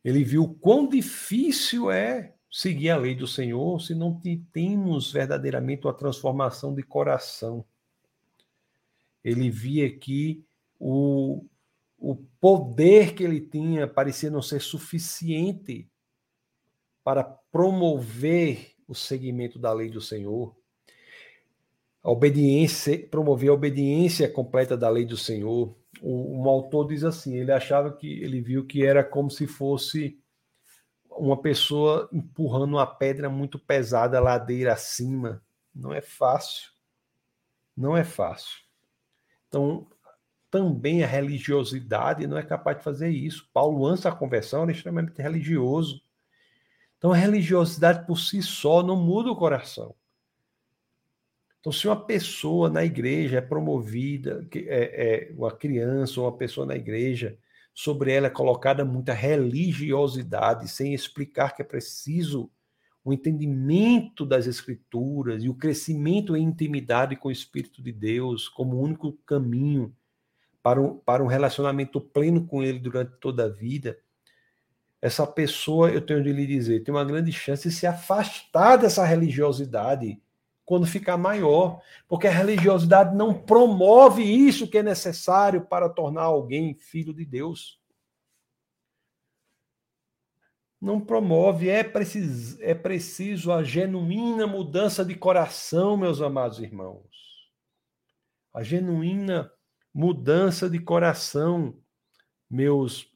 ele 0.04 0.24
viu 0.24 0.56
quão 0.60 0.88
difícil 0.88 1.90
é 1.90 2.34
seguir 2.50 2.90
a 2.90 2.96
lei 2.96 3.14
do 3.14 3.26
Senhor 3.26 3.80
se 3.80 3.94
não 3.94 4.20
temos 4.52 5.12
verdadeiramente 5.12 5.86
uma 5.86 5.94
transformação 5.94 6.74
de 6.74 6.82
coração. 6.82 7.64
Ele 9.22 9.50
via 9.50 9.86
aqui 9.86 10.44
o, 10.78 11.44
o 11.98 12.14
poder 12.40 13.14
que 13.14 13.24
ele 13.24 13.40
tinha 13.40 13.88
parecia 13.88 14.30
não 14.30 14.40
ser 14.40 14.60
suficiente 14.60 15.90
para 17.02 17.24
promover 17.24 18.74
o 18.86 18.94
seguimento 18.94 19.58
da 19.58 19.72
lei 19.72 19.90
do 19.90 20.00
Senhor, 20.00 20.56
a 22.02 22.10
obediência, 22.10 23.06
promover 23.08 23.50
a 23.50 23.54
obediência 23.54 24.30
completa 24.30 24.76
da 24.76 24.88
lei 24.88 25.04
do 25.04 25.16
Senhor. 25.16 25.76
Um, 26.00 26.42
um 26.42 26.48
autor 26.48 26.86
diz 26.86 27.02
assim: 27.02 27.34
ele 27.36 27.50
achava 27.50 27.92
que 27.92 28.22
ele 28.22 28.40
viu 28.40 28.64
que 28.64 28.86
era 28.86 29.02
como 29.02 29.30
se 29.30 29.46
fosse 29.46 30.18
uma 31.10 31.40
pessoa 31.40 32.08
empurrando 32.12 32.74
uma 32.74 32.86
pedra 32.86 33.28
muito 33.28 33.58
pesada 33.58 34.20
ladeira 34.20 34.72
acima. 34.72 35.42
Não 35.74 35.92
é 35.92 36.00
fácil. 36.00 36.70
Não 37.76 37.96
é 37.96 38.04
fácil. 38.04 38.58
Então, 39.48 39.86
também 40.50 41.02
a 41.02 41.06
religiosidade 41.06 42.26
não 42.26 42.38
é 42.38 42.42
capaz 42.42 42.78
de 42.78 42.84
fazer 42.84 43.10
isso. 43.10 43.48
Paulo, 43.52 43.86
antes 43.86 44.04
da 44.04 44.12
conversão, 44.12 44.62
era 44.62 44.72
extremamente 44.72 45.20
religioso. 45.20 46.00
Então, 46.96 47.12
a 47.12 47.16
religiosidade 47.16 48.06
por 48.06 48.18
si 48.18 48.42
só 48.42 48.82
não 48.82 48.96
muda 48.96 49.30
o 49.30 49.36
coração. 49.36 49.94
Então, 51.60 51.72
se 51.72 51.86
uma 51.86 52.04
pessoa 52.04 52.70
na 52.70 52.84
igreja 52.84 53.38
é 53.38 53.40
promovida, 53.40 54.46
é, 54.54 55.28
é 55.28 55.32
uma 55.34 55.50
criança 55.50 56.20
ou 56.20 56.26
uma 56.26 56.36
pessoa 56.36 56.66
na 56.66 56.76
igreja, 56.76 57.38
sobre 57.74 58.12
ela 58.12 58.26
é 58.26 58.30
colocada 58.30 58.84
muita 58.84 59.12
religiosidade, 59.12 60.68
sem 60.68 60.94
explicar 60.94 61.54
que 61.54 61.62
é 61.62 61.64
preciso 61.64 62.50
o 63.04 63.12
entendimento 63.12 64.26
das 64.26 64.46
Escrituras 64.46 65.44
e 65.44 65.48
o 65.48 65.54
crescimento 65.54 66.36
em 66.36 66.42
intimidade 66.42 67.16
com 67.16 67.28
o 67.28 67.32
Espírito 67.32 67.82
de 67.82 67.92
Deus 67.92 68.48
como 68.48 68.80
único 68.80 69.12
caminho 69.24 69.94
para 70.62 70.80
um, 70.80 70.98
para 70.98 71.22
um 71.22 71.26
relacionamento 71.26 72.00
pleno 72.00 72.46
com 72.46 72.62
Ele 72.62 72.78
durante 72.78 73.12
toda 73.20 73.44
a 73.44 73.48
vida, 73.48 73.98
essa 75.00 75.26
pessoa, 75.26 75.90
eu 75.90 76.00
tenho 76.00 76.22
de 76.22 76.32
lhe 76.32 76.46
dizer, 76.46 76.82
tem 76.82 76.92
uma 76.92 77.04
grande 77.04 77.32
chance 77.32 77.68
de 77.68 77.74
se 77.74 77.86
afastar 77.86 78.76
dessa 78.76 79.04
religiosidade 79.04 80.20
quando 80.64 80.86
ficar 80.86 81.16
maior, 81.16 81.80
porque 82.06 82.26
a 82.26 82.30
religiosidade 82.30 83.16
não 83.16 83.32
promove 83.32 84.22
isso 84.22 84.68
que 84.68 84.78
é 84.78 84.82
necessário 84.82 85.64
para 85.64 85.88
tornar 85.88 86.24
alguém 86.24 86.74
filho 86.74 87.14
de 87.14 87.24
Deus. 87.24 87.80
Não 90.80 91.00
promove, 91.00 91.68
é 91.68 91.82
preciso, 91.82 92.58
é 92.60 92.74
preciso 92.74 93.50
a 93.50 93.64
genuína 93.64 94.46
mudança 94.46 95.04
de 95.04 95.14
coração, 95.14 95.96
meus 95.96 96.20
amados 96.20 96.58
irmãos. 96.60 97.08
A 98.52 98.62
genuína 98.62 99.50
mudança 99.98 100.70
de 100.70 100.78
coração, 100.78 101.76
meus 102.48 103.12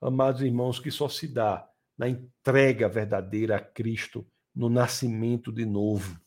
amados 0.00 0.42
irmãos, 0.42 0.80
que 0.80 0.90
só 0.90 1.08
se 1.08 1.28
dá 1.28 1.70
na 1.96 2.08
entrega 2.08 2.88
verdadeira 2.88 3.58
a 3.58 3.60
Cristo, 3.60 4.26
no 4.52 4.68
nascimento 4.68 5.52
de 5.52 5.64
novo. 5.64 6.20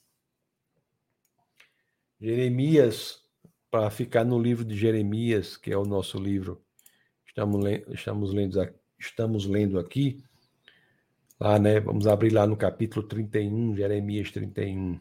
Jeremias, 2.18 3.26
para 3.70 3.90
ficar 3.90 4.24
no 4.24 4.42
livro 4.42 4.64
de 4.64 4.74
Jeremias, 4.74 5.58
que 5.58 5.70
é 5.70 5.78
o 5.78 5.84
nosso 5.84 6.18
livro, 6.18 6.64
estamos, 7.28 7.62
lendo, 7.62 7.94
estamos, 7.94 8.34
lendo, 8.34 8.74
estamos 8.98 9.46
lendo 9.46 9.78
aqui, 9.78 10.24
lá, 11.38 11.60
né? 11.60 11.82
Vamos 11.82 12.08
abrir 12.08 12.30
lá 12.30 12.48
no 12.48 12.56
capítulo 12.56 13.06
31, 13.06 13.76
Jeremias 13.76 14.32
31. 14.32 14.98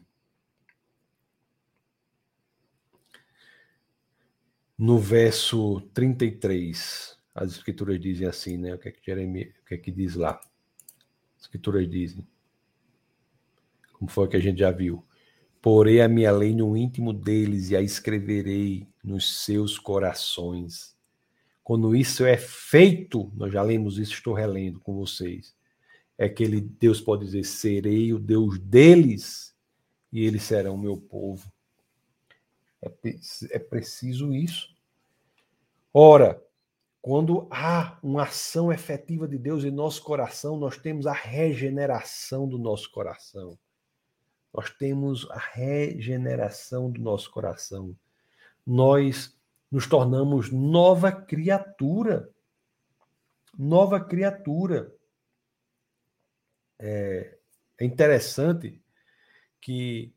No 4.77 4.97
verso 4.97 5.81
33, 5.93 7.17
as 7.35 7.51
escrituras 7.51 7.99
dizem 7.99 8.27
assim, 8.27 8.57
né? 8.57 8.73
O 8.73 8.79
que 8.79 8.89
é 8.89 8.91
que 8.91 9.05
Jeremias, 9.05 9.53
o 9.61 9.65
que 9.65 9.75
é 9.75 9.77
que 9.77 9.91
diz 9.91 10.15
lá? 10.15 10.39
As 11.37 11.43
escrituras 11.43 11.89
dizem. 11.89 12.27
Como 13.93 14.09
foi 14.09 14.27
que 14.27 14.35
a 14.35 14.39
gente 14.39 14.59
já 14.59 14.71
viu? 14.71 15.05
Porei 15.61 16.01
a 16.01 16.09
minha 16.09 16.31
lei 16.31 16.53
no 16.53 16.75
íntimo 16.75 17.13
deles 17.13 17.69
e 17.69 17.75
a 17.75 17.81
escreverei 17.81 18.87
nos 19.03 19.45
seus 19.45 19.79
corações. 19.79 20.97
Quando 21.63 21.95
isso 21.95 22.25
é 22.25 22.35
feito, 22.35 23.31
nós 23.35 23.53
já 23.53 23.61
lemos 23.61 23.97
isso, 23.97 24.13
estou 24.13 24.33
relendo 24.33 24.79
com 24.81 24.93
vocês. 24.95 25.55
É 26.17 26.27
que 26.27 26.43
ele, 26.43 26.59
Deus 26.59 26.99
pode 26.99 27.25
dizer: 27.25 27.45
serei 27.45 28.11
o 28.11 28.19
Deus 28.19 28.59
deles 28.59 29.55
e 30.11 30.25
eles 30.25 30.43
serão 30.43 30.77
meu 30.77 30.97
povo. 30.97 31.49
É, 32.83 32.91
é 33.51 33.59
preciso 33.59 34.33
isso. 34.33 34.75
Ora, 35.93 36.43
quando 37.01 37.47
há 37.51 37.97
uma 38.03 38.23
ação 38.23 38.71
efetiva 38.71 39.27
de 39.27 39.37
Deus 39.37 39.63
em 39.63 39.71
nosso 39.71 40.03
coração, 40.03 40.57
nós 40.57 40.77
temos 40.77 41.07
a 41.07 41.13
regeneração 41.13 42.47
do 42.47 42.57
nosso 42.57 42.91
coração 42.91 43.57
nós 44.53 44.69
temos 44.69 45.29
a 45.31 45.37
regeneração 45.37 46.91
do 46.91 47.01
nosso 47.01 47.31
coração. 47.31 47.97
Nós 48.65 49.35
nos 49.71 49.87
tornamos 49.87 50.51
nova 50.51 51.11
criatura. 51.11 52.29
Nova 53.57 53.99
criatura. 53.99 54.93
É, 56.77 57.35
é 57.79 57.85
interessante 57.85 58.79
que 59.59 60.13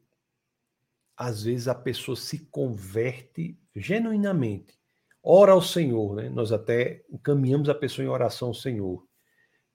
às 1.16 1.44
vezes 1.44 1.66
a 1.66 1.74
pessoa 1.74 2.16
se 2.16 2.40
converte 2.46 3.58
genuinamente. 3.74 4.74
Ora 5.22 5.52
ao 5.52 5.62
Senhor, 5.62 6.14
né? 6.14 6.28
Nós 6.28 6.52
até 6.52 7.04
encaminhamos 7.10 7.68
a 7.68 7.74
pessoa 7.74 8.04
em 8.04 8.08
oração 8.08 8.48
ao 8.48 8.54
Senhor. 8.54 9.04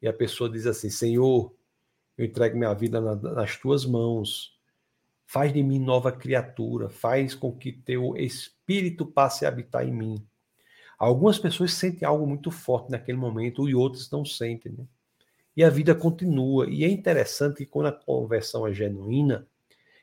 E 0.01 0.07
a 0.07 0.13
pessoa 0.13 0.49
diz 0.49 0.65
assim: 0.65 0.89
Senhor, 0.89 1.53
eu 2.17 2.25
entrego 2.25 2.57
minha 2.57 2.73
vida 2.73 3.01
nas 3.01 3.57
tuas 3.57 3.85
mãos. 3.85 4.57
Faz 5.25 5.51
de 5.53 5.63
mim 5.63 5.79
nova 5.79 6.11
criatura, 6.11 6.89
faz 6.89 7.33
com 7.33 7.51
que 7.51 7.71
teu 7.71 8.15
espírito 8.17 9.05
passe 9.05 9.45
a 9.45 9.49
habitar 9.49 9.87
em 9.87 9.91
mim. 9.91 10.27
Algumas 10.99 11.39
pessoas 11.39 11.73
sentem 11.73 12.07
algo 12.07 12.27
muito 12.27 12.51
forte 12.51 12.91
naquele 12.91 13.17
momento 13.17 13.67
e 13.67 13.73
outras 13.73 14.11
não 14.11 14.23
sentem. 14.23 14.73
Né? 14.73 14.85
E 15.55 15.63
a 15.63 15.69
vida 15.69 15.95
continua. 15.95 16.69
E 16.69 16.83
é 16.83 16.89
interessante 16.89 17.57
que 17.57 17.65
quando 17.65 17.87
a 17.87 17.91
conversão 17.91 18.67
é 18.67 18.73
genuína, 18.73 19.47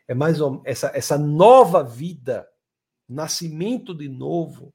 é 0.09 0.15
mais 0.15 0.39
essa, 0.65 0.91
essa 0.95 1.19
nova 1.19 1.85
vida, 1.85 2.49
nascimento 3.07 3.95
de 3.95 4.09
novo. 4.09 4.75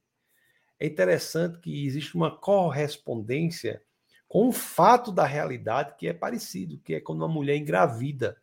É 0.79 0.85
interessante 0.85 1.59
que 1.59 1.85
existe 1.85 2.15
uma 2.15 2.37
correspondência 2.37 3.83
com 4.27 4.47
o 4.47 4.51
fato 4.51 5.11
da 5.11 5.25
realidade 5.25 5.95
que 5.97 6.07
é 6.07 6.13
parecido, 6.13 6.79
que 6.79 6.95
é 6.95 7.01
quando 7.01 7.19
uma 7.21 7.27
mulher 7.27 7.57
engravida. 7.57 8.39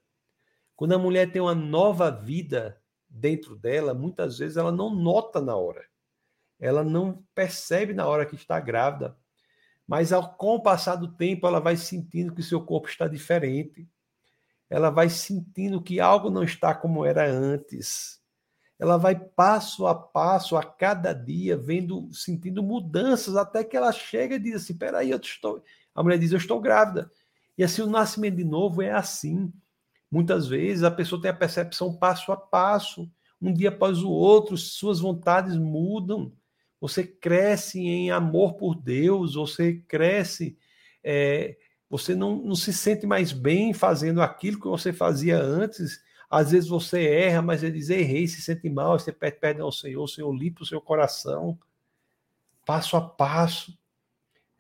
Quando 0.75 0.95
a 0.95 0.99
mulher 0.99 1.31
tem 1.31 1.41
uma 1.41 1.55
nova 1.55 2.11
vida 2.11 2.81
dentro 3.09 3.55
dela, 3.55 3.95
muitas 3.95 4.39
vezes 4.39 4.57
ela 4.57 4.73
não 4.73 4.95
nota 4.95 5.41
na 5.41 5.55
hora. 5.55 5.85
Ela 6.59 6.83
não 6.83 7.25
percebe 7.35 7.93
na 7.93 8.07
hora 8.07 8.27
que 8.27 8.35
está 8.35 8.59
grávida. 8.59 9.17
Mas 9.87 10.13
ao, 10.13 10.35
com 10.35 10.57
o 10.57 10.63
passar 10.63 10.97
do 10.97 11.09
tempo, 11.09 11.47
ela 11.47 11.61
vai 11.61 11.77
sentindo 11.77 12.35
que 12.35 12.43
seu 12.43 12.65
corpo 12.65 12.89
está 12.89 13.07
diferente. 13.07 13.89
Ela 14.71 14.89
vai 14.89 15.11
sentindo 15.11 15.83
que 15.83 15.99
algo 15.99 16.31
não 16.31 16.45
está 16.45 16.73
como 16.73 17.05
era 17.05 17.29
antes. 17.29 18.21
Ela 18.79 18.97
vai 18.97 19.15
passo 19.15 19.87
a 19.87 19.95
passo, 19.95 20.57
a 20.57 20.63
cada 20.63 21.13
dia, 21.13 21.57
vendo, 21.57 22.09
sentindo 22.15 22.63
mudanças, 22.63 23.37
até 23.37 23.63
que 23.65 23.77
ela 23.77 23.93
chega 23.93 24.37
e 24.37 24.39
diz 24.39 24.55
assim: 24.55 24.75
peraí, 24.75 25.11
eu 25.11 25.19
estou, 25.19 25.63
a 25.95 26.03
mulher 26.03 26.19
diz: 26.19 26.33
Eu 26.33 26.39
estou 26.39 26.61
grávida. 26.61 27.11
E 27.59 27.65
assim, 27.65 27.83
o 27.83 27.91
nascimento 27.91 28.37
de 28.37 28.45
novo 28.45 28.81
é 28.81 28.91
assim. 28.91 29.53
Muitas 30.11 30.49
vezes 30.49 30.83
a 30.83 30.91
pessoa 30.91 31.21
tem 31.21 31.31
a 31.31 31.35
percepção 31.35 31.95
passo 31.95 32.33
a 32.33 32.37
passo, 32.37 33.11
um 33.41 33.53
dia 33.53 33.69
após 33.69 34.03
o 34.03 34.11
outro, 34.11 34.57
suas 34.57 35.01
vontades 35.01 35.57
mudam. 35.57 36.33
Você 36.81 37.05
cresce 37.05 37.81
em 37.81 38.11
amor 38.11 38.55
por 38.55 38.75
Deus, 38.75 39.35
você 39.35 39.75
cresce, 39.87 40.57
é, 41.05 41.57
você 41.91 42.15
não, 42.15 42.37
não 42.37 42.55
se 42.55 42.73
sente 42.73 43.05
mais 43.05 43.33
bem 43.33 43.75
fazendo 43.75 44.23
aquilo 44.23 44.61
que 44.61 44.69
você 44.69 44.93
fazia 44.93 45.37
antes. 45.43 46.01
Às 46.31 46.53
vezes 46.53 46.69
você 46.69 47.05
erra, 47.05 47.43
mas 47.43 47.65
ele 47.65 47.79
diz: 47.79 47.91
errei, 47.91 48.29
se 48.29 48.41
sente 48.41 48.71
mal, 48.71 48.97
você 48.97 49.11
pede 49.11 49.39
perdão 49.39 49.67
ao 49.67 49.73
Senhor, 49.73 50.05
o 50.05 50.09
Senhor 50.09 50.33
limpa 50.33 50.63
o 50.63 50.67
seu 50.67 50.81
coração, 50.81 51.59
passo 52.65 52.97
a 52.97 53.01
passo. 53.01 53.77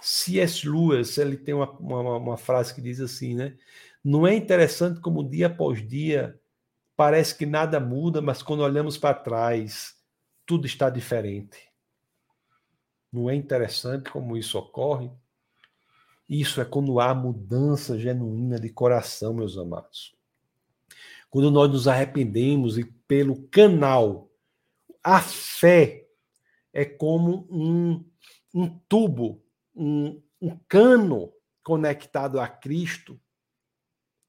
C.S. 0.03 0.67
Lewis, 0.67 1.19
ele 1.19 1.37
tem 1.37 1.55
uma, 1.55 1.71
uma, 1.73 2.17
uma, 2.17 2.37
frase 2.37 2.75
que 2.75 2.81
diz 2.81 3.01
assim, 3.01 3.35
né? 3.35 3.55
Não 4.03 4.27
é 4.27 4.35
interessante 4.35 4.99
como 4.99 5.23
dia 5.23 5.49
após 5.49 5.87
dia 5.87 6.41
parece 6.97 7.35
que 7.37 7.45
nada 7.45 7.79
muda, 7.79 8.23
mas 8.23 8.43
quando 8.43 8.61
olhamos 8.61 8.97
para 8.97 9.15
trás, 9.15 9.95
tudo 10.47 10.67
está 10.67 10.89
diferente. 10.89 11.71
Não 13.13 13.29
é 13.29 13.35
interessante 13.35 14.11
como 14.11 14.39
isso 14.39 14.59
ocorre? 14.59 15.11
Isso 16.31 16.61
é 16.61 16.65
quando 16.65 17.01
há 17.01 17.13
mudança 17.13 17.99
genuína 17.99 18.61
de 18.61 18.69
coração, 18.69 19.35
meus 19.35 19.59
amados. 19.59 20.15
Quando 21.29 21.51
nós 21.51 21.69
nos 21.69 21.89
arrependemos 21.89 22.79
e 22.79 22.85
pelo 22.85 23.49
canal, 23.49 24.31
a 25.03 25.21
fé 25.21 26.07
é 26.73 26.85
como 26.85 27.49
um, 27.51 28.09
um 28.55 28.69
tubo, 28.89 29.43
um, 29.75 30.23
um 30.41 30.57
cano 30.69 31.33
conectado 31.65 32.39
a 32.39 32.47
Cristo, 32.47 33.21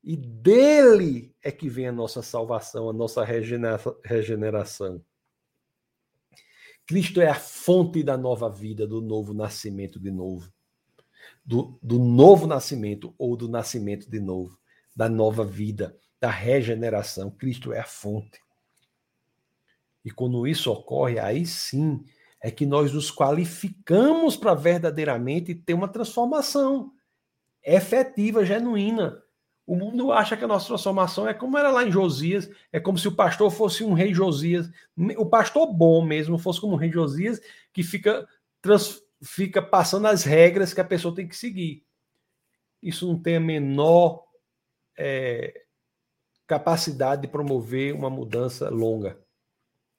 e 0.04 0.18
dele 0.18 1.36
é 1.43 1.52
que 1.52 1.70
vem 1.70 1.88
a 1.88 1.91
nossa 1.91 2.24
salvação, 2.24 2.89
a 2.89 2.93
nossa 2.93 3.24
regeneração. 3.24 5.06
Cristo 6.88 7.22
é 7.22 7.28
a 7.28 7.36
fonte 7.36 8.02
da 8.02 8.18
nova 8.18 8.49
vida, 8.49 8.88
do 8.88 9.02
novo 9.02 9.36
nascimento 9.36 9.99
de 9.99 10.10
novo. 10.10 10.52
Do, 11.46 11.80
do 11.82 12.00
novo 12.00 12.48
nascimento 12.48 13.14
ou 13.18 13.36
do 13.36 13.48
nascimento 13.48 14.10
de 14.10 14.20
novo, 14.20 14.58
da 14.96 15.10
nova 15.10 15.44
vida, 15.44 15.98
da 16.20 16.30
regeneração. 16.30 17.32
Cristo 17.32 17.74
é 17.74 17.80
a 17.80 17.86
fonte. 17.86 18.40
E 20.04 20.12
quando 20.12 20.48
isso 20.48 20.72
ocorre, 20.72 21.20
aí 21.20 21.46
sim 21.46 22.04
é 22.42 22.50
que 22.50 22.66
nós 22.66 22.92
nos 22.92 23.12
qualificamos 23.12 24.36
para 24.36 24.56
verdadeiramente 24.56 25.54
ter 25.54 25.74
uma 25.74 25.88
transformação 25.88 26.92
efetiva, 27.64 28.44
genuína. 28.44 29.22
O 29.66 29.76
mundo 29.76 30.12
acha 30.12 30.36
que 30.36 30.44
a 30.44 30.48
nossa 30.48 30.68
transformação 30.68 31.30
é 31.30 31.34
como 31.34 31.58
era 31.58 31.70
lá 31.70 31.86
em 31.86 31.92
Josias, 31.92 32.50
é 32.74 32.80
como 32.80 32.98
se 32.98 33.08
o 33.08 33.16
pastor 33.16 33.52
fosse 33.52 33.84
um 33.84 33.94
rei 33.94 34.14
Josias, 34.14 34.70
o 35.18 35.26
pastor 35.26 35.72
bom 35.72 36.04
mesmo 36.04 36.38
fosse 36.38 36.60
como 36.60 36.74
um 36.74 36.78
rei 36.78 36.92
Josias, 36.92 37.40
que 37.72 37.84
fica, 37.84 38.28
trans, 38.60 39.02
fica 39.24 39.62
passando 39.62 40.08
as 40.08 40.24
regras 40.24 40.74
que 40.74 40.82
a 40.82 40.86
pessoa 40.86 41.16
tem 41.16 41.28
que 41.28 41.36
seguir. 41.36 41.86
Isso 42.82 43.08
não 43.08 43.22
tem 43.22 43.36
a 43.36 43.40
menor 43.40 44.26
é, 44.98 45.66
capacidade 46.48 47.24
de 47.24 47.28
promover 47.28 47.94
uma 47.94 48.10
mudança 48.10 48.70
longa, 48.70 49.22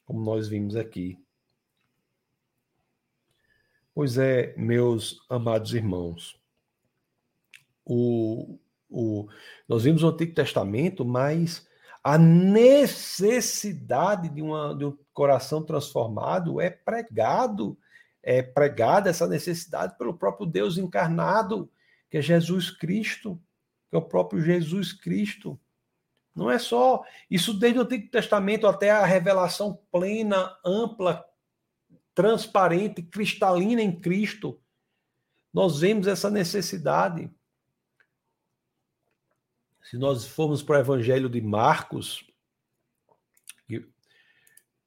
como 0.04 0.20
nós 0.22 0.48
vimos 0.48 0.76
aqui. 0.76 1.18
Pois 3.94 4.18
é, 4.18 4.54
meus 4.56 5.24
amados 5.28 5.74
irmãos, 5.74 6.40
o, 7.84 8.58
o, 8.88 9.28
nós 9.68 9.84
vimos 9.84 10.02
o 10.02 10.08
Antigo 10.08 10.34
Testamento, 10.34 11.04
mas 11.04 11.68
a 12.02 12.18
necessidade 12.18 14.28
de, 14.28 14.42
uma, 14.42 14.74
de 14.74 14.86
um 14.86 14.98
coração 15.12 15.62
transformado 15.62 16.60
é 16.60 16.68
pregado, 16.70 17.78
é 18.22 18.42
pregada 18.42 19.10
essa 19.10 19.26
necessidade 19.26 19.96
pelo 19.98 20.14
próprio 20.14 20.46
Deus 20.46 20.78
encarnado, 20.78 21.70
que 22.08 22.18
é 22.18 22.22
Jesus 22.22 22.70
Cristo, 22.70 23.40
que 23.90 23.96
é 23.96 23.98
o 23.98 24.02
próprio 24.02 24.40
Jesus 24.40 24.92
Cristo. 24.92 25.58
Não 26.34 26.50
é 26.50 26.58
só 26.58 27.04
isso 27.30 27.52
desde 27.52 27.78
o 27.78 27.82
Antigo 27.82 28.08
Testamento 28.10 28.66
até 28.66 28.90
a 28.90 29.04
revelação 29.04 29.78
plena, 29.90 30.56
ampla, 30.64 31.24
transparente, 32.14 33.02
cristalina 33.02 33.82
em 33.82 34.00
Cristo. 34.00 34.60
Nós 35.52 35.80
vemos 35.80 36.06
essa 36.06 36.30
necessidade. 36.30 37.30
Se 39.82 39.98
nós 39.98 40.26
formos 40.26 40.62
para 40.62 40.78
o 40.78 40.80
Evangelho 40.80 41.28
de 41.28 41.40
Marcos, 41.40 42.24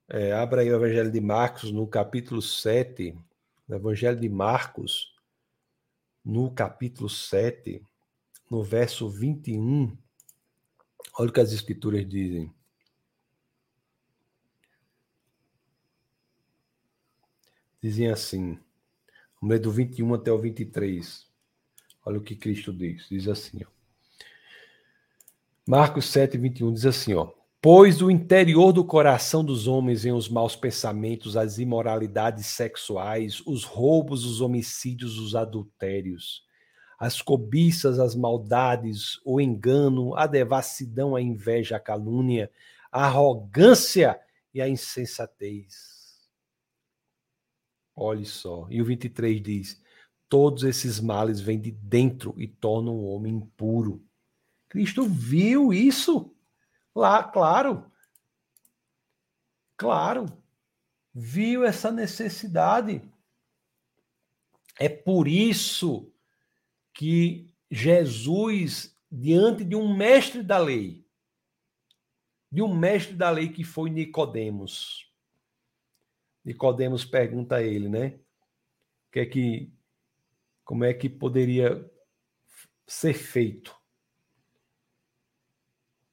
é, 0.08 0.34
abra 0.34 0.62
aí 0.62 0.72
o 0.72 0.76
Evangelho 0.76 1.12
de 1.12 1.20
Marcos 1.20 1.72
no 1.72 1.88
capítulo 1.88 2.40
7, 2.42 3.18
no 3.68 3.76
Evangelho 3.76 4.20
de 4.20 4.30
Marcos, 4.30 5.13
no 6.24 6.51
capítulo 6.51 7.09
7, 7.09 7.86
no 8.49 8.63
verso 8.63 9.09
21, 9.09 9.97
olha 11.18 11.30
o 11.30 11.34
que 11.34 11.39
as 11.39 11.51
Escrituras 11.51 12.07
dizem. 12.07 12.53
dizem 17.86 18.09
assim, 18.09 18.59
vamos 19.39 19.53
ler 19.53 19.59
do 19.59 19.72
21 19.72 20.16
até 20.16 20.32
o 20.32 20.39
23. 20.39 21.28
Olha 22.03 22.18
o 22.18 22.24
que 22.24 22.36
Cristo 22.36 22.74
diz. 22.74 23.07
Diz 23.09 23.28
assim, 23.28 23.63
ó. 23.63 23.68
Marcos 25.68 26.05
7, 26.05 26.38
21 26.38 26.74
diz 26.74 26.86
assim, 26.86 27.13
ó. 27.13 27.32
Pois 27.66 27.97
do 27.97 28.11
interior 28.11 28.72
do 28.72 28.86
coração 28.86 29.43
dos 29.43 29.66
homens 29.66 30.03
vêm 30.03 30.13
os 30.13 30.30
maus 30.30 30.55
pensamentos, 30.55 31.36
as 31.36 31.57
imoralidades 31.57 32.45
sexuais, 32.45 33.41
os 33.43 33.63
roubos, 33.63 34.24
os 34.24 34.39
homicídios, 34.39 35.18
os 35.18 35.34
adultérios, 35.34 36.43
as 36.99 37.24
cobiças, 37.24 37.97
as 37.97 38.13
maldades, 38.13 39.20
o 39.26 39.41
engano, 39.41 40.16
a 40.16 40.28
devassidão, 40.28 41.16
a 41.16 41.22
inveja, 41.24 41.78
a 41.78 41.80
calúnia, 41.80 42.51
a 42.91 43.05
arrogância 43.05 44.22
e 44.53 44.61
a 44.61 44.70
insensatez. 44.70 46.20
Olhe 47.95 48.26
só. 48.26 48.68
E 48.70 48.80
o 48.80 48.86
23 48.86 49.41
diz: 49.41 49.82
Todos 50.30 50.63
esses 50.63 50.99
males 50.99 51.39
vêm 51.39 51.59
de 51.59 51.72
dentro 51.72 52.36
e 52.38 52.47
tornam 52.47 52.93
o 52.93 53.05
homem 53.05 53.34
impuro. 53.34 54.05
Cristo 54.70 55.03
viu 55.03 55.74
isso 55.74 56.35
lá, 56.96 57.24
claro. 57.24 57.91
Claro. 59.78 60.26
Viu 61.14 61.66
essa 61.66 61.91
necessidade. 61.91 63.02
É 64.80 64.89
por 64.89 65.28
isso 65.28 66.12
que 66.93 67.54
Jesus, 67.70 68.98
diante 69.12 69.64
de 69.64 69.76
um 69.76 69.96
mestre 69.96 70.41
da 70.41 70.58
lei, 70.58 71.06
de 72.52 72.62
um 72.62 72.74
mestre 72.74 73.16
da 73.16 73.30
lei 73.30 73.50
que 73.50 73.64
foi 73.64 73.89
Nicodemos, 73.89 75.12
Nicodemos 76.43 77.04
pergunta 77.04 77.56
a 77.56 77.64
ele, 77.64 77.89
né? 77.89 78.20
Que 79.12 79.20
é 79.22 79.26
que 79.26 79.74
como 80.64 80.84
é 80.84 80.93
que 80.93 81.10
poderia 81.10 81.91
ser 82.88 83.14
feito? 83.14 83.76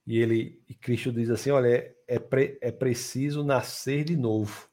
E 0.07 0.19
ele 0.19 0.61
e 0.69 0.75
Cristo 0.75 1.13
diz 1.13 1.31
assim: 1.31 1.51
olha, 1.51 1.69
é, 1.69 1.95
é, 2.07 2.19
pre, 2.19 2.59
é 2.61 2.73
preciso 2.73 3.45
nascer 3.45 4.05
de 4.05 4.17
novo. 4.17 4.69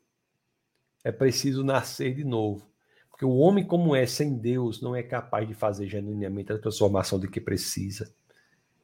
É 1.03 1.11
preciso 1.11 1.63
nascer 1.63 2.13
de 2.13 2.23
novo. 2.23 2.67
Porque 3.09 3.25
o 3.25 3.35
homem, 3.35 3.65
como 3.65 3.95
é, 3.95 4.05
sem 4.05 4.37
Deus, 4.37 4.81
não 4.81 4.95
é 4.95 5.03
capaz 5.03 5.47
de 5.47 5.53
fazer 5.53 5.87
genuinamente 5.87 6.53
a 6.53 6.57
transformação 6.57 7.19
de 7.19 7.27
que 7.27 7.41
precisa. 7.41 8.13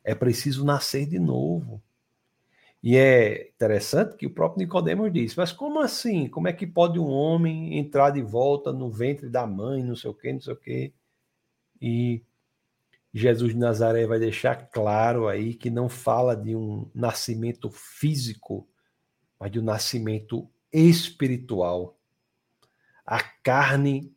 É 0.04 0.14
preciso 0.14 0.66
nascer 0.66 1.06
de 1.06 1.18
novo. 1.18 1.82
E 2.84 2.98
é 2.98 3.48
interessante 3.48 4.16
que 4.16 4.28
o 4.28 4.30
próprio 4.30 4.60
Nicodemos 4.60 5.12
disse: 5.12 5.38
Mas 5.38 5.52
como 5.52 5.80
assim? 5.80 6.28
Como 6.28 6.48
é 6.48 6.54
que 6.54 6.68
pode 6.68 7.00
um 7.00 7.08
homem 7.08 7.80
entrar 7.80 8.12
de 8.12 8.22
volta 8.22 8.72
no 8.72 8.92
ventre 8.92 9.28
da 9.28 9.48
mãe, 9.48 9.84
não 9.84 9.96
sei 9.96 10.12
o 10.12 10.14
quê, 10.14 10.32
não 10.32 10.42
sei 10.42 10.54
o 10.54 10.58
quê? 10.58 10.94
E 11.82 12.22
Jesus 13.18 13.54
de 13.54 13.58
Nazaré 13.58 14.06
vai 14.06 14.20
deixar 14.20 14.70
claro 14.70 15.30
aí 15.30 15.54
que 15.54 15.70
não 15.70 15.88
fala 15.88 16.36
de 16.36 16.54
um 16.54 16.92
nascimento 16.94 17.70
físico, 17.72 18.68
mas 19.40 19.50
de 19.50 19.58
um 19.58 19.64
nascimento 19.64 20.52
espiritual. 20.70 21.98
A 23.06 23.24
carne 23.24 24.14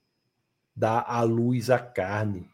dá 0.75 1.01
a 1.01 1.23
luz 1.23 1.71
à 1.71 1.79
carne, 1.79 2.51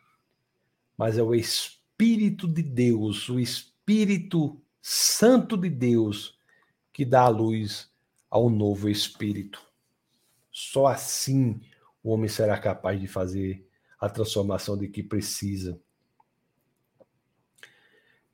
mas 0.99 1.17
é 1.17 1.23
o 1.23 1.35
Espírito 1.35 2.47
de 2.47 2.63
Deus, 2.63 3.27
o 3.31 3.41
Espírito 3.41 4.61
Santo 4.83 5.57
de 5.57 5.71
Deus 5.71 6.39
que 6.93 7.07
dá 7.07 7.23
a 7.23 7.29
luz 7.29 7.91
ao 8.31 8.51
novo 8.51 8.91
espírito. 8.91 9.63
Só 10.53 10.89
assim 10.89 11.59
o 12.03 12.11
homem 12.11 12.29
será 12.29 12.59
capaz 12.59 13.01
de 13.01 13.07
fazer 13.07 13.67
a 13.99 14.11
transformação 14.11 14.77
de 14.77 14.89
que 14.89 15.03
precisa. 15.03 15.81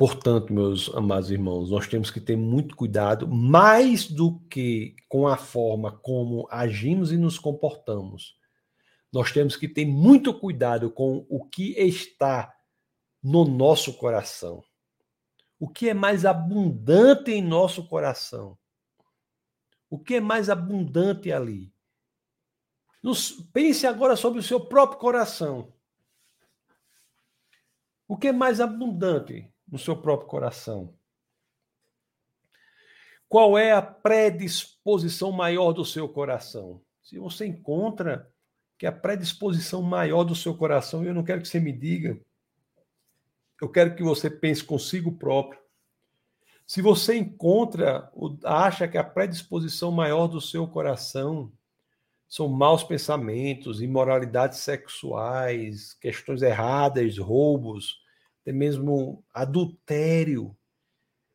Portanto, 0.00 0.50
meus 0.50 0.88
amados 0.94 1.30
irmãos, 1.30 1.70
nós 1.70 1.86
temos 1.86 2.10
que 2.10 2.20
ter 2.20 2.34
muito 2.34 2.74
cuidado, 2.74 3.28
mais 3.28 4.10
do 4.10 4.40
que 4.48 4.96
com 5.06 5.28
a 5.28 5.36
forma 5.36 5.92
como 5.92 6.48
agimos 6.50 7.12
e 7.12 7.18
nos 7.18 7.38
comportamos. 7.38 8.34
Nós 9.12 9.30
temos 9.30 9.56
que 9.56 9.68
ter 9.68 9.84
muito 9.84 10.32
cuidado 10.32 10.90
com 10.90 11.26
o 11.28 11.44
que 11.44 11.78
está 11.78 12.50
no 13.22 13.44
nosso 13.44 13.92
coração 13.92 14.64
o 15.60 15.68
que 15.68 15.90
é 15.90 15.94
mais 15.94 16.24
abundante 16.24 17.30
em 17.30 17.42
nosso 17.42 17.86
coração. 17.86 18.58
O 19.90 19.98
que 19.98 20.14
é 20.14 20.20
mais 20.20 20.48
abundante 20.48 21.30
ali? 21.30 21.70
Nos, 23.02 23.32
pense 23.52 23.86
agora 23.86 24.16
sobre 24.16 24.40
o 24.40 24.42
seu 24.42 24.58
próprio 24.58 24.98
coração. 24.98 25.70
O 28.08 28.16
que 28.16 28.28
é 28.28 28.32
mais 28.32 28.58
abundante 28.58 29.52
no 29.70 29.78
seu 29.78 29.96
próprio 29.96 30.28
coração? 30.28 30.94
Qual 33.28 33.56
é 33.56 33.72
a 33.72 33.82
predisposição 33.82 35.30
maior 35.30 35.72
do 35.72 35.84
seu 35.84 36.08
coração? 36.08 36.82
Se 37.02 37.18
você 37.18 37.46
encontra 37.46 38.28
que 38.76 38.86
a 38.86 38.92
predisposição 38.92 39.82
maior 39.82 40.24
do 40.24 40.34
seu 40.34 40.56
coração, 40.56 41.04
eu 41.04 41.14
não 41.14 41.22
quero 41.22 41.40
que 41.40 41.48
você 41.48 41.60
me 41.60 41.72
diga 41.72 42.20
eu 43.60 43.68
quero 43.68 43.94
que 43.94 44.02
você 44.02 44.30
pense 44.30 44.64
consigo 44.64 45.12
próprio. 45.12 45.60
Se 46.66 46.80
você 46.80 47.16
encontra, 47.16 48.10
acha 48.44 48.88
que 48.88 48.96
a 48.96 49.04
predisposição 49.04 49.90
maior 49.90 50.28
do 50.28 50.40
seu 50.40 50.66
coração 50.66 51.52
são 52.28 52.48
maus 52.48 52.84
pensamentos, 52.84 53.82
imoralidades 53.82 54.60
sexuais, 54.60 55.94
questões 55.94 56.42
erradas, 56.42 57.18
roubos, 57.18 57.99
até 58.50 58.52
mesmo 58.52 59.24
adultério. 59.32 60.56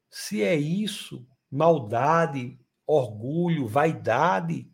Se 0.09 0.43
é 0.43 0.55
isso, 0.55 1.25
maldade, 1.49 2.59
orgulho, 2.85 3.67
vaidade, 3.67 4.69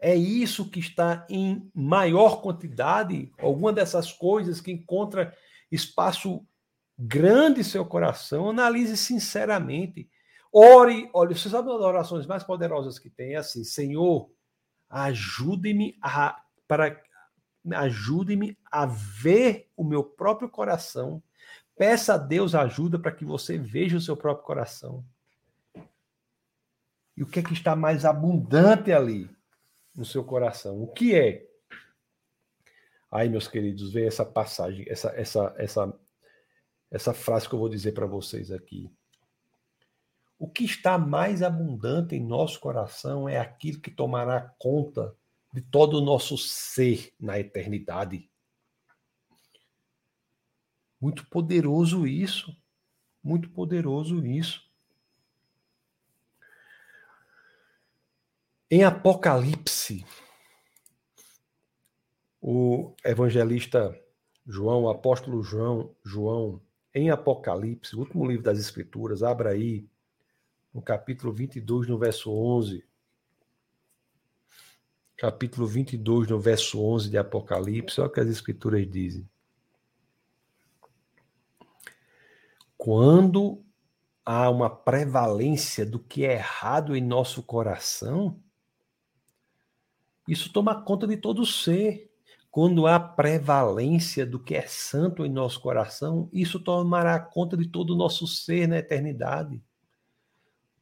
é 0.00 0.14
isso 0.14 0.70
que 0.70 0.80
está 0.80 1.26
em 1.28 1.70
maior 1.74 2.42
quantidade, 2.42 3.32
alguma 3.38 3.72
dessas 3.72 4.12
coisas 4.12 4.60
que 4.60 4.70
encontra 4.70 5.34
espaço 5.70 6.46
grande 6.96 7.60
em 7.60 7.64
seu 7.64 7.84
coração, 7.84 8.50
analise 8.50 8.96
sinceramente. 8.96 10.08
Ore, 10.52 11.10
olha, 11.12 11.34
você 11.34 11.48
sabe 11.48 11.68
uma 11.68 11.78
das 11.78 11.86
orações 11.86 12.26
mais 12.26 12.44
poderosas 12.44 12.98
que 12.98 13.10
tem? 13.10 13.34
É 13.34 13.38
assim, 13.38 13.64
Senhor, 13.64 14.30
ajude-me 14.88 15.96
a 16.02 16.42
para 16.66 17.00
ajude-me 17.72 18.56
a 18.70 18.86
ver 18.86 19.68
o 19.76 19.84
meu 19.84 20.02
próprio 20.02 20.48
coração. 20.48 21.22
Peça 21.78 22.14
a 22.14 22.18
Deus 22.18 22.56
ajuda 22.56 22.98
para 22.98 23.12
que 23.12 23.24
você 23.24 23.56
veja 23.56 23.96
o 23.96 24.00
seu 24.00 24.16
próprio 24.16 24.44
coração. 24.44 25.04
E 27.16 27.22
o 27.22 27.26
que 27.26 27.38
é 27.38 27.42
que 27.42 27.52
está 27.52 27.76
mais 27.76 28.04
abundante 28.04 28.92
ali 28.92 29.30
no 29.94 30.04
seu 30.04 30.24
coração? 30.24 30.82
O 30.82 30.88
que 30.88 31.14
é? 31.14 31.46
Aí, 33.10 33.28
meus 33.28 33.48
queridos, 33.48 33.92
vem 33.92 34.06
essa 34.06 34.24
passagem, 34.24 34.84
essa 34.88 35.10
essa 35.10 35.54
essa 35.56 36.00
essa 36.90 37.14
frase 37.14 37.48
que 37.48 37.54
eu 37.54 37.58
vou 37.58 37.68
dizer 37.68 37.92
para 37.92 38.06
vocês 38.06 38.50
aqui. 38.50 38.90
O 40.38 40.48
que 40.48 40.64
está 40.64 40.98
mais 40.98 41.42
abundante 41.42 42.14
em 42.14 42.24
nosso 42.24 42.60
coração 42.60 43.28
é 43.28 43.38
aquilo 43.38 43.80
que 43.80 43.90
tomará 43.90 44.54
conta 44.58 45.14
de 45.52 45.60
todo 45.60 45.98
o 45.98 46.04
nosso 46.04 46.36
ser 46.36 47.12
na 47.18 47.38
eternidade. 47.38 48.28
Muito 51.00 51.26
poderoso 51.28 52.06
isso. 52.06 52.56
Muito 53.22 53.50
poderoso 53.50 54.24
isso. 54.24 54.66
Em 58.70 58.84
Apocalipse, 58.84 60.04
o 62.40 62.94
evangelista 63.04 63.98
João, 64.46 64.84
o 64.84 64.90
apóstolo 64.90 65.42
João, 65.42 65.94
João, 66.04 66.60
em 66.94 67.10
Apocalipse, 67.10 67.94
o 67.94 68.00
último 68.00 68.26
livro 68.26 68.42
das 68.42 68.58
Escrituras, 68.58 69.22
abra 69.22 69.50
aí 69.50 69.88
no 70.72 70.82
capítulo 70.82 71.32
22, 71.32 71.88
no 71.88 71.98
verso 71.98 72.30
11. 72.30 72.84
Capítulo 75.16 75.66
22, 75.66 76.28
no 76.28 76.38
verso 76.38 76.80
11 76.80 77.10
de 77.10 77.18
Apocalipse, 77.18 78.00
olha 78.00 78.08
o 78.08 78.12
que 78.12 78.20
as 78.20 78.28
Escrituras 78.28 78.88
dizem. 78.88 79.28
Quando 82.88 83.62
há 84.24 84.48
uma 84.48 84.70
prevalência 84.70 85.84
do 85.84 85.98
que 85.98 86.24
é 86.24 86.36
errado 86.36 86.96
em 86.96 87.02
nosso 87.02 87.42
coração, 87.42 88.40
isso 90.26 90.50
toma 90.50 90.82
conta 90.82 91.06
de 91.06 91.18
todo 91.18 91.44
ser. 91.44 92.10
Quando 92.50 92.86
há 92.86 92.98
prevalência 92.98 94.24
do 94.24 94.42
que 94.42 94.54
é 94.54 94.66
santo 94.66 95.26
em 95.26 95.28
nosso 95.28 95.60
coração, 95.60 96.30
isso 96.32 96.58
tomará 96.58 97.20
conta 97.20 97.58
de 97.58 97.68
todo 97.68 97.90
o 97.90 97.94
nosso 97.94 98.26
ser 98.26 98.66
na 98.66 98.78
eternidade. 98.78 99.62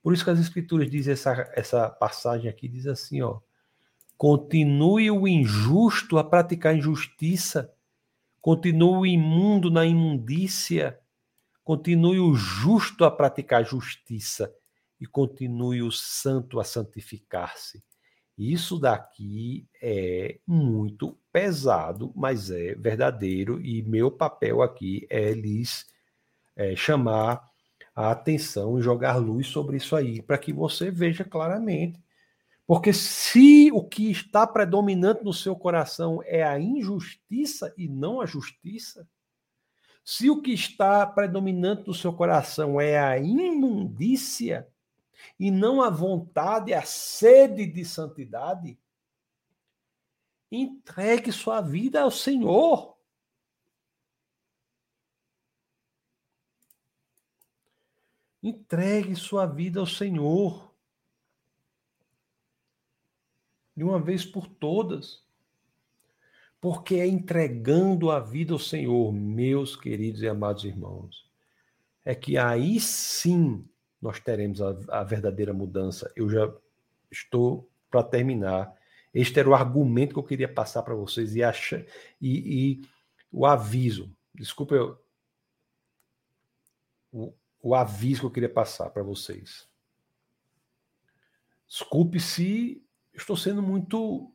Por 0.01 0.15
isso 0.15 0.23
que 0.23 0.31
as 0.31 0.39
escrituras 0.39 0.89
dizem 0.89 1.13
essa, 1.13 1.53
essa 1.57 1.91
passagem 1.91 2.49
aqui, 2.49 2.69
diz 2.69 2.87
assim, 2.87 3.21
ó. 3.21 3.41
Continue 4.17 5.11
o 5.11 5.27
injusto 5.27 6.19
a 6.19 6.23
praticar 6.23 6.77
injustiça, 6.77 7.75
continue 8.41 8.97
o 8.97 9.05
imundo 9.05 9.73
na 9.73 9.85
imundícia, 9.85 11.01
continue 11.67 12.21
o 12.21 12.33
justo 12.33 13.05
a 13.05 13.11
praticar 13.11 13.65
justiça 13.65 14.55
e 15.01 15.05
continue 15.05 15.83
o 15.83 15.91
santo 15.91 16.61
a 16.61 16.65
santificar-se. 16.65 17.83
Isso 18.39 18.79
daqui 18.79 19.67
é 19.83 20.39
muito 20.47 21.19
pesado, 21.33 22.13
mas 22.15 22.53
é 22.53 22.77
verdadeiro, 22.77 23.61
e 23.61 23.83
meu 23.83 24.13
papel 24.13 24.63
aqui 24.63 25.09
é 25.11 25.33
lhes 25.33 25.87
é, 26.55 26.77
chamar 26.77 27.43
a 27.97 28.13
atenção 28.13 28.79
e 28.79 28.83
jogar 28.83 29.17
luz 29.17 29.49
sobre 29.49 29.79
isso 29.79 29.97
aí, 29.97 30.23
para 30.23 30.39
que 30.39 30.53
você 30.53 30.89
veja 30.89 31.25
claramente. 31.25 32.01
Porque 32.65 32.93
se 32.93 33.73
o 33.73 33.83
que 33.83 34.09
está 34.09 34.47
predominante 34.47 35.25
no 35.25 35.33
seu 35.33 35.57
coração 35.57 36.23
é 36.27 36.45
a 36.45 36.61
injustiça 36.61 37.75
e 37.77 37.89
não 37.89 38.21
a 38.21 38.27
justiça, 38.27 39.09
se 40.07 40.31
o 40.31 40.41
que 40.41 40.53
está 40.53 41.05
predominante 41.05 41.85
no 41.89 41.93
seu 41.93 42.13
coração 42.13 42.81
é 42.81 42.97
a 42.97 43.19
imundícia 43.19 44.73
e 45.37 45.51
não 45.51 45.83
a 45.83 45.91
vontade, 45.91 46.73
a 46.73 46.83
sede 46.83 47.67
de 47.67 47.85
santidade, 47.85 48.79
entregue 50.49 51.33
sua 51.33 51.61
vida 51.61 52.03
ao 52.03 52.11
Senhor. 52.13 52.97
Entregue 58.41 59.17
sua 59.17 59.45
vida 59.45 59.81
ao 59.81 59.87
Senhor. 59.87 60.73
De 63.77 63.83
uma 63.83 64.01
vez 64.01 64.25
por 64.25 64.47
todas. 64.47 65.26
Porque 66.67 66.97
é 66.97 67.07
entregando 67.07 68.11
a 68.11 68.19
vida 68.19 68.53
ao 68.53 68.59
Senhor, 68.59 69.13
meus 69.13 69.77
queridos 69.77 70.21
e 70.21 70.27
amados 70.27 70.65
irmãos, 70.65 71.25
é 72.05 72.13
que 72.13 72.37
aí 72.37 72.81
sim 72.81 73.65
nós 74.03 74.19
teremos 74.19 74.61
a, 74.61 74.77
a 74.89 75.05
verdadeira 75.05 75.55
mudança. 75.55 76.13
Eu 76.17 76.29
já 76.29 76.53
estou 77.09 77.71
para 77.89 78.03
terminar. 78.03 78.75
Este 79.15 79.39
era 79.39 79.49
o 79.49 79.55
argumento 79.55 80.15
que 80.15 80.19
eu 80.19 80.25
queria 80.25 80.53
passar 80.53 80.83
para 80.83 80.97
vocês 80.97 81.37
e, 81.37 81.43
acha, 81.45 81.87
e, 82.21 82.81
e 82.81 82.89
o 83.31 83.47
aviso. 83.47 84.13
Desculpa, 84.35 84.75
eu, 84.75 85.01
o, 87.13 87.33
o 87.63 87.77
aviso 87.77 88.23
que 88.23 88.27
eu 88.27 88.33
queria 88.33 88.53
passar 88.53 88.91
para 88.91 89.05
vocês. 89.05 89.69
Desculpe 91.69 92.19
se 92.19 92.85
estou 93.15 93.37
sendo 93.37 93.63
muito 93.63 94.33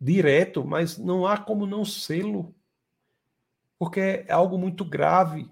direto, 0.00 0.64
mas 0.64 0.96
não 0.96 1.26
há 1.26 1.36
como 1.36 1.66
não 1.66 1.84
sê-lo, 1.84 2.54
porque 3.78 4.00
é 4.00 4.32
algo 4.32 4.56
muito 4.56 4.84
grave. 4.84 5.50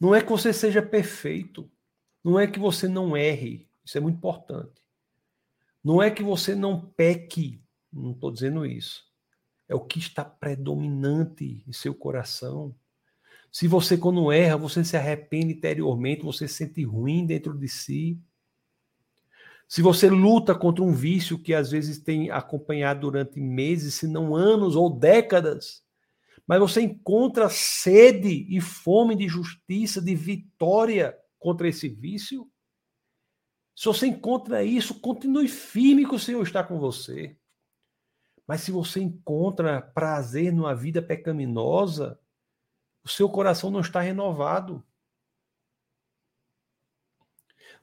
Não 0.00 0.14
é 0.14 0.22
que 0.22 0.30
você 0.30 0.52
seja 0.52 0.82
perfeito, 0.82 1.70
não 2.22 2.38
é 2.38 2.46
que 2.46 2.58
você 2.58 2.88
não 2.88 3.16
erre, 3.16 3.68
isso 3.84 3.98
é 3.98 4.00
muito 4.00 4.16
importante. 4.16 4.82
Não 5.82 6.02
é 6.02 6.10
que 6.10 6.22
você 6.22 6.54
não 6.54 6.80
peque, 6.80 7.62
não 7.92 8.12
estou 8.12 8.30
dizendo 8.30 8.64
isso. 8.64 9.04
É 9.68 9.74
o 9.74 9.80
que 9.80 9.98
está 9.98 10.24
predominante 10.24 11.62
em 11.66 11.72
seu 11.72 11.94
coração. 11.94 12.74
Se 13.52 13.68
você, 13.68 13.96
quando 13.96 14.32
erra, 14.32 14.56
você 14.56 14.82
se 14.82 14.96
arrepende 14.96 15.52
interiormente, 15.52 16.24
você 16.24 16.48
se 16.48 16.54
sente 16.54 16.82
ruim 16.82 17.26
dentro 17.26 17.56
de 17.56 17.68
si. 17.68 18.18
Se 19.74 19.82
você 19.82 20.08
luta 20.08 20.54
contra 20.54 20.84
um 20.84 20.92
vício 20.92 21.36
que 21.36 21.52
às 21.52 21.72
vezes 21.72 21.98
tem 21.98 22.30
acompanhado 22.30 23.00
durante 23.00 23.40
meses, 23.40 23.96
se 23.96 24.06
não 24.06 24.36
anos 24.36 24.76
ou 24.76 24.88
décadas, 24.88 25.82
mas 26.46 26.60
você 26.60 26.80
encontra 26.82 27.50
sede 27.50 28.46
e 28.48 28.60
fome 28.60 29.16
de 29.16 29.26
justiça, 29.26 30.00
de 30.00 30.14
vitória 30.14 31.18
contra 31.40 31.66
esse 31.66 31.88
vício, 31.88 32.48
se 33.74 33.86
você 33.86 34.06
encontra 34.06 34.62
isso, 34.62 35.00
continue 35.00 35.48
firme 35.48 36.06
que 36.06 36.14
o 36.14 36.20
Senhor 36.20 36.44
está 36.44 36.62
com 36.62 36.78
você. 36.78 37.36
Mas 38.46 38.60
se 38.60 38.70
você 38.70 39.00
encontra 39.00 39.82
prazer 39.82 40.52
numa 40.52 40.72
vida 40.72 41.02
pecaminosa, 41.02 42.16
o 43.02 43.08
seu 43.08 43.28
coração 43.28 43.72
não 43.72 43.80
está 43.80 44.00
renovado. 44.00 44.86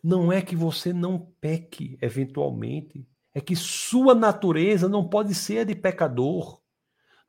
Não 0.04 0.32
é 0.32 0.41
que 0.41 0.56
você 0.56 0.91
não 0.91 1.20
peque 1.39 1.97
eventualmente, 2.02 3.08
é 3.34 3.39
que 3.39 3.56
sua 3.56 4.16
natureza 4.16 4.89
não 4.89 5.08
pode 5.08 5.34
ser 5.36 5.60
a 5.60 5.64
de 5.64 5.76
pecador. 5.76 6.60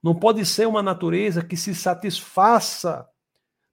Não 0.03 0.15
pode 0.15 0.45
ser 0.45 0.67
uma 0.67 0.83
natureza 0.83 1.45
que 1.45 1.57
se 1.57 1.75
satisfaça 1.75 3.09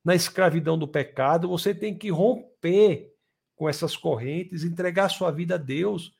na 0.04 0.14
escravidão 0.14 0.78
do 0.78 0.88
pecado. 0.88 1.50
Você 1.50 1.74
tem 1.74 1.97
que 1.97 2.12
romper 2.12 3.12
com 3.56 3.68
essas 3.68 3.97
correntes, 3.97 4.64
entregar 4.64 5.10
sua 5.10 5.32
vida 5.32 5.56
a 5.56 5.58
Deus, 5.58 6.14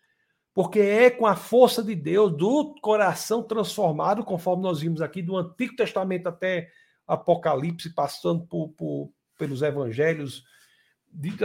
porque 0.54 0.80
é 0.80 1.10
com 1.10 1.26
a 1.26 1.36
força 1.36 1.84
de 1.84 1.96
Deus, 1.96 2.36
do 2.36 2.76
coração 2.82 3.44
transformado, 3.44 4.24
conforme 4.24 4.64
nós 4.64 4.82
vimos 4.82 5.02
aqui, 5.02 5.22
do 5.22 5.38
Antigo 5.38 5.76
Testamento 5.76 6.28
até 6.28 6.70
Apocalipse, 7.08 7.94
passando 7.94 8.46
por, 8.46 8.70
por, 8.70 9.12
pelos 9.38 9.62
evangelhos, 9.62 10.44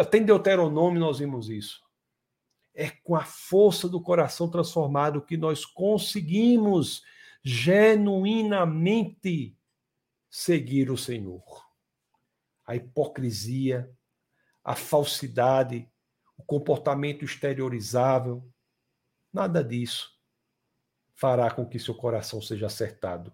até 0.00 0.18
em 0.18 0.24
Deuteronômio 0.24 1.00
nós 1.00 1.18
vimos 1.18 1.48
isso. 1.48 1.82
É 2.74 2.90
com 2.90 3.14
a 3.14 3.24
força 3.24 3.88
do 3.88 4.00
coração 4.00 4.50
transformado 4.50 5.22
que 5.22 5.36
nós 5.36 5.64
conseguimos 5.64 7.02
genuinamente 7.42 9.56
seguir 10.28 10.90
o 10.90 10.96
Senhor. 10.96 11.44
A 12.66 12.74
hipocrisia, 12.74 13.88
a 14.64 14.74
falsidade, 14.74 15.88
o 16.36 16.42
comportamento 16.42 17.24
exteriorizável, 17.24 18.44
nada 19.32 19.62
disso 19.62 20.14
fará 21.14 21.50
com 21.50 21.64
que 21.64 21.78
seu 21.78 21.94
coração 21.94 22.42
seja 22.42 22.66
acertado. 22.66 23.32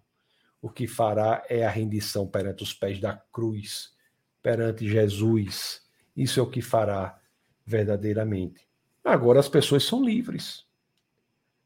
O 0.61 0.69
que 0.69 0.87
fará 0.87 1.43
é 1.49 1.65
a 1.65 1.71
rendição 1.71 2.27
perante 2.27 2.63
os 2.63 2.75
pés 2.75 3.01
da 3.01 3.17
cruz, 3.17 3.95
perante 4.43 4.87
Jesus. 4.87 5.89
Isso 6.21 6.39
é 6.39 6.43
o 6.43 6.51
que 6.51 6.61
fará 6.61 7.19
verdadeiramente. 7.65 8.69
Agora 9.03 9.41
as 9.41 9.49
pessoas 9.49 9.85
são 9.85 10.05
livres. 10.05 10.67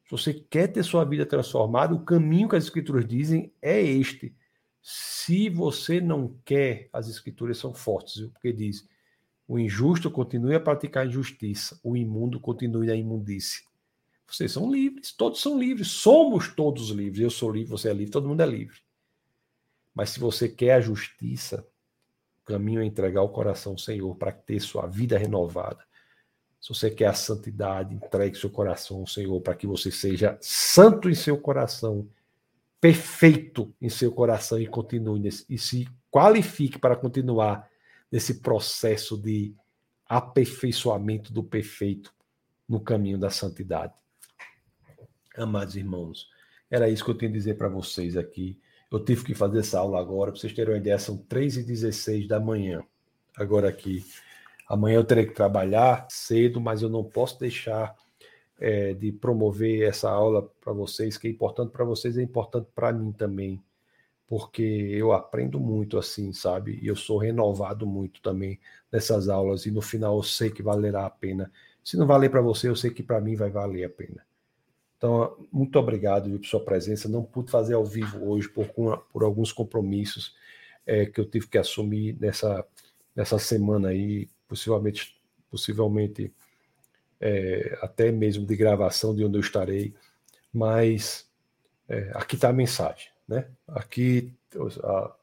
Se 0.05 0.12
você 0.12 0.32
quer 0.32 0.68
ter 0.68 0.84
sua 0.84 1.05
vida 1.05 1.26
transformada, 1.26 1.92
o 1.92 2.05
caminho 2.05 2.48
que 2.48 2.55
as 2.55 2.62
escrituras 2.62 3.05
dizem 3.05 3.52
é 3.61 3.82
este. 3.82 4.32
Se 4.80 5.48
você 5.48 6.00
não 6.00 6.38
quer, 6.44 6.88
as 6.92 7.09
escrituras 7.09 7.59
são 7.59 7.74
fortes, 7.74 8.28
porque 8.28 8.52
diz: 8.52 8.88
o 9.48 9.59
injusto 9.59 10.09
continue 10.09 10.55
a 10.55 10.61
praticar 10.61 11.02
a 11.02 11.09
injustiça, 11.09 11.80
o 11.82 11.96
imundo 11.96 12.38
continue 12.38 12.86
na 12.86 12.94
imundície. 12.94 13.64
Vocês 14.24 14.52
são 14.52 14.70
livres, 14.70 15.11
todos 15.12 15.40
são 15.40 15.59
livres, 15.59 15.88
somos 15.88 16.55
todos 16.55 16.90
livres. 16.90 17.20
Eu 17.20 17.30
sou 17.30 17.50
livre, 17.50 17.70
você 17.70 17.88
é 17.88 17.92
livre, 17.92 18.12
todo 18.12 18.28
mundo 18.28 18.40
é 18.40 18.46
livre. 18.46 18.78
Mas 19.92 20.11
se 20.11 20.20
você 20.20 20.48
quer 20.48 20.74
a 20.74 20.80
justiça, 20.80 21.66
caminho 22.45 22.80
é 22.80 22.84
entregar 22.84 23.22
o 23.22 23.28
coração 23.28 23.72
ao 23.72 23.78
Senhor 23.78 24.14
para 24.16 24.32
ter 24.32 24.61
sua 24.61 24.86
vida 24.86 25.18
renovada. 25.18 25.84
Se 26.61 26.68
você 26.70 26.90
quer 26.90 27.07
a 27.07 27.14
santidade, 27.14 27.95
entregue 27.95 28.38
seu 28.38 28.49
coração 28.49 28.99
ao 28.99 29.07
Senhor 29.07 29.38
para 29.40 29.55
que 29.55 29.66
você 29.66 29.90
seja 29.90 30.38
santo 30.40 31.11
em 31.11 31.14
seu 31.14 31.36
coração, 31.38 32.09
perfeito 32.80 33.74
em 33.80 33.88
seu 33.88 34.12
coração 34.12 34.59
e 34.59 34.66
continue 34.66 35.20
nesse, 35.20 35.45
e 35.49 35.59
se 35.59 35.88
qualifique 36.11 36.78
para 36.78 36.97
continuar 36.97 37.68
nesse 38.11 38.40
processo 38.40 39.18
de 39.18 39.55
aperfeiçoamento 40.07 41.32
do 41.32 41.42
perfeito 41.42 42.14
no 42.68 42.80
caminho 42.80 43.18
da 43.18 43.30
santidade. 43.30 43.92
Amados 45.36 45.76
irmãos, 45.76 46.28
era 46.70 46.88
isso 46.88 47.05
que 47.05 47.11
eu 47.11 47.18
tinha 47.18 47.28
a 47.28 47.32
dizer 47.32 47.59
para 47.59 47.68
vocês 47.68 48.16
aqui. 48.16 48.61
Eu 48.95 49.05
tive 49.05 49.24
que 49.24 49.34
fazer 49.34 49.61
essa 49.61 49.78
aula 49.78 50.01
agora, 50.01 50.30
para 50.30 50.40
vocês 50.40 50.53
terem 50.53 50.74
uma 50.74 50.78
ideia, 50.78 50.99
são 50.99 51.18
3h16 51.18 52.26
da 52.26 52.40
manhã. 52.40 52.82
Agora 53.36 53.68
aqui 53.68 54.05
Amanhã 54.68 54.97
eu 54.97 55.05
terei 55.05 55.26
que 55.26 55.34
trabalhar 55.34 56.07
cedo, 56.11 56.61
mas 56.61 56.82
eu 56.82 56.88
não 56.88 57.05
posso 57.05 57.38
deixar 57.38 57.95
é, 58.59 58.95
de 58.95 59.12
promover 59.12 59.82
essa 59.82 60.11
aula 60.11 60.42
para 60.61 60.72
vocês, 60.72 61.18
que 61.18 61.28
é 61.28 61.30
importante 61.30 61.70
para 61.70 61.84
vocês, 61.84 62.16
é 62.16 62.22
importante 62.22 62.68
para 62.74 62.92
mim 62.92 63.12
também, 63.12 63.62
porque 64.26 64.62
eu 64.62 65.12
aprendo 65.12 65.61
muito 65.61 65.99
assim, 65.99 66.32
sabe? 66.32 66.78
E 66.82 66.86
eu 66.86 66.97
sou 66.97 67.18
renovado 67.18 67.86
muito 67.86 68.22
também 68.22 68.59
nessas 68.90 69.28
aulas, 69.28 69.66
e 69.66 69.70
no 69.70 69.82
final 69.82 70.16
eu 70.16 70.22
sei 70.22 70.51
que 70.51 70.62
valerá 70.62 71.05
a 71.07 71.11
pena. 71.11 71.53
Se 71.82 71.97
não 71.97 72.07
valer 72.07 72.30
para 72.30 72.40
você, 72.40 72.68
eu 72.68 72.76
sei 72.76 72.90
que 72.90 73.03
para 73.03 73.20
mim 73.20 73.36
vai 73.36 73.51
valer 73.51 73.84
a 73.84 73.90
pena. 73.90 74.24
Então, 75.05 75.36
muito 75.52 75.78
obrigado 75.78 76.30
viu, 76.30 76.38
por 76.38 76.46
sua 76.46 76.64
presença. 76.64 77.11
Não 77.11 77.22
pude 77.22 77.50
fazer 77.50 77.74
ao 77.74 77.84
vivo 77.84 78.26
hoje 78.26 78.48
por, 78.48 78.68
por 79.12 79.22
alguns 79.22 79.52
compromissos 79.52 80.34
é, 80.86 81.05
que 81.05 81.20
eu 81.20 81.26
tive 81.26 81.46
que 81.46 81.59
assumir 81.59 82.16
nessa, 82.18 82.66
nessa 83.14 83.38
semana 83.38 83.88
aí 83.88 84.30
possivelmente, 84.48 85.14
possivelmente 85.50 86.32
é, 87.20 87.78
até 87.82 88.11
mesmo 88.11 88.46
de 88.46 88.57
gravação 88.57 89.14
de 89.14 89.22
onde 89.22 89.36
eu 89.36 89.42
estarei, 89.42 89.94
mas 90.50 91.28
é, 91.86 92.11
aqui 92.14 92.36
está 92.36 92.48
a 92.48 92.55
mensagem, 92.55 93.09
né? 93.28 93.46
Aqui 93.68 94.32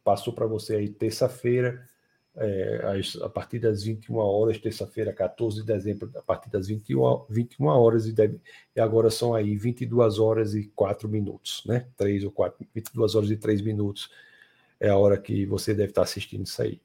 passou 0.04 0.32
para 0.32 0.46
você 0.46 0.76
aí 0.76 0.90
terça-feira, 0.90 1.90
é, 2.36 2.82
a 3.22 3.30
partir 3.30 3.60
das 3.60 3.84
21 3.84 4.16
horas, 4.16 4.58
terça-feira, 4.58 5.12
14 5.12 5.62
de 5.62 5.66
dezembro, 5.66 6.10
a 6.16 6.22
partir 6.22 6.50
das 6.50 6.68
21, 6.68 7.26
21 7.30 7.66
horas, 7.66 8.08
e, 8.08 8.14
deve, 8.14 8.40
e 8.76 8.80
agora 8.80 9.10
são 9.10 9.34
aí 9.34 9.56
22 9.56 10.20
horas 10.20 10.56
e 10.56 10.68
4 10.76 11.10
minutos, 11.10 11.64
né? 11.66 11.88
3 11.98 12.24
ou 12.24 12.32
4, 12.32 12.66
22 12.74 13.16
horas 13.16 13.32
e 13.32 13.38
3 13.38 13.62
minutos 13.62 14.10
é 14.80 14.90
a 14.90 14.98
hora 14.98 15.18
que 15.18 15.46
você 15.46 15.74
deve 15.74 15.90
estar 15.90 16.02
assistindo 16.02 16.46
isso 16.46 16.62
aí. 16.62 16.82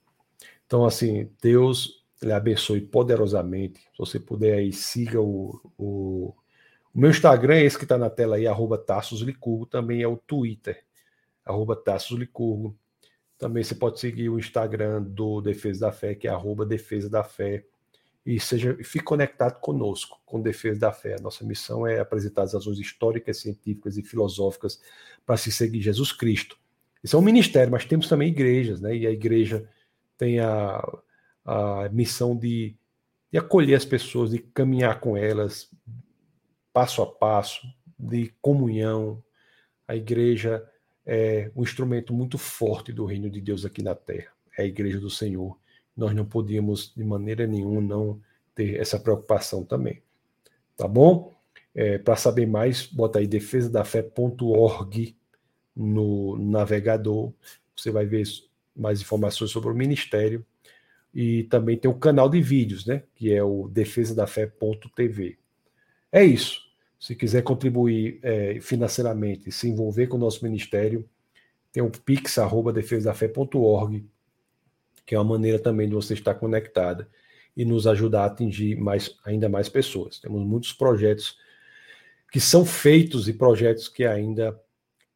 Então, 0.66 0.84
assim, 0.84 1.30
Deus 1.40 2.04
ele 2.20 2.32
abençoe 2.32 2.80
poderosamente. 2.80 3.80
Se 3.80 3.98
você 3.98 4.18
puder 4.18 4.54
aí, 4.58 4.72
siga 4.72 5.20
o, 5.20 5.60
o, 5.78 6.34
o 6.94 6.98
meu 6.98 7.10
Instagram, 7.10 7.54
é 7.54 7.64
esse 7.64 7.78
que 7.78 7.84
está 7.84 7.98
na 7.98 8.10
tela 8.10 8.36
aí, 8.36 8.46
arroba 8.46 8.78
Tassos 8.78 9.20
Licurgo, 9.20 9.66
também 9.66 10.02
é 10.02 10.08
o 10.08 10.16
Twitter, 10.16 10.84
arroba 11.44 11.76
Tassos 11.76 12.18
Licurgo. 12.18 12.76
Também 13.38 13.62
você 13.62 13.74
pode 13.74 14.00
seguir 14.00 14.28
o 14.28 14.38
Instagram 14.38 15.02
do 15.02 15.40
Defesa 15.40 15.80
da 15.86 15.92
Fé, 15.92 16.14
que 16.14 16.26
é 16.26 16.30
arroba 16.30 16.64
Defesa 16.64 17.08
da 17.10 17.22
Fé. 17.22 17.64
E 18.24 18.40
seja, 18.40 18.76
fique 18.82 19.04
conectado 19.04 19.60
conosco, 19.60 20.20
com 20.24 20.40
Defesa 20.40 20.80
da 20.80 20.92
Fé. 20.92 21.14
A 21.14 21.22
nossa 21.22 21.44
missão 21.44 21.86
é 21.86 22.00
apresentar 22.00 22.42
as 22.42 22.54
razões 22.54 22.78
históricas, 22.78 23.38
científicas 23.38 23.96
e 23.96 24.02
filosóficas 24.02 24.80
para 25.24 25.36
se 25.36 25.52
seguir 25.52 25.80
Jesus 25.80 26.12
Cristo. 26.12 26.58
Isso 27.04 27.14
é 27.14 27.18
um 27.18 27.22
ministério, 27.22 27.70
mas 27.70 27.84
temos 27.84 28.08
também 28.08 28.28
igrejas, 28.28 28.80
né? 28.80 28.96
E 28.96 29.06
a 29.06 29.10
igreja 29.10 29.68
tem 30.16 30.40
a, 30.40 30.82
a 31.44 31.88
missão 31.90 32.36
de, 32.36 32.74
de 33.30 33.38
acolher 33.38 33.74
as 33.74 33.84
pessoas, 33.84 34.30
de 34.30 34.38
caminhar 34.38 34.98
com 34.98 35.16
elas 35.16 35.70
passo 36.72 37.00
a 37.00 37.06
passo, 37.06 37.66
de 37.98 38.34
comunhão. 38.42 39.22
A 39.88 39.96
igreja 39.96 40.62
é 41.06 41.50
um 41.54 41.62
instrumento 41.62 42.12
muito 42.12 42.36
forte 42.36 42.92
do 42.92 43.04
reino 43.04 43.30
de 43.30 43.40
Deus 43.40 43.64
aqui 43.64 43.82
na 43.82 43.94
terra. 43.94 44.32
É 44.58 44.62
a 44.62 44.66
igreja 44.66 44.98
do 44.98 45.08
Senhor. 45.08 45.56
Nós 45.96 46.14
não 46.14 46.24
podíamos, 46.26 46.92
de 46.94 47.04
maneira 47.04 47.46
nenhuma, 47.46 47.80
não 47.80 48.20
ter 48.54 48.80
essa 48.80 48.98
preocupação 48.98 49.64
também. 49.64 50.02
Tá 50.76 50.88
bom? 50.88 51.32
É, 51.74 51.98
Para 51.98 52.16
saber 52.16 52.46
mais, 52.46 52.86
bota 52.86 53.20
aí 53.20 53.26
defesadafé.org 53.26 55.16
no 55.74 56.36
navegador. 56.38 57.32
Você 57.76 57.90
vai 57.90 58.04
ver 58.04 58.24
mais 58.74 59.00
informações 59.00 59.50
sobre 59.50 59.70
o 59.70 59.74
ministério 59.74 60.44
e 61.14 61.44
também 61.44 61.78
tem 61.78 61.90
o 61.90 61.94
canal 61.94 62.28
de 62.28 62.42
vídeos, 62.42 62.84
né? 62.84 63.02
Que 63.14 63.32
é 63.32 63.42
o 63.42 63.68
defesadafé.tv. 63.68 65.38
É 66.10 66.24
isso. 66.24 66.65
Se 66.98 67.14
quiser 67.14 67.42
contribuir 67.42 68.18
é, 68.22 68.58
financeiramente, 68.60 69.52
se 69.52 69.68
envolver 69.68 70.06
com 70.06 70.16
o 70.16 70.20
nosso 70.20 70.42
ministério, 70.44 71.08
tem 71.72 71.82
o 71.82 71.90
pix@defesadafé.org, 71.90 74.06
que 75.04 75.14
é 75.14 75.18
uma 75.18 75.36
maneira 75.36 75.58
também 75.58 75.88
de 75.88 75.94
você 75.94 76.14
estar 76.14 76.34
conectada 76.34 77.08
e 77.56 77.64
nos 77.64 77.86
ajudar 77.86 78.22
a 78.22 78.26
atingir 78.26 78.76
mais, 78.76 79.16
ainda 79.24 79.48
mais 79.48 79.68
pessoas. 79.68 80.18
Temos 80.18 80.44
muitos 80.44 80.72
projetos 80.72 81.38
que 82.30 82.40
são 82.40 82.64
feitos 82.64 83.28
e 83.28 83.32
projetos 83.32 83.88
que 83.88 84.04
ainda 84.04 84.60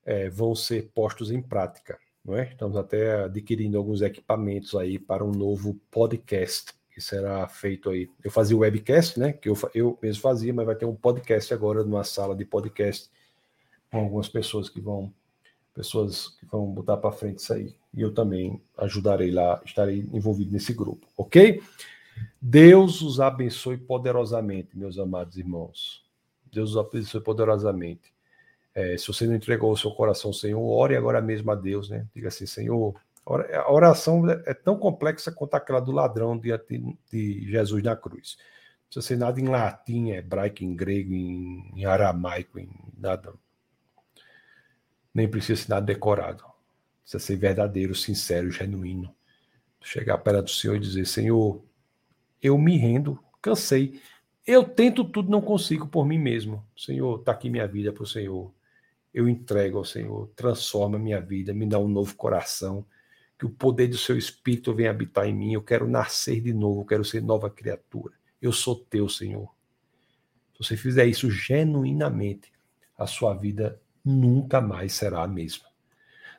é, 0.05 0.31
vão 0.31 0.55
ser 0.55 0.91
postos 0.95 1.31
em 1.31 1.43
prática 1.43 1.99
não 2.25 2.37
é? 2.37 2.49
Estamos 2.49 2.77
até 2.77 3.25
adquirindo 3.25 3.79
alguns 3.79 4.03
equipamentos 4.03 4.75
aí 4.75 4.99
para 4.99 5.25
um 5.25 5.33
novo 5.33 5.81
podcast 5.91 6.73
será 7.01 7.47
feito 7.49 7.91
aí. 7.91 8.09
Eu 8.23 8.31
fazia 8.31 8.57
o 8.57 8.61
webcast, 8.61 9.19
né? 9.19 9.33
Que 9.33 9.49
eu, 9.49 9.57
eu 9.75 9.99
mesmo 10.03 10.23
fazia, 10.23 10.53
mas 10.53 10.67
vai 10.67 10.75
ter 10.75 10.85
um 10.85 10.95
podcast 10.95 11.53
agora 11.53 11.83
numa 11.85 12.05
sala 12.05 12.35
de 12.35 12.45
podcast 12.45 13.11
com 13.91 13.99
algumas 13.99 14.29
pessoas 14.29 14.69
que 14.69 14.81
vão 14.81 15.13
pessoas 15.75 16.29
que 16.39 16.47
vão 16.47 16.67
botar 16.67 16.97
para 16.97 17.13
frente 17.13 17.39
isso 17.39 17.53
aí. 17.53 17.75
E 17.95 18.03
eu 18.03 18.13
também 18.13 18.61
ajudarei 18.77 19.31
lá, 19.31 19.61
estarei 19.65 20.09
envolvido 20.13 20.53
nesse 20.53 20.73
grupo, 20.73 21.07
ok? 21.17 21.63
Deus 22.41 23.01
os 23.03 23.21
abençoe 23.21 23.79
poderosamente, 23.79 24.77
meus 24.77 24.99
amados 24.99 25.39
irmãos. 25.39 26.05
Deus 26.53 26.71
os 26.71 26.77
abençoe 26.77 27.21
poderosamente. 27.21 28.13
É, 28.75 28.97
se 28.97 29.07
você 29.09 29.27
não 29.27 29.35
entregou 29.35 29.73
o 29.73 29.77
seu 29.77 29.91
coração 29.91 30.33
Senhor, 30.33 30.61
ore 30.61 30.97
agora 30.97 31.21
mesmo 31.21 31.51
a 31.51 31.55
Deus, 31.55 31.89
né? 31.89 32.07
Diga 32.15 32.29
assim, 32.29 32.47
Senhor, 32.47 32.95
a 33.35 33.73
oração 33.73 34.29
é 34.29 34.55
tão 34.55 34.79
complexa 34.79 35.31
quanto 35.31 35.55
aquela 35.55 35.81
do 35.81 35.93
ladrão 35.93 36.39
diante 36.39 36.83
de 37.11 37.51
Jesus 37.51 37.83
na 37.83 37.97
cruz. 37.97 38.37
Não 38.39 38.85
precisa 38.87 39.07
ser 39.07 39.17
nada 39.17 39.41
em 39.41 39.47
latim, 39.47 40.11
hebraico, 40.11 40.65
em 40.65 40.75
grego, 40.75 41.13
em, 41.13 41.85
aramaico, 41.85 42.59
em 42.59 42.69
nada. 42.99 43.33
Nem 45.15 45.29
precisa 45.29 45.63
ser 45.63 45.71
nada 45.71 45.87
decorado. 45.87 46.45
Precisa 47.03 47.25
ser 47.25 47.37
verdadeiro, 47.37 47.95
sincero, 47.95 48.51
genuíno. 48.51 49.15
Chegar 49.83 50.19
perto 50.19 50.45
do 50.45 50.51
Senhor 50.51 50.77
e 50.77 50.81
dizer: 50.81 51.07
Senhor, 51.07 51.63
eu 52.43 52.59
me 52.59 52.77
rendo, 52.77 53.19
cansei. 53.41 54.01
Eu 54.47 54.65
tento 54.65 55.05
tudo, 55.05 55.31
não 55.31 55.41
consigo 55.41 55.87
por 55.87 56.05
mim 56.05 56.19
mesmo. 56.19 56.67
Senhor, 56.77 57.21
está 57.21 57.33
aqui 57.33 57.49
minha 57.49 57.67
vida 57.67 57.93
para 57.93 58.03
o 58.03 58.07
Senhor 58.07 58.53
eu 59.13 59.29
entrego 59.29 59.79
ao 59.79 59.85
Senhor, 59.85 60.31
transforma 60.37 60.99
minha 60.99 61.21
vida, 61.21 61.53
me 61.53 61.67
dá 61.67 61.79
um 61.79 61.89
novo 61.89 62.15
coração, 62.15 62.87
que 63.41 63.47
o 63.47 63.51
poder 63.51 63.89
do 63.89 63.97
seu 63.97 64.19
Espírito 64.19 64.75
venha 64.75 64.91
habitar 64.91 65.27
em 65.27 65.33
mim, 65.33 65.55
eu 65.55 65.63
quero 65.63 65.89
nascer 65.89 66.43
de 66.43 66.53
novo, 66.53 66.83
eu 66.83 66.85
quero 66.85 67.03
ser 67.03 67.23
nova 67.23 67.49
criatura. 67.49 68.13
Eu 68.41 68.53
sou 68.53 68.77
teu, 68.77 69.09
Senhor. 69.09 69.49
Se 70.53 70.63
você 70.63 70.77
fizer 70.77 71.07
isso 71.07 71.31
genuinamente, 71.31 72.53
a 72.99 73.07
sua 73.07 73.33
vida 73.33 73.81
nunca 74.05 74.61
mais 74.61 74.93
será 74.93 75.23
a 75.23 75.27
mesma. 75.27 75.65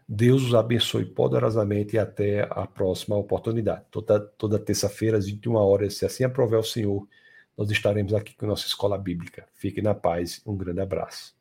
Deus 0.07 0.43
os 0.43 0.53
abençoe 0.53 1.03
poderosamente 1.03 1.95
e 1.95 1.99
até 1.99 2.47
a 2.47 2.67
próxima 2.67 3.15
oportunidade. 3.15 3.83
Toda, 3.89 4.19
toda 4.19 4.59
terça-feira, 4.59 5.17
às 5.17 5.25
21 5.25 5.55
horas, 5.55 5.95
se 5.95 6.05
assim 6.05 6.23
aprover 6.23 6.59
o 6.59 6.63
Senhor, 6.63 7.07
nós 7.57 7.71
estaremos 7.71 8.13
aqui 8.13 8.35
com 8.35 8.45
nossa 8.45 8.67
escola 8.67 8.95
bíblica. 8.95 9.47
Fique 9.55 9.81
na 9.81 9.95
paz. 9.95 10.39
Um 10.45 10.55
grande 10.55 10.81
abraço. 10.81 11.40